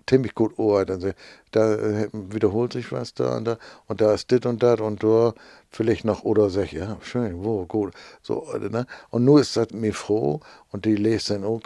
ziemlich 0.09 0.35
gut 0.35 0.59
Ohr. 0.59 0.85
Dann 0.85 1.15
da 1.51 1.75
äh, 1.75 2.09
wiederholt 2.13 2.73
sich 2.73 2.93
was 2.93 3.15
da 3.15 3.37
und 3.37 3.45
da 3.45 3.59
und 3.87 4.01
da 4.01 4.15
ist 4.15 4.31
dit 4.31 4.47
und 4.47 4.63
dat 4.63 4.81
und 4.81 5.03
da 5.03 5.35
vielleicht 5.71 6.05
noch 6.05 6.25
oder 6.25 6.51
sag 6.51 6.73
ja 6.73 6.97
schön, 7.03 7.45
wo 7.45 7.67
gut 7.67 7.93
so 8.23 8.47
ne? 8.59 8.87
und 9.11 9.25
nur 9.25 9.41
ist 9.41 9.57
das 9.57 9.71
mir 9.71 9.93
froh 9.93 10.41
und 10.73 10.85
die 10.85 10.97
lest 10.97 11.31
dann 11.31 11.45
auch 11.45 11.61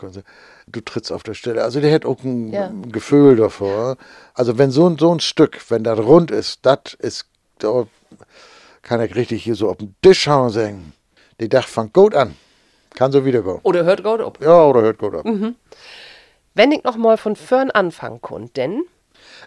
du 0.66 0.80
trittst 0.80 1.12
auf 1.12 1.22
der 1.22 1.34
Stelle. 1.34 1.62
Also 1.62 1.80
der 1.80 1.94
hat 1.94 2.04
auch 2.04 2.22
ein 2.22 2.52
ja. 2.52 2.72
Gefühl 2.90 3.36
davor. 3.36 3.96
Also 4.34 4.58
wenn 4.58 4.70
so, 4.70 4.96
so 4.98 5.12
ein 5.12 5.20
Stück, 5.20 5.60
wenn 5.70 5.84
das 5.84 5.98
rund 5.98 6.30
ist, 6.30 6.60
das 6.62 6.94
ist 6.98 7.26
da 7.58 7.86
kann 8.82 9.00
ich 9.02 9.14
richtig 9.14 9.44
hier 9.44 9.54
so 9.54 9.68
auf 9.68 9.76
den 9.76 9.94
Tisch 10.02 10.26
hauen 10.26 10.46
und 10.46 10.50
sagen, 10.50 10.92
die 11.38 11.48
Dach 11.48 11.68
fängt 11.68 11.92
gut 11.92 12.14
an. 12.14 12.34
Kann 12.94 13.12
so 13.12 13.24
wieder 13.24 13.42
gehen. 13.42 13.60
Oder 13.62 13.84
hört 13.84 14.02
gut 14.02 14.20
ab. 14.20 14.38
Ja, 14.42 14.64
oder 14.64 14.82
hört 14.82 14.98
gut 14.98 15.14
ab. 15.14 15.24
Mhm. 15.24 15.54
Wenn 16.54 16.72
ich 16.72 16.82
noch 16.84 16.96
mal 16.96 17.16
von 17.16 17.36
vorn 17.36 17.70
anfangen 17.70 18.20
konnte, 18.20 18.52
denn? 18.54 18.82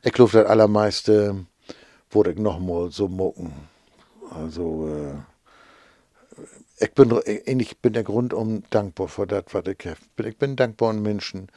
Ich 0.04 0.14
glaube, 0.14 0.32
das 0.32 0.46
allermeiste 0.46 1.46
wurde 2.10 2.32
ich 2.32 2.38
noch 2.38 2.60
mal 2.60 2.92
so 2.92 3.08
mucken. 3.08 3.54
Also, 4.32 4.88
äh, 4.88 6.44
ich 6.80 6.94
bin, 6.94 7.20
ich 7.26 7.78
bin 7.80 7.94
der 7.94 8.04
Grund 8.04 8.34
um 8.34 8.64
dankbar 8.70 9.08
für 9.08 9.28
das, 9.28 9.46
was 9.52 9.64
ich 9.68 9.86
habe. 9.86 10.30
Ich 10.30 10.38
bin 10.38 10.56
dankbar 10.56 10.90
an 10.92 11.02
Menschen 11.02 11.50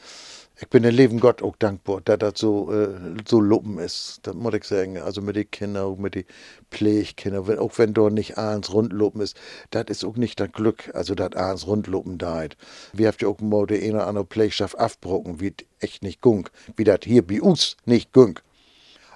ich 0.58 0.68
bin 0.68 0.84
dem 0.84 0.94
lieben 0.94 1.20
Gott 1.20 1.42
auch 1.42 1.54
dankbar, 1.56 2.00
dass 2.00 2.18
das 2.18 2.32
so, 2.36 2.72
äh, 2.72 2.88
so 3.28 3.40
luppen 3.40 3.78
ist. 3.78 4.20
Das 4.22 4.34
muss 4.34 4.54
ich 4.54 4.64
sagen. 4.64 4.96
Also 4.96 5.20
mit 5.20 5.36
den 5.36 5.50
Kindern, 5.50 6.00
mit 6.00 6.14
den 6.14 6.24
Pflegkindern, 6.70 7.58
auch 7.58 7.76
wenn 7.76 7.92
dort 7.92 8.14
nicht 8.14 8.38
eins 8.38 8.72
rundluppen 8.72 9.20
ist, 9.20 9.36
das 9.70 9.84
ist 9.88 10.04
auch 10.04 10.16
nicht 10.16 10.40
das 10.40 10.50
Glück, 10.52 10.90
also 10.94 11.14
dass 11.14 11.34
eins 11.34 11.66
rundluppen 11.66 12.16
da 12.16 12.46
Wir 12.94 13.08
haben 13.08 13.16
ja 13.20 13.28
auch 13.28 13.40
mal 13.40 13.66
die 13.66 13.82
eine 13.82 13.96
oder 13.96 14.06
andere 14.06 14.24
Pflegschaft 14.24 14.78
abbrochen, 14.78 15.40
wie 15.40 15.52
echt 15.80 16.02
nicht 16.02 16.22
gung, 16.22 16.48
wie 16.76 16.84
das 16.84 17.00
hier 17.04 17.26
bei 17.26 17.42
uns 17.42 17.76
nicht 17.84 18.14
gung. 18.14 18.40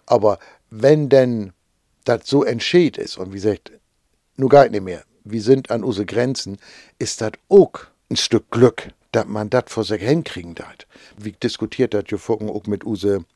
Aber 0.05 0.39
wenn 0.69 1.09
denn 1.09 1.53
das 2.05 2.27
so 2.27 2.45
entschied 2.45 2.99
ist 2.99 3.17
und 3.17 3.31
wie 3.31 3.37
gesagt, 3.37 3.73
nur 4.37 4.51
geht 4.51 4.73
nicht 4.73 4.85
mehr, 4.85 5.05
wir 5.25 5.41
sind 5.41 5.71
an 5.71 5.85
unsere 5.85 6.05
Grenzen, 6.05 6.59
ist 6.99 7.23
das 7.23 7.33
auch 7.49 7.73
ein 8.11 8.17
Stück 8.17 8.51
Glück 8.51 8.89
dass 9.13 9.27
man 9.27 9.51
das 9.51 9.65
vor 9.69 9.85
sich 9.85 10.03
hinkriegen 10.03 10.55
hat. 10.61 10.87
Wie 11.17 11.33
diskutiert 11.33 11.95
das 11.95 12.05
ja 12.09 12.19
vorhin 12.19 12.49
auch 12.49 12.67
mit 12.67 12.85
unseren 12.85 13.27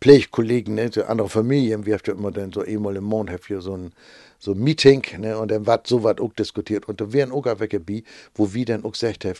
Pflegkollegen, 0.00 0.74
ne, 0.74 0.90
so 0.92 1.04
andere 1.04 1.28
Familien, 1.28 1.86
wir 1.86 1.94
haben 1.94 2.18
immer 2.18 2.30
dann 2.30 2.52
so 2.52 2.60
einmal 2.60 2.96
im 2.96 3.04
Monat 3.04 3.46
hier 3.46 3.60
so 3.60 3.76
ein, 3.76 3.92
so 4.38 4.52
ein 4.52 4.58
Meeting, 4.58 5.02
ne, 5.18 5.38
und 5.38 5.50
dann 5.50 5.66
wird 5.66 5.86
so 5.86 6.02
was 6.02 6.18
auch 6.18 6.32
diskutiert. 6.34 6.86
Und 6.88 7.00
da 7.00 7.12
wären 7.12 7.32
auch 7.32 7.46
welche 7.58 7.80
bei, 7.80 8.02
wo 8.34 8.52
wir 8.52 8.64
dann 8.66 8.84
auch 8.84 8.92
gesagt 8.92 9.24
haben, 9.24 9.38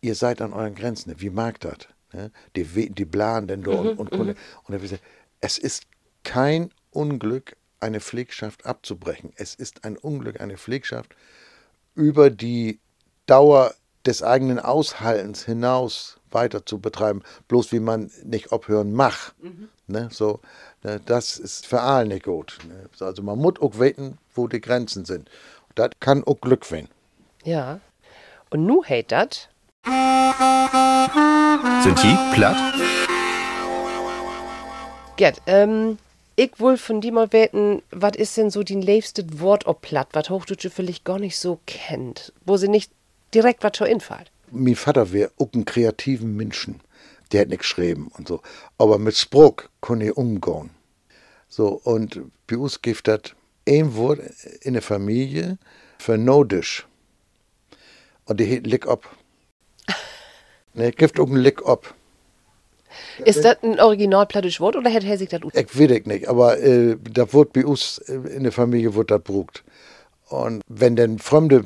ihr 0.00 0.14
seid 0.14 0.42
an 0.42 0.52
euren 0.52 0.74
Grenzen, 0.74 1.10
ne, 1.10 1.16
wie 1.20 1.30
mag 1.30 1.60
das? 1.60 1.88
Ne? 2.12 2.30
Die, 2.56 2.90
die 2.90 3.04
blahen 3.04 3.46
denn 3.46 3.62
da 3.62 3.70
mhm, 3.70 3.88
und, 3.90 3.98
und, 3.98 4.12
mhm. 4.12 4.20
und, 4.20 4.28
und 4.28 4.36
dann 4.68 4.80
gesagt, 4.80 5.02
es 5.40 5.58
ist 5.58 5.84
kein 6.24 6.70
Unglück, 6.90 7.56
eine 7.80 8.00
Pflegschaft 8.00 8.66
abzubrechen. 8.66 9.32
Es 9.36 9.54
ist 9.54 9.84
ein 9.84 9.96
Unglück, 9.96 10.40
eine 10.40 10.56
Pflegschaft 10.56 11.16
über 11.94 12.30
die 12.30 12.78
Dauer 13.26 13.74
des 14.06 14.22
eigenen 14.22 14.58
Aushaltens 14.58 15.44
hinaus 15.44 16.18
weiter 16.30 16.64
zu 16.64 16.78
betreiben, 16.78 17.22
bloß 17.48 17.72
wie 17.72 17.80
man 17.80 18.10
nicht 18.24 18.52
abhören 18.52 18.92
macht. 18.92 19.34
Mhm. 19.42 19.68
Ne, 19.86 20.08
so, 20.10 20.40
ne, 20.82 21.00
das 21.04 21.38
ist 21.38 21.66
für 21.66 21.80
alle 21.80 22.08
nicht 22.08 22.24
gut. 22.24 22.58
Ne. 22.66 22.88
Also 23.00 23.22
man 23.22 23.38
muss 23.38 23.60
auch 23.60 23.78
wissen, 23.78 24.18
wo 24.34 24.48
die 24.48 24.60
Grenzen 24.60 25.04
sind. 25.04 25.28
Das 25.74 25.90
kann 26.00 26.24
auch 26.24 26.40
Glück 26.40 26.70
werden. 26.70 26.88
Ja. 27.44 27.80
Und 28.50 28.66
nu 28.66 28.82
hate 28.84 29.04
dat? 29.08 29.48
Sind 31.82 32.02
die 32.02 32.16
platt? 32.34 32.56
Gerd, 35.16 35.42
ähm, 35.46 35.98
ich 36.36 36.58
will 36.58 36.76
von 36.76 37.00
dir 37.00 37.12
mal 37.12 37.32
weten, 37.32 37.82
was 37.90 38.16
ist 38.16 38.36
denn 38.36 38.50
so 38.50 38.62
die 38.62 38.80
liebste 38.80 39.40
Wort 39.40 39.66
ob 39.66 39.82
platt, 39.82 40.08
was 40.12 40.30
Hochdeutsche 40.30 40.70
vielleicht 40.70 41.04
gar 41.04 41.18
nicht 41.18 41.38
so 41.38 41.60
kennt, 41.66 42.32
wo 42.44 42.56
sie 42.56 42.68
nicht 42.68 42.90
direkt 43.34 43.62
was 43.62 43.76
schon 43.76 43.86
infällt. 43.86 44.30
Mein 44.50 44.76
Vater 44.76 45.12
wäre 45.12 45.30
auch 45.38 45.48
ein 45.54 45.64
kreativen 45.64 46.36
Menschen. 46.36 46.80
Der 47.32 47.42
hat 47.42 47.48
nicht 47.48 47.60
geschrieben 47.60 48.10
und 48.16 48.28
so. 48.28 48.40
Aber 48.78 48.98
mit 48.98 49.16
Spruch 49.16 49.56
konnte 49.80 50.06
ich 50.06 50.16
umgehen. 50.16 50.70
So, 51.48 51.80
und 51.84 52.20
bei 52.46 52.56
uns 52.56 52.80
gibt 52.82 53.08
das 53.08 53.20
ein 53.68 53.94
Wort 53.96 54.20
in 54.60 54.74
der 54.74 54.82
Familie 54.82 55.58
für 55.98 56.18
Nodisch. 56.18 56.86
Und 58.26 58.40
die 58.40 58.50
heißt 58.50 58.66
Lick 58.66 58.86
up. 58.86 59.04
ne, 60.74 60.92
gibt 60.92 61.18
auch 61.18 61.28
ein 61.28 61.36
Lick 61.36 61.64
up. 61.66 61.94
Ist 63.24 63.44
das 63.44 63.56
ein 63.62 63.80
original 63.80 64.26
plattisches 64.26 64.60
Wort 64.60 64.76
oder 64.76 64.90
hätte 64.90 65.16
sich 65.16 65.28
das 65.28 65.40
Ich 65.54 65.78
weiß 65.78 65.90
ich 65.90 66.06
nicht, 66.06 66.28
aber 66.28 66.58
äh, 66.58 66.96
das 67.00 67.32
Wort 67.32 67.52
bei 67.52 67.64
uns 67.64 67.98
in 67.98 68.42
der 68.42 68.52
Familie 68.52 68.94
wird 68.94 69.10
das 69.10 69.22
brugt. 69.22 69.64
Und 70.28 70.62
wenn 70.68 70.96
dann 70.96 71.18
Fremde, 71.18 71.62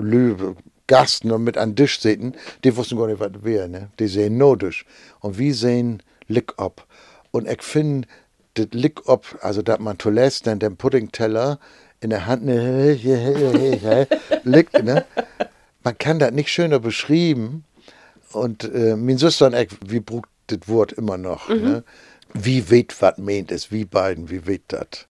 Lü, 0.00 0.54
Gasten 0.92 1.32
und 1.32 1.42
mit 1.42 1.56
an 1.56 1.74
Tisch 1.74 2.00
sitzen, 2.00 2.34
die 2.64 2.76
wussten 2.76 2.98
gar 2.98 3.06
nicht, 3.06 3.18
was 3.18 3.32
wäre. 3.42 3.66
Ne? 3.66 3.88
Die 3.98 4.08
sehen 4.08 4.36
Nodisch. 4.36 4.84
Und 5.20 5.38
wir 5.38 5.54
sehen 5.54 6.02
Lick 6.28 6.52
up. 6.58 6.86
Und 7.30 7.48
ich 7.48 7.62
finde, 7.62 8.06
das 8.54 8.66
Lick 8.72 9.08
up, 9.08 9.24
also 9.40 9.62
dass 9.62 9.78
man 9.78 9.98
zuletzt 9.98 10.46
dann 10.46 10.58
den 10.58 10.76
Puddingteller 10.76 11.58
in 12.00 12.10
der 12.10 12.26
Hand 12.26 12.44
ne, 12.44 12.92
liegt, 14.44 14.82
ne? 14.84 15.06
man 15.82 15.96
kann 15.96 16.18
das 16.18 16.32
nicht 16.32 16.50
schöner 16.50 16.78
beschreiben. 16.78 17.64
Und 18.32 18.64
äh, 18.64 18.94
mein 18.94 19.18
Schwester 19.18 19.46
und 19.46 19.54
ich, 19.54 19.70
wir 19.86 20.02
brauchen 20.02 20.26
das 20.48 20.68
Wort 20.68 20.92
immer 20.92 21.16
noch. 21.16 21.48
Mhm. 21.48 21.62
Ne? 21.62 21.84
Wie 22.34 22.68
weht 22.68 23.00
was 23.00 23.16
meint 23.16 23.50
es, 23.50 23.72
wie 23.72 23.86
beiden, 23.86 24.28
wie 24.28 24.46
weht 24.46 24.64
das? 24.68 25.06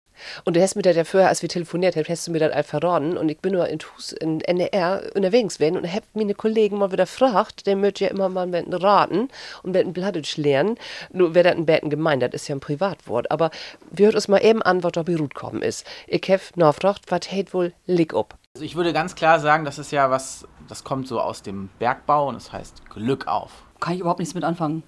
Und 0.44 0.56
du 0.56 0.62
hast 0.62 0.76
mir 0.76 0.82
das 0.82 0.96
ja 0.96 1.04
vorher, 1.04 1.28
als 1.28 1.42
wir 1.42 1.48
telefoniert 1.48 1.96
haben, 1.96 2.04
hast 2.08 2.26
du 2.26 2.30
mir 2.30 2.38
das 2.38 2.52
all 2.52 2.62
verraten. 2.62 3.16
Und 3.16 3.28
ich 3.28 3.38
bin 3.38 3.52
nur 3.52 3.68
in, 3.68 3.78
Hus, 3.78 4.12
in 4.12 4.40
NDR 4.40 5.02
unterwegs 5.14 5.58
gewesen 5.58 5.76
und 5.76 5.92
hab 5.92 6.04
meine 6.14 6.34
Kollegen 6.34 6.78
mal 6.78 6.92
wieder 6.92 7.04
gefragt, 7.04 7.66
der 7.66 7.76
möchte 7.76 8.04
ja 8.04 8.10
immer 8.10 8.28
mal 8.28 8.46
mit 8.46 8.66
raten 8.82 9.28
und 9.62 9.72
mit 9.72 9.82
einem 9.82 9.92
Blattitsch 9.92 10.36
lernen. 10.36 10.76
Nur 11.12 11.34
wer 11.34 11.44
das 11.44 11.54
ein 11.54 11.66
Betten 11.66 11.90
gemeint, 11.90 12.22
das 12.22 12.32
ist 12.34 12.48
ja 12.48 12.56
ein 12.56 12.60
Privatwort. 12.60 13.30
Aber 13.30 13.50
wir 13.90 14.06
hören 14.06 14.14
uns 14.14 14.28
mal 14.28 14.44
eben 14.44 14.62
an, 14.62 14.82
was 14.82 14.92
da 14.92 15.02
Beirut 15.02 15.34
kommen 15.34 15.62
ist. 15.62 15.86
Ich 16.06 16.22
hab 16.30 16.56
nachgefragt, 16.56 17.02
was 17.08 17.30
hält 17.30 17.54
wohl 17.54 17.72
Lick 17.86 18.14
up? 18.14 18.36
Also 18.54 18.64
ich 18.64 18.74
würde 18.74 18.92
ganz 18.92 19.14
klar 19.14 19.38
sagen, 19.38 19.64
das 19.64 19.78
ist 19.78 19.92
ja 19.92 20.10
was, 20.10 20.46
das 20.68 20.82
kommt 20.82 21.06
so 21.06 21.20
aus 21.20 21.42
dem 21.42 21.70
Bergbau 21.78 22.28
und 22.28 22.34
das 22.34 22.52
heißt 22.52 22.90
Glück 22.90 23.26
auf. 23.28 23.64
Kann 23.78 23.94
ich 23.94 24.00
überhaupt 24.00 24.18
nichts 24.18 24.34
mit 24.34 24.44
anfangen. 24.44 24.82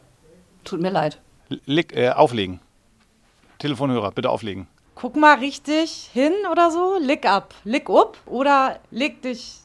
Tut 0.65 0.81
mir 0.81 0.91
leid. 0.91 1.21
Lick, 1.65 1.95
äh, 1.95 2.11
auflegen. 2.11 2.61
Telefonhörer, 3.59 4.11
bitte 4.11 4.31
auflegen 4.31 4.67
guck 4.95 5.17
mal 5.17 5.39
richtig 5.39 6.11
hin 6.13 6.33
oder 6.51 6.71
so, 6.71 6.99
lick 6.99 7.27
ab, 7.27 7.55
lick 7.65 7.91
up 7.91 8.17
oder 8.27 8.79
leg 8.91 9.23
dich, 9.23 9.57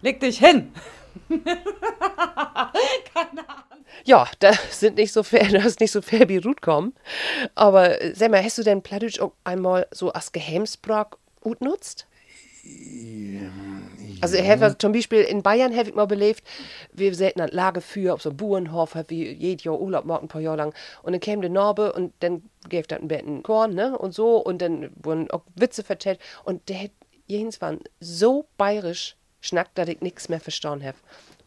leg 0.00 0.20
dich 0.20 0.38
hin. 0.38 0.72
Keine 1.28 1.52
Ahnung. 3.48 3.84
Ja, 4.04 4.26
da 4.40 4.52
sind 4.70 4.96
nicht 4.96 5.12
so 5.12 5.22
fair, 5.22 5.48
da 5.52 5.64
ist 5.64 5.80
nicht 5.80 5.92
so 5.92 6.02
fair 6.02 6.28
wie 6.28 6.38
Ruth 6.38 6.62
kommen. 6.62 6.94
Aber 7.54 7.96
sag 8.14 8.30
mal, 8.30 8.42
hast 8.42 8.58
du 8.58 8.62
denn 8.62 8.82
Plattdeutsch 8.82 9.20
auch 9.20 9.32
einmal 9.44 9.86
so 9.90 10.12
als 10.12 10.32
Geheimsprach 10.32 11.10
gut 11.40 11.60
nutzt? 11.60 12.06
Also 14.22 14.36
ich 14.36 14.48
habe 14.48 14.78
zum 14.78 14.92
Beispiel 14.92 15.22
in 15.22 15.42
Bayern 15.42 15.76
habe 15.76 15.88
ich 15.88 15.94
mal 15.96 16.06
belebt, 16.06 16.44
wir 16.92 17.12
säten 17.12 17.40
ein 17.40 17.48
Lagerfeuer 17.48 18.14
auf 18.14 18.22
so 18.22 18.28
einem 18.28 18.36
Bauernhof, 18.36 18.96
wie 19.08 19.32
jedes 19.32 19.64
Jahr 19.64 19.80
Urlaub 19.80 20.04
machen, 20.04 20.26
ein 20.26 20.28
paar 20.28 20.40
Jahre 20.40 20.58
lang. 20.58 20.74
Und 21.02 21.12
dann 21.12 21.20
käme 21.20 21.42
der 21.42 21.50
Narbe 21.50 21.92
und 21.92 22.14
dann 22.20 22.48
gäbe 22.68 22.86
dann 22.86 23.02
ein 23.02 23.08
Betten 23.08 23.42
Korn, 23.42 23.74
ne, 23.74 23.98
und 23.98 24.14
so. 24.14 24.36
Und 24.36 24.62
dann 24.62 24.92
wurden 25.02 25.28
auch 25.32 25.42
Witze 25.56 25.82
vertellt. 25.82 26.20
Und 26.44 26.68
der 26.68 26.84
hat 26.84 26.90
jedes 27.26 27.60
waren 27.60 27.80
so 27.98 28.46
bayerisch 28.58 29.16
schnackt, 29.40 29.76
dass 29.76 29.88
ich 29.88 30.00
nichts 30.02 30.28
mehr 30.28 30.38
verstanden 30.38 30.86
habe. 30.86 30.98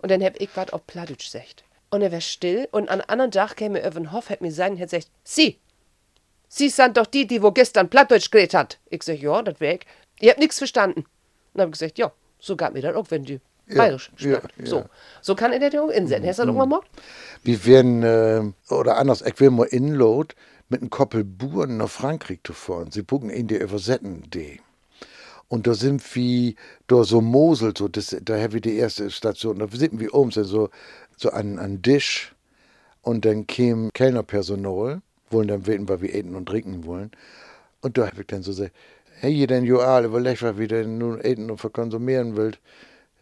Und 0.02 0.12
dann 0.12 0.22
habe 0.22 0.38
ich 0.40 0.50
was 0.56 0.74
auf 0.74 0.86
Plattdeutsch 0.86 1.32
gesagt. 1.32 1.64
Und 1.92 2.02
er 2.02 2.12
war 2.12 2.20
still 2.20 2.68
und 2.72 2.90
an 2.90 3.00
einem 3.00 3.10
anderen 3.10 3.32
Tag 3.32 3.56
käme 3.56 3.80
Irwin 3.80 4.12
Hoff, 4.12 4.30
hat 4.30 4.42
mir 4.42 4.52
sagen, 4.52 4.78
hat 4.82 4.90
gesagt, 4.90 5.10
Sie, 5.24 5.60
Sie 6.50 6.68
sind 6.68 6.98
doch 6.98 7.06
die, 7.06 7.26
die 7.26 7.42
wo 7.42 7.52
gestern 7.52 7.90
Plattdeutsch 7.90 8.32
geredet 8.32 8.54
hat. 8.54 8.80
Ich 8.90 9.04
sag, 9.04 9.20
ja, 9.20 9.42
das 9.42 9.62
wäre 9.62 9.76
ich. 9.76 9.86
Ihr 10.20 10.32
habt 10.32 10.40
nichts 10.40 10.58
verstanden. 10.58 11.02
Und 11.02 11.08
dann 11.54 11.62
habe 11.62 11.70
ich 11.70 11.80
gesagt, 11.80 11.98
ja, 11.98 12.12
so 12.46 12.56
gab 12.56 12.74
mir 12.74 12.82
das 12.82 12.96
auch, 12.96 13.10
wenn 13.10 13.24
die 13.24 13.40
ja, 13.68 13.76
bayerisch 13.78 14.12
spricht. 14.16 14.44
Ja, 14.58 14.66
so. 14.66 14.86
so 15.22 15.36
kann 15.36 15.52
er 15.52 15.60
das 15.60 15.80
auch 15.80 15.90
insetzen. 15.90 16.28
Hast 16.28 16.40
du 16.40 16.46
das 16.46 16.54
mhm. 16.54 16.62
auch 16.62 16.66
mal 16.66 16.76
gemacht? 16.78 16.90
Wir 17.44 17.66
werden, 17.66 18.04
äh, 18.04 18.74
oder 18.74 18.98
anders, 18.98 19.22
ich 19.22 19.40
will 19.40 19.50
mal 19.50 19.66
inload 19.66 20.36
mit 20.70 20.82
einem 20.82 20.90
Koppel 20.90 21.24
Buren 21.24 21.78
nach 21.78 21.90
Frankreich 21.90 22.40
zu 22.44 22.54
fahren. 22.54 22.92
Sie 22.92 23.02
buchen 23.02 23.30
in 23.30 23.48
die 23.48 23.56
übersetzen 23.56 24.30
die. 24.32 24.60
Und 25.48 25.68
da 25.68 25.74
sind 25.74 26.16
wir, 26.16 26.54
da 26.88 27.04
so 27.04 27.22
Mosel, 27.22 27.74
so, 27.78 27.88
das, 27.88 28.16
da 28.22 28.40
haben 28.40 28.54
wir 28.54 28.62
die 28.62 28.78
erste 28.78 29.12
Station, 29.12 29.60
da 29.60 29.68
sind 29.72 30.00
wir 30.00 30.14
oben, 30.14 30.32
so, 30.32 30.70
so 31.18 31.30
an, 31.30 31.60
an 31.60 31.82
Tisch. 31.82 32.34
Und 33.02 33.26
dann 33.26 33.46
käme 33.46 33.92
Kellnerpersonal, 33.92 35.02
wollen 35.30 35.48
dann 35.48 35.68
wissen, 35.68 35.88
was 35.88 36.02
wir 36.02 36.14
eten 36.14 36.36
und 36.36 36.48
trinken 36.48 36.86
wollen. 36.86 37.12
Und 37.82 38.00
da 38.00 38.08
habe 38.08 38.22
ich 38.22 38.28
dann 38.28 38.42
so 38.42 38.52
gesagt, 38.52 38.76
hey, 39.20 39.48
denn 39.48 39.64
jo 39.64 39.80
alle, 39.80 40.08
überleg, 40.08 40.42
was 40.42 40.58
wir 40.58 40.68
denn 40.68 40.98
nun 40.98 41.20
eten 41.22 41.50
und 41.52 41.58
verkonsumieren 41.58 42.36
wollt. 42.36 42.60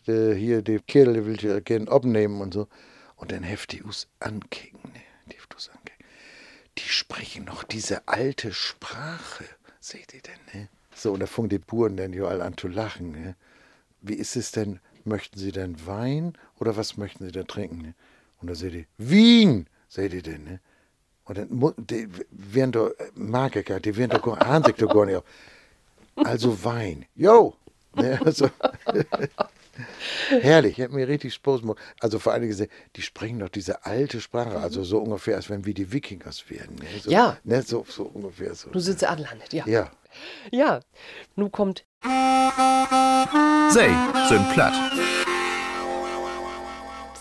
Der, 0.08 0.34
hier, 0.34 0.62
die 0.62 0.80
Kerl 0.80 1.26
will 1.26 1.44
ich 1.44 1.66
gerne 1.66 1.90
abnehmen 1.90 2.42
und 2.42 2.54
so. 2.54 2.68
Und 3.16 3.32
dann 3.32 3.44
heft 3.44 3.72
die 3.72 3.84
us 3.84 4.08
ankicken, 4.20 4.80
ne? 4.94 5.02
Die 5.32 5.38
us 5.54 5.70
ankicken. 5.70 6.06
Die 6.78 6.90
sprechen 6.90 7.46
noch 7.46 7.64
diese 7.64 8.08
alte 8.08 8.52
Sprache. 8.52 9.46
Seht 9.80 10.14
ihr 10.14 10.22
denn, 10.22 10.60
ne? 10.62 10.68
So, 10.96 11.14
und 11.14 11.22
da 11.22 11.26
fangen 11.26 11.50
die 11.50 11.60
Buren 11.60 11.96
dann 11.98 12.14
jo 12.14 12.28
alle 12.28 12.44
an 12.44 12.58
zu 12.58 12.68
lachen, 12.68 13.12
ne? 13.12 13.36
Wie 14.02 14.16
ist 14.16 14.36
es 14.36 14.52
denn, 14.52 14.80
möchten 15.06 15.40
Sie 15.40 15.52
denn 15.54 15.86
Wein 15.86 16.34
oder 16.60 16.76
was 16.76 16.98
möchten 16.98 17.26
Sie 17.26 17.32
denn 17.32 17.48
trinken, 17.48 17.78
ne? 17.82 17.94
Und 18.42 18.50
da 18.50 18.56
seht 18.56 18.74
ihr, 18.74 18.86
Wien, 18.98 19.68
seht 19.88 20.14
ihr 20.14 20.22
denn, 20.22 20.44
ne? 20.44 20.60
Und 21.24 21.38
dann, 21.38 21.48
mu- 21.50 21.72
die 21.78 22.10
werden 22.32 22.74
doch 22.74 22.92
Magiker, 23.16 23.80
die 23.80 23.96
werden 23.96 24.10
doch 24.10 24.38
ahnen 24.38 24.66
sich 24.66 24.76
doch 24.76 24.94
gar 24.94 25.06
nicht. 25.06 25.22
Also 26.16 26.64
Wein. 26.64 27.06
Jo! 27.16 27.56
Ne, 27.96 28.20
also, 28.26 28.50
herrlich, 30.30 30.82
hat 30.82 30.92
mir 30.92 31.08
richtig 31.08 31.34
Spaß 31.36 31.62
gemacht. 31.62 31.78
Also 32.00 32.20
vor 32.20 32.34
allem 32.34 32.48
gesehen, 32.48 32.70
die 32.96 33.02
sprechen 33.02 33.40
doch 33.40 33.50
diese 33.50 33.86
alte 33.86 34.20
Sprache, 34.20 34.58
also 34.58 34.84
so 34.84 35.00
ungefähr, 35.00 35.36
als 35.36 35.50
wenn 35.50 35.66
wir 35.66 35.74
die 35.74 35.92
Wikingers 35.92 36.50
wären. 36.50 36.76
Ne? 36.76 36.86
So, 37.02 37.12
Ja. 37.12 37.38
Ne, 37.44 37.62
so, 37.62 37.86
so 37.88 38.04
ungefähr 38.04 38.56
so. 38.56 38.70
Nu 38.72 38.80
sind 38.80 39.00
sie 39.00 39.08
anlandet, 39.08 39.54
ja. 39.54 39.66
Ja. 39.68 39.92
Ja. 40.52 40.80
Nu 41.36 41.50
kommt 41.50 41.86
Sei, 43.70 43.90
sind 44.28 44.52
platt. 44.54 44.74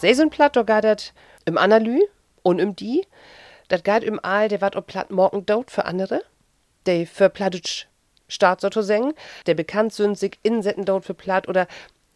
Sie 0.00 0.14
sind 0.14 0.30
platt, 0.30 0.56
da 0.56 0.62
geht 0.64 0.84
das 0.84 1.12
im 1.44 1.56
Analy 1.56 2.02
und 2.42 2.58
im 2.58 2.74
Die. 2.74 3.06
Das 3.68 3.84
geht 3.84 4.02
im 4.02 4.22
Aal, 4.22 4.48
der 4.48 4.60
wat 4.60 4.74
ob 4.76 4.86
platt 4.86 5.10
morgen 5.10 5.46
dort 5.46 5.70
für 5.70 5.84
andere. 5.84 6.22
Der 6.86 7.06
für 7.06 7.30
plattitsch 8.32 8.34
Staat 8.34 8.60
sozusagen. 8.60 9.14
Der 9.46 9.54
bekannt 9.54 9.92
sich 9.92 10.38
insetten 10.42 10.84
für 11.02 11.14
platt 11.14 11.48
oder 11.48 11.66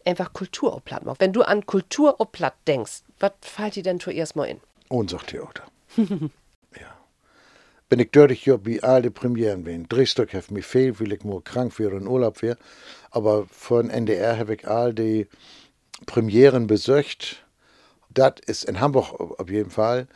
einfach 0.05 0.33
Kultur 0.33 0.75
ob 0.75 0.85
platt 0.85 1.05
macht. 1.05 1.19
Wenn 1.19 1.33
du 1.33 1.41
an 1.41 1.65
Kultur 1.65 2.15
ob 2.19 2.31
platt 2.31 2.55
denkst, 2.67 3.03
was 3.19 3.31
fällt 3.41 3.75
dir 3.75 3.83
denn 3.83 3.99
zuerst 3.99 4.35
mal 4.35 4.45
in? 4.45 4.59
Ohnsorgtheater. 4.89 5.63
ja. 5.97 6.97
Bin 7.89 7.99
ich 7.99 8.11
dort 8.11 8.31
hier 8.31 8.65
wie 8.65 8.83
alle 8.83 9.11
Premieren 9.11 9.63
bin. 9.63 9.87
Drei 9.87 10.05
Stück 10.05 10.33
have 10.33 10.53
mir 10.53 10.63
fehl, 10.63 10.99
weil 10.99 11.13
ich 11.13 11.23
nur 11.23 11.43
krank 11.43 11.77
wäre 11.79 11.95
und 11.95 12.07
Urlaub 12.07 12.41
wäre. 12.41 12.57
Aber 13.11 13.45
von 13.49 13.89
NDR 13.89 14.37
habe 14.37 14.55
ich 14.55 14.67
all 14.67 14.93
die 14.93 15.27
Premieren 16.05 16.67
besucht. 16.67 17.45
Das 18.09 18.33
ist 18.45 18.63
in 18.65 18.79
Hamburg 18.79 19.13
auf 19.39 19.49
jeden 19.49 19.71
Fall 19.71 20.07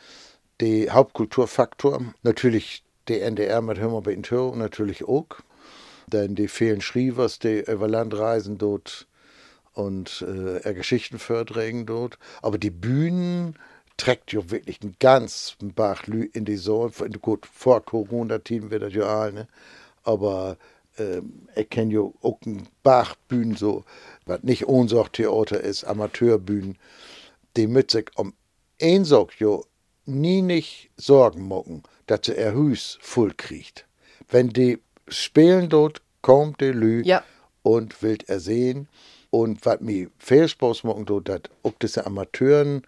der 0.59 0.93
Hauptkulturfaktor. 0.93 2.13
Natürlich 2.23 2.83
der 3.07 3.25
NDR 3.25 3.61
mit 3.61 3.79
Hör 3.79 4.01
bei 4.01 4.15
Tür 4.15 4.55
natürlich 4.55 5.03
auch. 5.03 5.41
Denn 6.07 6.35
die 6.35 6.47
vielen 6.47 6.81
Schrievers, 6.81 7.39
die 7.39 7.61
über 7.61 7.87
Land 7.87 8.17
reisen 8.17 8.57
dort 8.57 9.07
und 9.73 10.25
äh, 10.27 10.73
Geschichten 10.73 11.19
vortragen 11.19 11.85
dort. 11.85 12.17
Aber 12.41 12.57
die 12.57 12.71
Bühnen 12.71 13.55
trägt 13.97 14.33
ja 14.33 14.49
wirklich 14.49 14.81
einen 14.81 14.95
ganzen 14.99 15.73
Bach 15.73 16.07
in 16.07 16.45
die 16.45 16.57
Säule. 16.57 16.91
Gut, 17.21 17.45
vor 17.45 17.85
Corona-Team 17.85 18.71
wird 18.71 18.83
das 18.83 18.93
ja 18.93 19.03
all, 19.03 19.33
ne? 19.33 19.47
Aber 20.03 20.57
ähm, 20.97 21.47
ich 21.55 21.69
kenne 21.69 21.93
ja 21.93 22.01
auch 22.01 22.39
einen 22.45 22.67
Bach 22.83 23.15
Bühnen 23.27 23.55
so, 23.55 23.83
was 24.25 24.43
nicht 24.43 24.67
Ohnsorgtheater 24.67 25.61
ist, 25.61 25.83
Amateurbühnen, 25.83 26.77
die 27.55 27.67
mit 27.67 27.91
sich 27.91 28.09
um 28.15 28.33
ein 28.81 29.05
Sorg 29.05 29.39
ja 29.39 29.59
nie 30.05 30.41
nicht 30.41 30.89
Sorgen 30.97 31.47
machen, 31.47 31.83
dass 32.07 32.21
sie 32.25 32.33
ihr 32.33 32.53
Hüs 32.53 32.97
voll 33.01 33.33
kriegt. 33.35 33.85
Wenn 34.29 34.49
die 34.49 34.79
spielen 35.11 35.69
dort, 35.69 36.01
kommt 36.21 36.61
der 36.61 36.73
Lü 36.73 37.01
Ja. 37.03 37.23
und 37.63 38.01
will 38.01 38.17
er 38.27 38.39
sehen. 38.39 38.87
Und 39.29 39.65
was 39.65 39.79
mir 39.79 40.09
viel 40.17 40.47
Spaß 40.47 40.83
machen 40.83 41.05
tut, 41.05 41.29
dass 41.29 41.41
auch 41.63 41.73
diese 41.81 42.05
Amateuren 42.05 42.81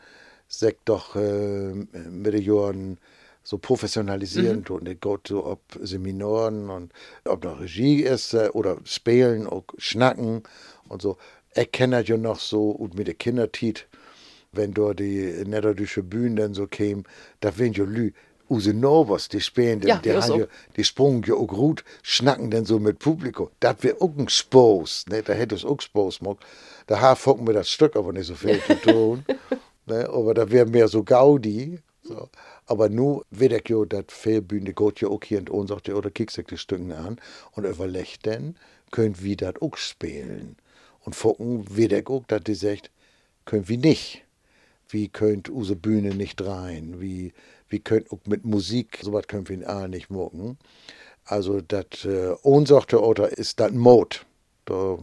sich 0.48 0.76
doch 0.86 1.16
äh, 1.16 1.74
mit 1.74 2.34
den 2.34 2.42
Jahren 2.44 2.98
so 3.44 3.58
professionalisieren 3.58 4.64
tun. 4.64 4.86
Die 4.86 4.96
geht 4.96 5.28
so 5.28 5.46
ob 5.46 5.60
Seminaren 5.82 6.70
und 6.70 6.94
ob 7.26 7.44
noch 7.44 7.60
Regie 7.60 8.02
ist 8.04 8.34
äh, 8.34 8.50
oder 8.54 8.78
spielen, 8.86 9.48
auch 9.48 9.64
schnacken 9.78 10.44
und 10.90 11.02
so. 11.02 11.18
Das 11.56 11.68
ja 12.08 12.18
noch 12.18 12.40
so 12.40 12.72
und 12.72 12.96
mit 12.96 13.08
den 13.08 13.18
Kindertit, 13.18 13.88
wenn 14.54 14.74
dort 14.74 15.00
die 15.00 15.44
niederdeutsche 15.46 16.04
Bühne 16.04 16.42
dann 16.42 16.54
so 16.54 16.68
kämen, 16.68 17.04
da 17.42 17.58
werden 17.58 17.74
ja 17.74 17.84
Lü, 17.84 18.12
Use 18.50 18.74
Novos, 18.74 19.30
die 19.30 19.42
spielen, 19.42 19.82
Ja, 19.82 19.98
die, 19.98 20.12
haben 20.12 20.40
ja, 20.40 20.46
die 20.76 20.84
sprungen 20.84 21.24
ja 21.26 21.36
auch 21.36 21.48
gut, 21.48 21.84
schnacken 22.02 22.52
dann 22.52 22.66
so 22.66 22.80
mit 22.80 23.00
Publikum. 23.00 23.50
Das 23.60 23.78
wäre 23.82 24.02
auch 24.02 24.16
ein 24.18 24.30
Spaß, 24.30 25.06
ne? 25.10 25.24
da 25.24 25.34
hätte 25.34 25.56
es 25.56 25.66
auch 25.66 25.82
Spaß 25.82 26.20
gemacht. 26.20 26.46
Da 26.88 27.00
haben 27.00 27.48
wir 27.48 27.54
das 27.54 27.70
Stück 27.70 27.96
aber 27.96 28.14
nicht 28.14 28.28
so 28.28 28.36
viel 28.36 28.62
zu 28.62 28.76
tun. 28.82 29.26
ne? 29.86 30.10
Aber 30.10 30.34
da 30.34 30.50
wäre 30.52 30.66
mehr 30.66 30.88
so 30.88 31.04
Gaudi. 31.04 31.80
So. 32.04 32.30
Aber 32.66 32.90
nu 32.90 33.22
wird 33.32 33.54
ich 33.54 33.70
ja, 33.70 33.86
das 33.86 34.06
Fehlbühne 34.10 34.74
geht 34.74 35.00
ja 35.00 35.08
auch 35.08 35.24
hier 35.24 35.40
in 35.40 35.48
uns, 35.48 35.70
sagt 35.70 35.88
ja, 35.88 35.96
oder 35.96 36.12
kickst 36.12 36.42
die 36.50 36.58
Stücken 36.58 36.92
an 36.92 37.20
und 37.54 37.66
überlegt 37.66 38.28
dann, 38.28 38.58
könnt 38.92 39.24
wir 39.24 39.38
das 39.38 39.56
auch 39.62 39.78
spielen. 39.78 40.58
Und 41.06 41.16
fucken 41.16 41.76
wird 41.76 41.94
ich 41.94 42.08
auch, 42.08 42.26
dass 42.28 42.44
die 42.44 42.56
sagt, 42.56 42.92
können 43.46 43.68
wir 43.70 43.78
nicht 43.78 44.24
wie 44.94 45.10
könnt 45.10 45.50
unsere 45.50 45.78
Bühne 45.78 46.14
nicht 46.14 46.42
rein, 46.46 47.02
wie, 47.02 47.34
wie 47.74 47.80
könnt 47.80 48.12
auch 48.12 48.20
mit 48.26 48.46
Musik, 48.46 49.00
sowas 49.02 49.28
können 49.28 49.50
wir 49.50 49.56
in 49.56 49.66
A 49.66 49.88
nicht 49.88 50.10
machen. 50.10 50.58
Also 51.26 51.60
das 51.60 52.06
äh, 52.06 52.36
unsorgte 52.44 53.02
oder 53.02 53.38
ist 53.38 53.60
das 53.60 53.72
Mode. 53.72 54.18
Da 54.66 54.98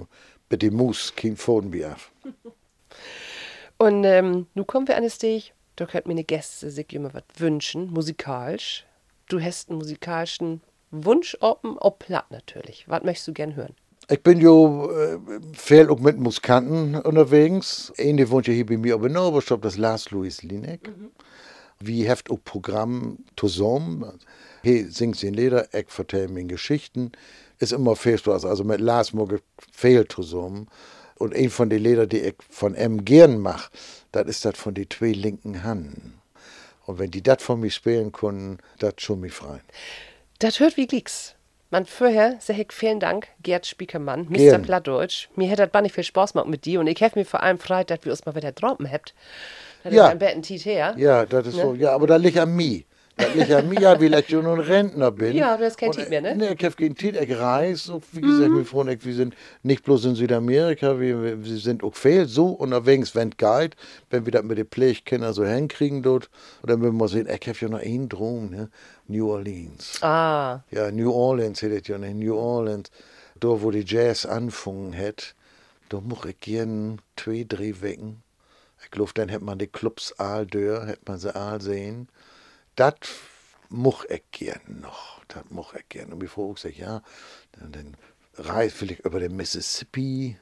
bitte 0.48 0.70
muss 0.70 1.12
kein 1.14 1.36
Foden 1.36 1.72
wie 1.72 1.84
auf. 1.84 2.12
Und 3.78 4.04
ähm, 4.04 4.46
nu 4.54 4.64
kommen 4.64 4.86
wir 4.88 4.96
an 4.96 5.02
den 5.02 5.10
Steg, 5.10 5.52
da 5.76 5.86
könnt 5.86 6.06
mir 6.06 6.12
eine 6.12 6.24
Gäste 6.24 6.70
sich 6.70 6.92
immer 6.92 7.12
was 7.14 7.22
wünschen, 7.38 7.90
musikalisch. 7.90 8.84
Du 9.28 9.40
hast 9.40 9.70
einen 9.70 9.78
musikalischen 9.78 10.60
Wunsch 10.90 11.36
offen, 11.40 11.78
ob 11.78 12.00
platt 12.00 12.30
natürlich. 12.30 12.84
Was 12.88 13.02
möchtest 13.02 13.28
du 13.28 13.32
gern 13.32 13.56
hören? 13.56 13.74
Ich 14.08 14.22
bin 14.22 14.40
jo 14.40 14.90
äh, 14.90 15.18
viel 15.54 15.88
auch 15.88 15.98
mit 15.98 16.18
Musikanten 16.18 16.96
unterwegs. 16.96 17.92
Eine 17.98 18.28
wohnt 18.28 18.46
ja 18.48 18.52
hier 18.52 18.66
bei 18.66 18.76
mir 18.76 18.96
auf 18.96 19.02
der 19.02 19.10
Noberstopp, 19.10 19.62
das 19.62 19.78
Lars 19.78 20.10
Louis 20.10 20.42
Linek. 20.42 20.90
Wie 21.82 22.06
heft 22.06 22.30
auch 22.30 22.38
Programm 22.44 23.18
zusammen. 23.36 24.18
Hier 24.62 24.90
singt 24.90 25.16
sie 25.16 25.28
in 25.28 25.34
Lieder, 25.34 25.72
ich 25.74 25.88
vertelle 25.88 26.28
mir 26.28 26.44
Geschichten. 26.44 27.12
Ist 27.58 27.72
immer 27.72 27.96
viel 27.96 28.18
Spaß. 28.18 28.44
Also 28.44 28.64
mit 28.64 28.80
Lars 28.80 29.12
ich 29.14 29.40
viel 29.72 30.06
zusammen. 30.06 30.68
Und 31.16 31.34
ein 31.34 31.50
von 31.50 31.68
den 31.68 31.82
Lieder, 31.82 32.06
die 32.06 32.20
ich 32.20 32.36
von 32.48 32.74
M 32.74 33.04
gern 33.04 33.38
mache, 33.38 33.70
das 34.12 34.26
ist 34.26 34.44
das 34.44 34.56
von 34.56 34.74
die 34.74 34.88
zwei 34.88 35.12
linken 35.12 35.62
Hand. 35.62 36.14
Und 36.86 36.98
wenn 36.98 37.10
die 37.10 37.22
das 37.22 37.42
von 37.42 37.60
mir 37.60 37.70
spielen 37.70 38.12
können, 38.12 38.58
das 38.78 38.94
schon 38.98 39.20
mich 39.20 39.32
frei. 39.32 39.60
Das 40.38 40.60
hört 40.60 40.76
wie 40.76 40.86
Glicks. 40.86 41.34
Man 41.70 41.86
vorher 41.86 42.38
ich 42.48 42.72
vielen 42.72 42.98
Dank, 42.98 43.28
Gerd 43.42 43.64
Spiekermann, 43.64 44.26
Mr. 44.28 44.38
Gern. 44.38 44.62
Plattdeutsch. 44.62 45.28
Mir 45.36 45.48
hätte 45.48 45.62
das 45.62 45.70
bannig 45.70 45.92
viel 45.92 46.02
Spaß 46.02 46.32
gemacht 46.32 46.48
mit 46.48 46.64
dir 46.64 46.80
und 46.80 46.88
ich 46.88 47.00
habe 47.00 47.18
mir 47.18 47.24
vor 47.24 47.42
allem 47.42 47.60
freut, 47.60 47.90
dass 47.90 48.04
wir 48.04 48.10
uns 48.10 48.26
mal 48.26 48.34
wieder 48.34 48.52
trompen 48.52 48.90
habt. 48.90 49.14
Das 49.84 49.92
Ja. 49.92 50.06
ist 50.06 50.10
ein 50.12 50.18
Betten 50.18 50.42
Tiet 50.42 50.64
her. 50.64 50.94
Ja, 50.98 51.24
das 51.26 51.46
ist 51.46 51.56
so. 51.56 51.74
Ja, 51.74 51.92
aber 51.92 52.06
da 52.06 52.16
liegt 52.16 52.38
an 52.38 52.54
mir. 52.54 52.82
Das 53.16 53.34
liegt 53.34 53.50
an 53.52 53.68
mir, 53.68 53.80
weil 53.80 54.14
ich 54.14 54.28
schon 54.30 54.46
ein 54.46 54.58
Rentner 54.60 55.10
bin. 55.10 55.36
Ja, 55.36 55.56
du 55.56 55.64
hast 55.64 55.76
kein 55.76 55.90
Tiet 55.92 56.08
mehr, 56.08 56.22
ne? 56.22 56.34
Ne, 56.36 56.54
ich 56.58 56.64
habe 56.64 56.74
kein 56.74 56.94
Tiet, 56.94 57.20
ich 57.20 57.36
reise. 57.38 57.82
So, 57.82 58.02
wie 58.12 58.20
gesagt, 58.22 58.50
wir 58.50 58.64
freuen 58.64 58.88
uns, 58.90 59.04
wir 59.04 59.14
sind 59.14 59.34
nicht 59.62 59.84
bloß 59.84 60.06
in 60.06 60.14
Südamerika, 60.14 60.98
wir, 60.98 61.22
wir 61.22 61.44
wir 61.44 61.56
sind 61.58 61.82
auch 61.84 61.94
viel 61.94 62.26
so 62.26 62.46
unterwegs, 62.48 63.14
wenn 63.14 63.30
geht, 63.30 63.76
wenn 64.08 64.24
wir 64.24 64.32
das 64.32 64.42
mit 64.42 64.56
den 64.56 64.66
Pflegekindern 64.66 65.34
so 65.34 65.44
hinkriegen 65.44 66.02
dort. 66.02 66.30
Und 66.62 66.70
dann 66.70 66.80
müssen 66.80 66.96
wir 66.96 67.08
sehen, 67.08 67.28
ich 67.28 67.46
habe 67.48 67.58
ja 67.60 67.68
noch 67.68 67.80
einen 67.80 68.08
Drum, 68.08 68.50
ne? 68.50 68.70
New 69.06 69.30
Orleans. 69.30 69.98
Ah, 70.02 70.60
Ja, 70.70 70.90
New 70.90 71.12
Orleans 71.12 71.60
hättet 71.60 71.88
ja 71.88 71.98
nicht. 71.98 72.14
New 72.16 72.34
Orleans, 72.36 72.90
da 73.38 73.48
wo 73.48 73.70
die 73.70 73.84
Jazz 73.84 74.24
angefangen 74.24 74.96
hat, 74.96 75.34
da 75.90 76.00
muss 76.00 76.24
ich 76.26 76.38
gern 76.40 77.00
zwei, 77.16 77.44
drei 77.46 77.74
Wochen. 77.82 78.22
Ich 78.82 78.90
glaube, 78.90 79.12
dann 79.14 79.28
hätte 79.28 79.44
man 79.44 79.58
die 79.58 79.66
Clubs 79.66 80.12
all 80.12 80.46
dör, 80.46 80.86
hätte 80.86 81.02
man 81.06 81.18
sie 81.18 81.34
all 81.34 81.60
sehen. 81.60 82.08
Das 82.76 82.94
muss 83.68 84.04
ich 84.08 84.22
gern 84.32 84.80
noch. 84.80 85.24
Das 85.28 85.44
muss 85.50 85.68
ich 85.78 85.88
gern. 85.88 86.12
Und 86.12 86.18
bevor 86.18 86.52
ich 86.52 86.60
sage, 86.60 86.76
ja, 86.76 87.02
dann, 87.52 87.72
dann 87.72 87.96
reist 88.34 88.76
vielleicht 88.76 89.00
über 89.00 89.20
den 89.20 89.36
Mississippi. 89.36 90.36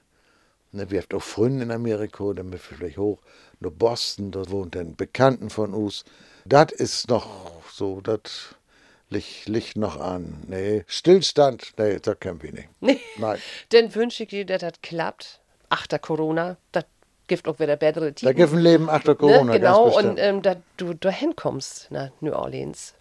Ne, 0.73 0.91
wir 0.91 1.01
haben 1.01 1.17
auch 1.17 1.23
Freunde 1.23 1.65
in 1.65 1.71
Amerika, 1.71 2.33
dann 2.35 2.53
wir 2.53 2.59
vielleicht 2.59 2.99
hoch 2.99 3.21
nach 3.61 3.71
Boston, 3.71 4.31
dort 4.31 4.51
wohnt 4.51 4.77
ein 4.77 4.97
Bekannten 4.97 5.51
von 5.51 5.73
uns. 5.73 6.05
Das 6.45 6.73
ist 6.73 7.09
noch 7.09 7.63
so, 7.73 8.01
das 8.01 8.55
Licht, 9.11 9.49
Licht 9.49 9.77
noch 9.77 9.99
an. 9.99 10.45
Nee, 10.47 10.85
Stillstand, 10.87 11.73
nee, 11.79 11.99
das 11.99 12.21
können 12.21 12.43
wir 12.43 12.53
nicht. 12.53 12.69
Nee. 12.81 13.01
Nein. 13.17 13.39
Dann 13.71 13.95
wünsche 13.95 14.25
ich 14.25 14.29
dir, 14.29 14.45
dass 14.45 14.61
das 14.61 14.75
klappt. 14.83 15.41
Achter 15.71 15.99
Corona, 15.99 16.57
das 16.73 16.85
gibt 17.29 17.47
auch 17.47 17.59
wieder 17.61 17.77
bessere 17.77 18.07
Da 18.07 18.11
Tiefen. 18.13 18.37
gibt 18.37 18.53
ein 18.53 18.59
Leben 18.59 18.91
achter 18.91 19.15
Corona, 19.15 19.53
ne? 19.53 19.61
Genau, 19.61 19.85
ganz 19.91 19.97
und 19.97 20.19
ähm, 20.19 20.43
dass 20.43 20.57
du 20.77 20.95
da 20.95 21.11
hinkommst 21.11 21.91
nach 21.91 22.11
New 22.21 22.33
Orleans. 22.33 22.95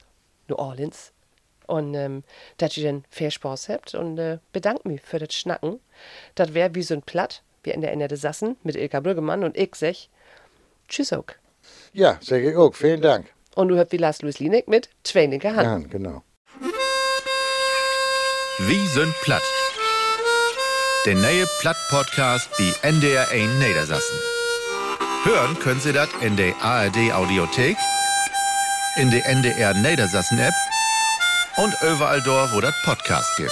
New 0.47 0.55
Orleans. 0.55 1.11
Und 1.65 1.95
ähm, 1.95 2.23
dass 2.57 2.77
ihr 2.77 2.85
dann 2.85 3.03
viel 3.09 3.31
Spaß 3.31 3.67
habt 3.69 3.93
und 3.95 4.17
äh, 4.19 4.37
bedanke 4.53 4.87
mich 4.87 5.01
für 5.01 5.19
das 5.19 5.33
Schnacken. 5.33 5.79
Das 6.35 6.53
wäre 6.53 6.73
wie 6.75 6.83
so 6.83 6.93
ein 6.93 7.01
Platt, 7.01 7.41
wie 7.63 7.71
in 7.71 7.81
der 7.81 7.91
Ende 7.91 8.07
der 8.07 8.17
Sassen 8.17 8.55
mit 8.63 8.75
Ilka 8.77 8.99
Brüggemann 9.01 9.43
und 9.43 9.57
ich 9.57 9.75
sag 9.75 9.95
Tschüss 10.87 11.11
auch. 11.11 11.25
ja, 11.91 12.17
sag 12.21 12.41
ich 12.43 12.55
auch. 12.55 12.73
Vielen 12.73 13.01
Dank. 13.01 13.25
Und 13.55 13.67
du 13.69 13.75
hört 13.75 13.91
wie 13.91 13.97
Lars 13.97 14.21
Louis 14.21 14.39
Linek 14.39 14.67
mit 14.69 14.89
Zweininke 15.03 15.53
Hand. 15.55 15.83
Ja, 15.83 15.89
genau. 15.89 16.21
Wie 18.59 18.87
sind 18.87 19.13
platt? 19.21 19.43
Der 21.05 21.15
neue 21.15 21.45
Platt-Podcast, 21.61 22.49
die 22.59 22.73
NDR 22.81 23.29
1 23.29 23.53
Niedersassen. 23.59 24.17
Hören 25.23 25.57
können 25.59 25.79
Sie 25.79 25.93
das 25.93 26.09
in 26.21 26.35
der 26.35 26.53
ARD 26.61 27.13
Audiothek, 27.13 27.77
in 28.97 29.09
der 29.11 29.25
NDR 29.25 29.73
Niedersassen 29.73 30.37
App 30.39 30.53
und 31.57 31.73
überall 31.81 32.21
dort, 32.21 32.53
wo 32.53 32.61
das 32.61 32.73
Podcast 32.83 33.37
gibt. 33.37 33.51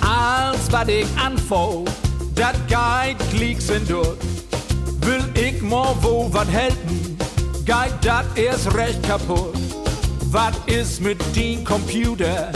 Als 0.00 0.70
wat 0.70 0.88
ik 0.88 1.06
aanval, 1.52 1.82
dat 2.32 2.54
geit 2.66 3.22
kliks 3.28 3.68
en 3.68 3.84
dood. 3.86 4.22
Will 5.00 5.44
ik 5.44 5.62
maar 5.62 5.94
wo 6.00 6.28
wat 6.30 6.46
helpen, 6.46 7.16
geit 7.64 8.02
dat 8.02 8.24
is 8.34 8.64
recht 8.64 9.00
kaputt. 9.00 9.56
Wat 10.30 10.54
is 10.64 10.98
mit 10.98 11.22
die 11.32 11.62
Computer? 11.62 12.50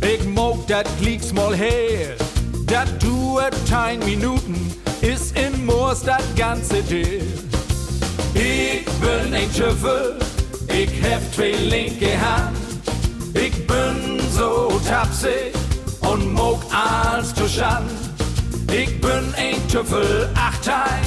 Ik 0.00 0.24
mag 0.34 0.56
dat 0.66 0.88
kliks 1.00 1.32
mal 1.32 1.54
her. 1.54 2.16
Dat 2.64 2.86
duet 3.00 3.54
10 3.64 3.98
Minuten, 4.04 4.72
is 4.98 5.32
in 5.32 5.64
Moors 5.64 6.02
dat 6.02 6.22
ganze 6.34 6.82
Deel. 6.86 7.22
Ik 8.32 8.88
bin 9.00 9.34
ein 9.34 9.48
Schöffel, 9.54 10.16
ich 10.66 11.02
hab 11.02 11.20
zwei 11.34 11.54
linke 11.58 12.18
Hand. 12.18 12.56
Ich 13.32 13.66
bin 13.66 14.20
so 14.36 14.80
tapsig 14.88 15.54
und 16.00 16.32
mag 16.32 16.58
alles 16.70 17.34
zu 17.34 17.48
Schand. 17.48 18.11
Ich 18.72 18.98
bin 19.02 19.34
ein 19.36 19.68
Tüffel, 19.68 20.30
achtein, 20.34 21.02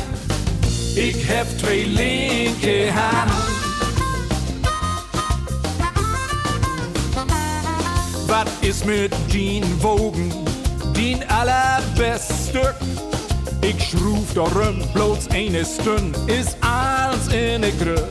ich 0.96 1.28
hab 1.28 1.48
zwei 1.60 1.82
linke 1.84 2.94
Hand. 2.94 3.32
Was 8.28 8.46
ist 8.62 8.86
mit 8.86 9.12
den 9.34 9.64
Wogen, 9.82 10.32
den 10.96 11.24
allerbest 11.28 12.50
Stück? 12.50 12.76
Ich 13.62 13.84
schruf 13.90 14.32
darum 14.36 14.88
bloß 14.94 15.30
eine 15.32 15.66
Stunde, 15.66 16.20
ist 16.32 16.58
alles 16.62 17.28
in 17.34 17.64
der 17.64 17.72
Grück. 17.72 18.08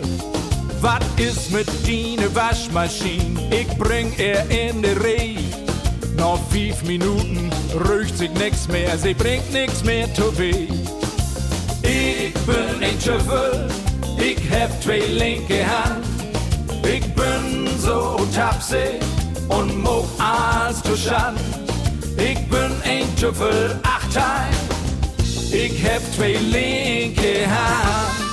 Was 0.80 1.04
ist 1.16 1.52
mit 1.52 1.68
deine 1.86 2.34
Waschmaschine? 2.34 3.40
Ich 3.50 3.68
bring 3.78 4.12
er 4.18 4.50
in 4.50 4.82
die 4.82 4.88
Reh. 4.88 5.36
Nach 6.16 6.38
fünf 6.50 6.82
Minuten 6.82 7.50
rücht 7.74 8.18
sich 8.18 8.30
nix 8.34 8.68
mehr, 8.68 8.96
sie 8.98 9.14
bringt 9.14 9.52
nix 9.52 9.82
mehr 9.84 10.12
zu 10.14 10.36
weh. 10.38 10.68
Ich 11.82 12.34
bin 12.46 12.82
ein 12.82 13.00
Schöffel, 13.00 13.68
ich 14.18 14.38
hab 14.50 14.82
zwei 14.82 15.00
linke 15.00 15.64
Hand. 15.66 16.04
Ich 16.82 17.04
bin 17.14 17.68
so 17.78 18.18
tapsig 18.34 19.00
und 19.48 19.82
mag 19.82 20.04
alles 20.18 20.82
zu 20.82 20.96
Schand. 20.96 21.38
Ich 22.16 22.38
bin 22.48 22.72
ein 22.84 23.06
Schöffel, 23.18 23.78
achtein, 23.82 24.54
ich 25.52 25.84
hab 25.84 26.02
zwei 26.14 26.34
linke 26.34 27.46
Hand. 27.48 28.23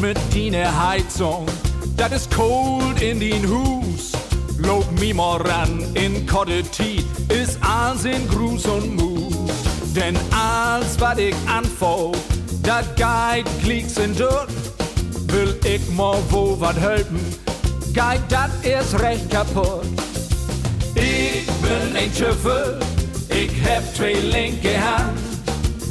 Mit 0.00 0.18
deiner 0.34 0.88
Heizung? 0.88 1.46
Das 1.96 2.12
ist 2.12 2.30
cold 2.34 3.00
in 3.02 3.20
den 3.20 3.46
Hus. 3.48 4.12
Lob 4.58 4.84
mi 4.98 5.12
ran 5.12 5.84
in 5.94 6.26
Kottetit, 6.26 7.04
ist 7.28 7.58
alles 7.62 8.04
in 8.04 8.28
Gruß 8.28 8.66
und 8.66 8.96
Mus. 8.96 9.50
Denn 9.94 10.16
alles, 10.30 11.00
was 11.00 11.18
ich 11.18 11.34
anfall, 11.46 12.12
dat 12.62 12.96
geht 12.96 13.46
klicks 13.62 13.96
in 13.98 14.14
Dirt. 14.14 14.48
Will 15.28 15.58
ich 15.64 15.80
mal 15.96 16.18
wo 16.30 16.58
wat 16.58 16.78
helfen, 16.78 17.20
geht 17.92 18.20
dat 18.28 18.50
ist 18.62 19.00
recht 19.00 19.30
kaputt. 19.30 19.86
Ich 20.94 21.46
bin 21.62 21.96
ein 21.96 22.10
Schöffel, 22.14 22.80
ich 23.28 23.52
hab 23.64 23.94
zwei 23.94 24.14
linke 24.14 24.76
Hand. 24.80 25.18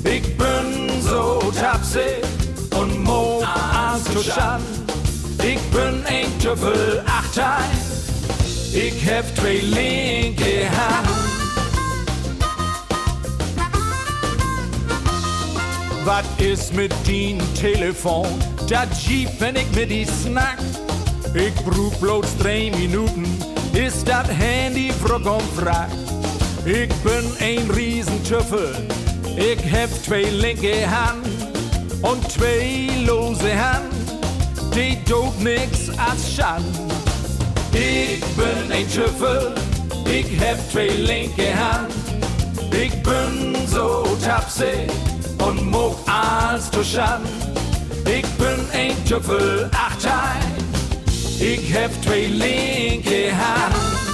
Ich 0.03 0.37
bin 0.37 1.01
so 1.01 1.51
tapsig 1.59 2.23
mo 2.23 2.38
Ich 5.41 5.59
bin 5.71 6.03
ein 6.05 6.39
Tüffel, 6.39 7.03
achtein, 7.05 7.63
ich 8.73 9.09
hab 9.09 9.23
zwei 9.35 9.61
linke 9.61 10.67
Hand. 10.69 11.09
Was 16.05 16.25
ist 16.39 16.73
mit 16.73 16.91
din 17.05 17.39
Telefon? 17.53 18.27
Dat 18.67 18.89
Jeep, 19.05 19.29
wenn 19.39 19.55
ich 19.55 19.69
mit 19.75 19.89
die 19.91 20.05
snack. 20.05 20.57
Ich 21.33 21.53
brauch 21.63 21.93
bloß 22.01 22.25
drei 22.39 22.71
Minuten, 22.75 23.25
ist 23.73 24.07
dat 24.07 24.27
Handy 24.27 24.91
vollkommen 24.91 25.47
fragt. 25.55 25.93
Ich 26.65 26.89
bin 27.03 27.25
ein 27.39 27.69
Riesentüffel, 27.69 28.75
ich 29.37 29.59
hab 29.71 29.89
zwei 30.03 30.23
linke 30.23 30.89
Hand 30.89 31.25
und 32.01 32.31
zwei 32.31 32.89
lose 33.05 33.53
Hand, 33.55 33.98
die 34.75 34.97
tut 35.05 35.39
nix 35.39 35.89
als 35.97 36.33
Schand. 36.35 36.65
Ich 37.73 38.19
bin 38.35 38.71
ein 38.71 38.87
Tüffel, 38.89 39.53
ich 40.05 40.39
hab 40.39 40.57
zwei 40.71 40.87
linke 40.87 41.53
Hand, 41.55 41.93
ich 42.71 42.91
bin 43.03 43.55
so 43.67 44.17
tapsig 44.23 44.89
und 45.45 45.69
mag 45.69 45.93
alles 46.07 46.69
zu 46.71 46.83
Schand. 46.83 47.27
Ich 48.05 48.25
bin 48.37 48.59
ein 48.73 49.05
Tüffel, 49.05 49.69
achtein, 49.73 50.53
ich 51.39 51.73
hab 51.73 51.91
zwei 52.03 52.25
linke 52.25 53.31
Hand. 53.31 54.08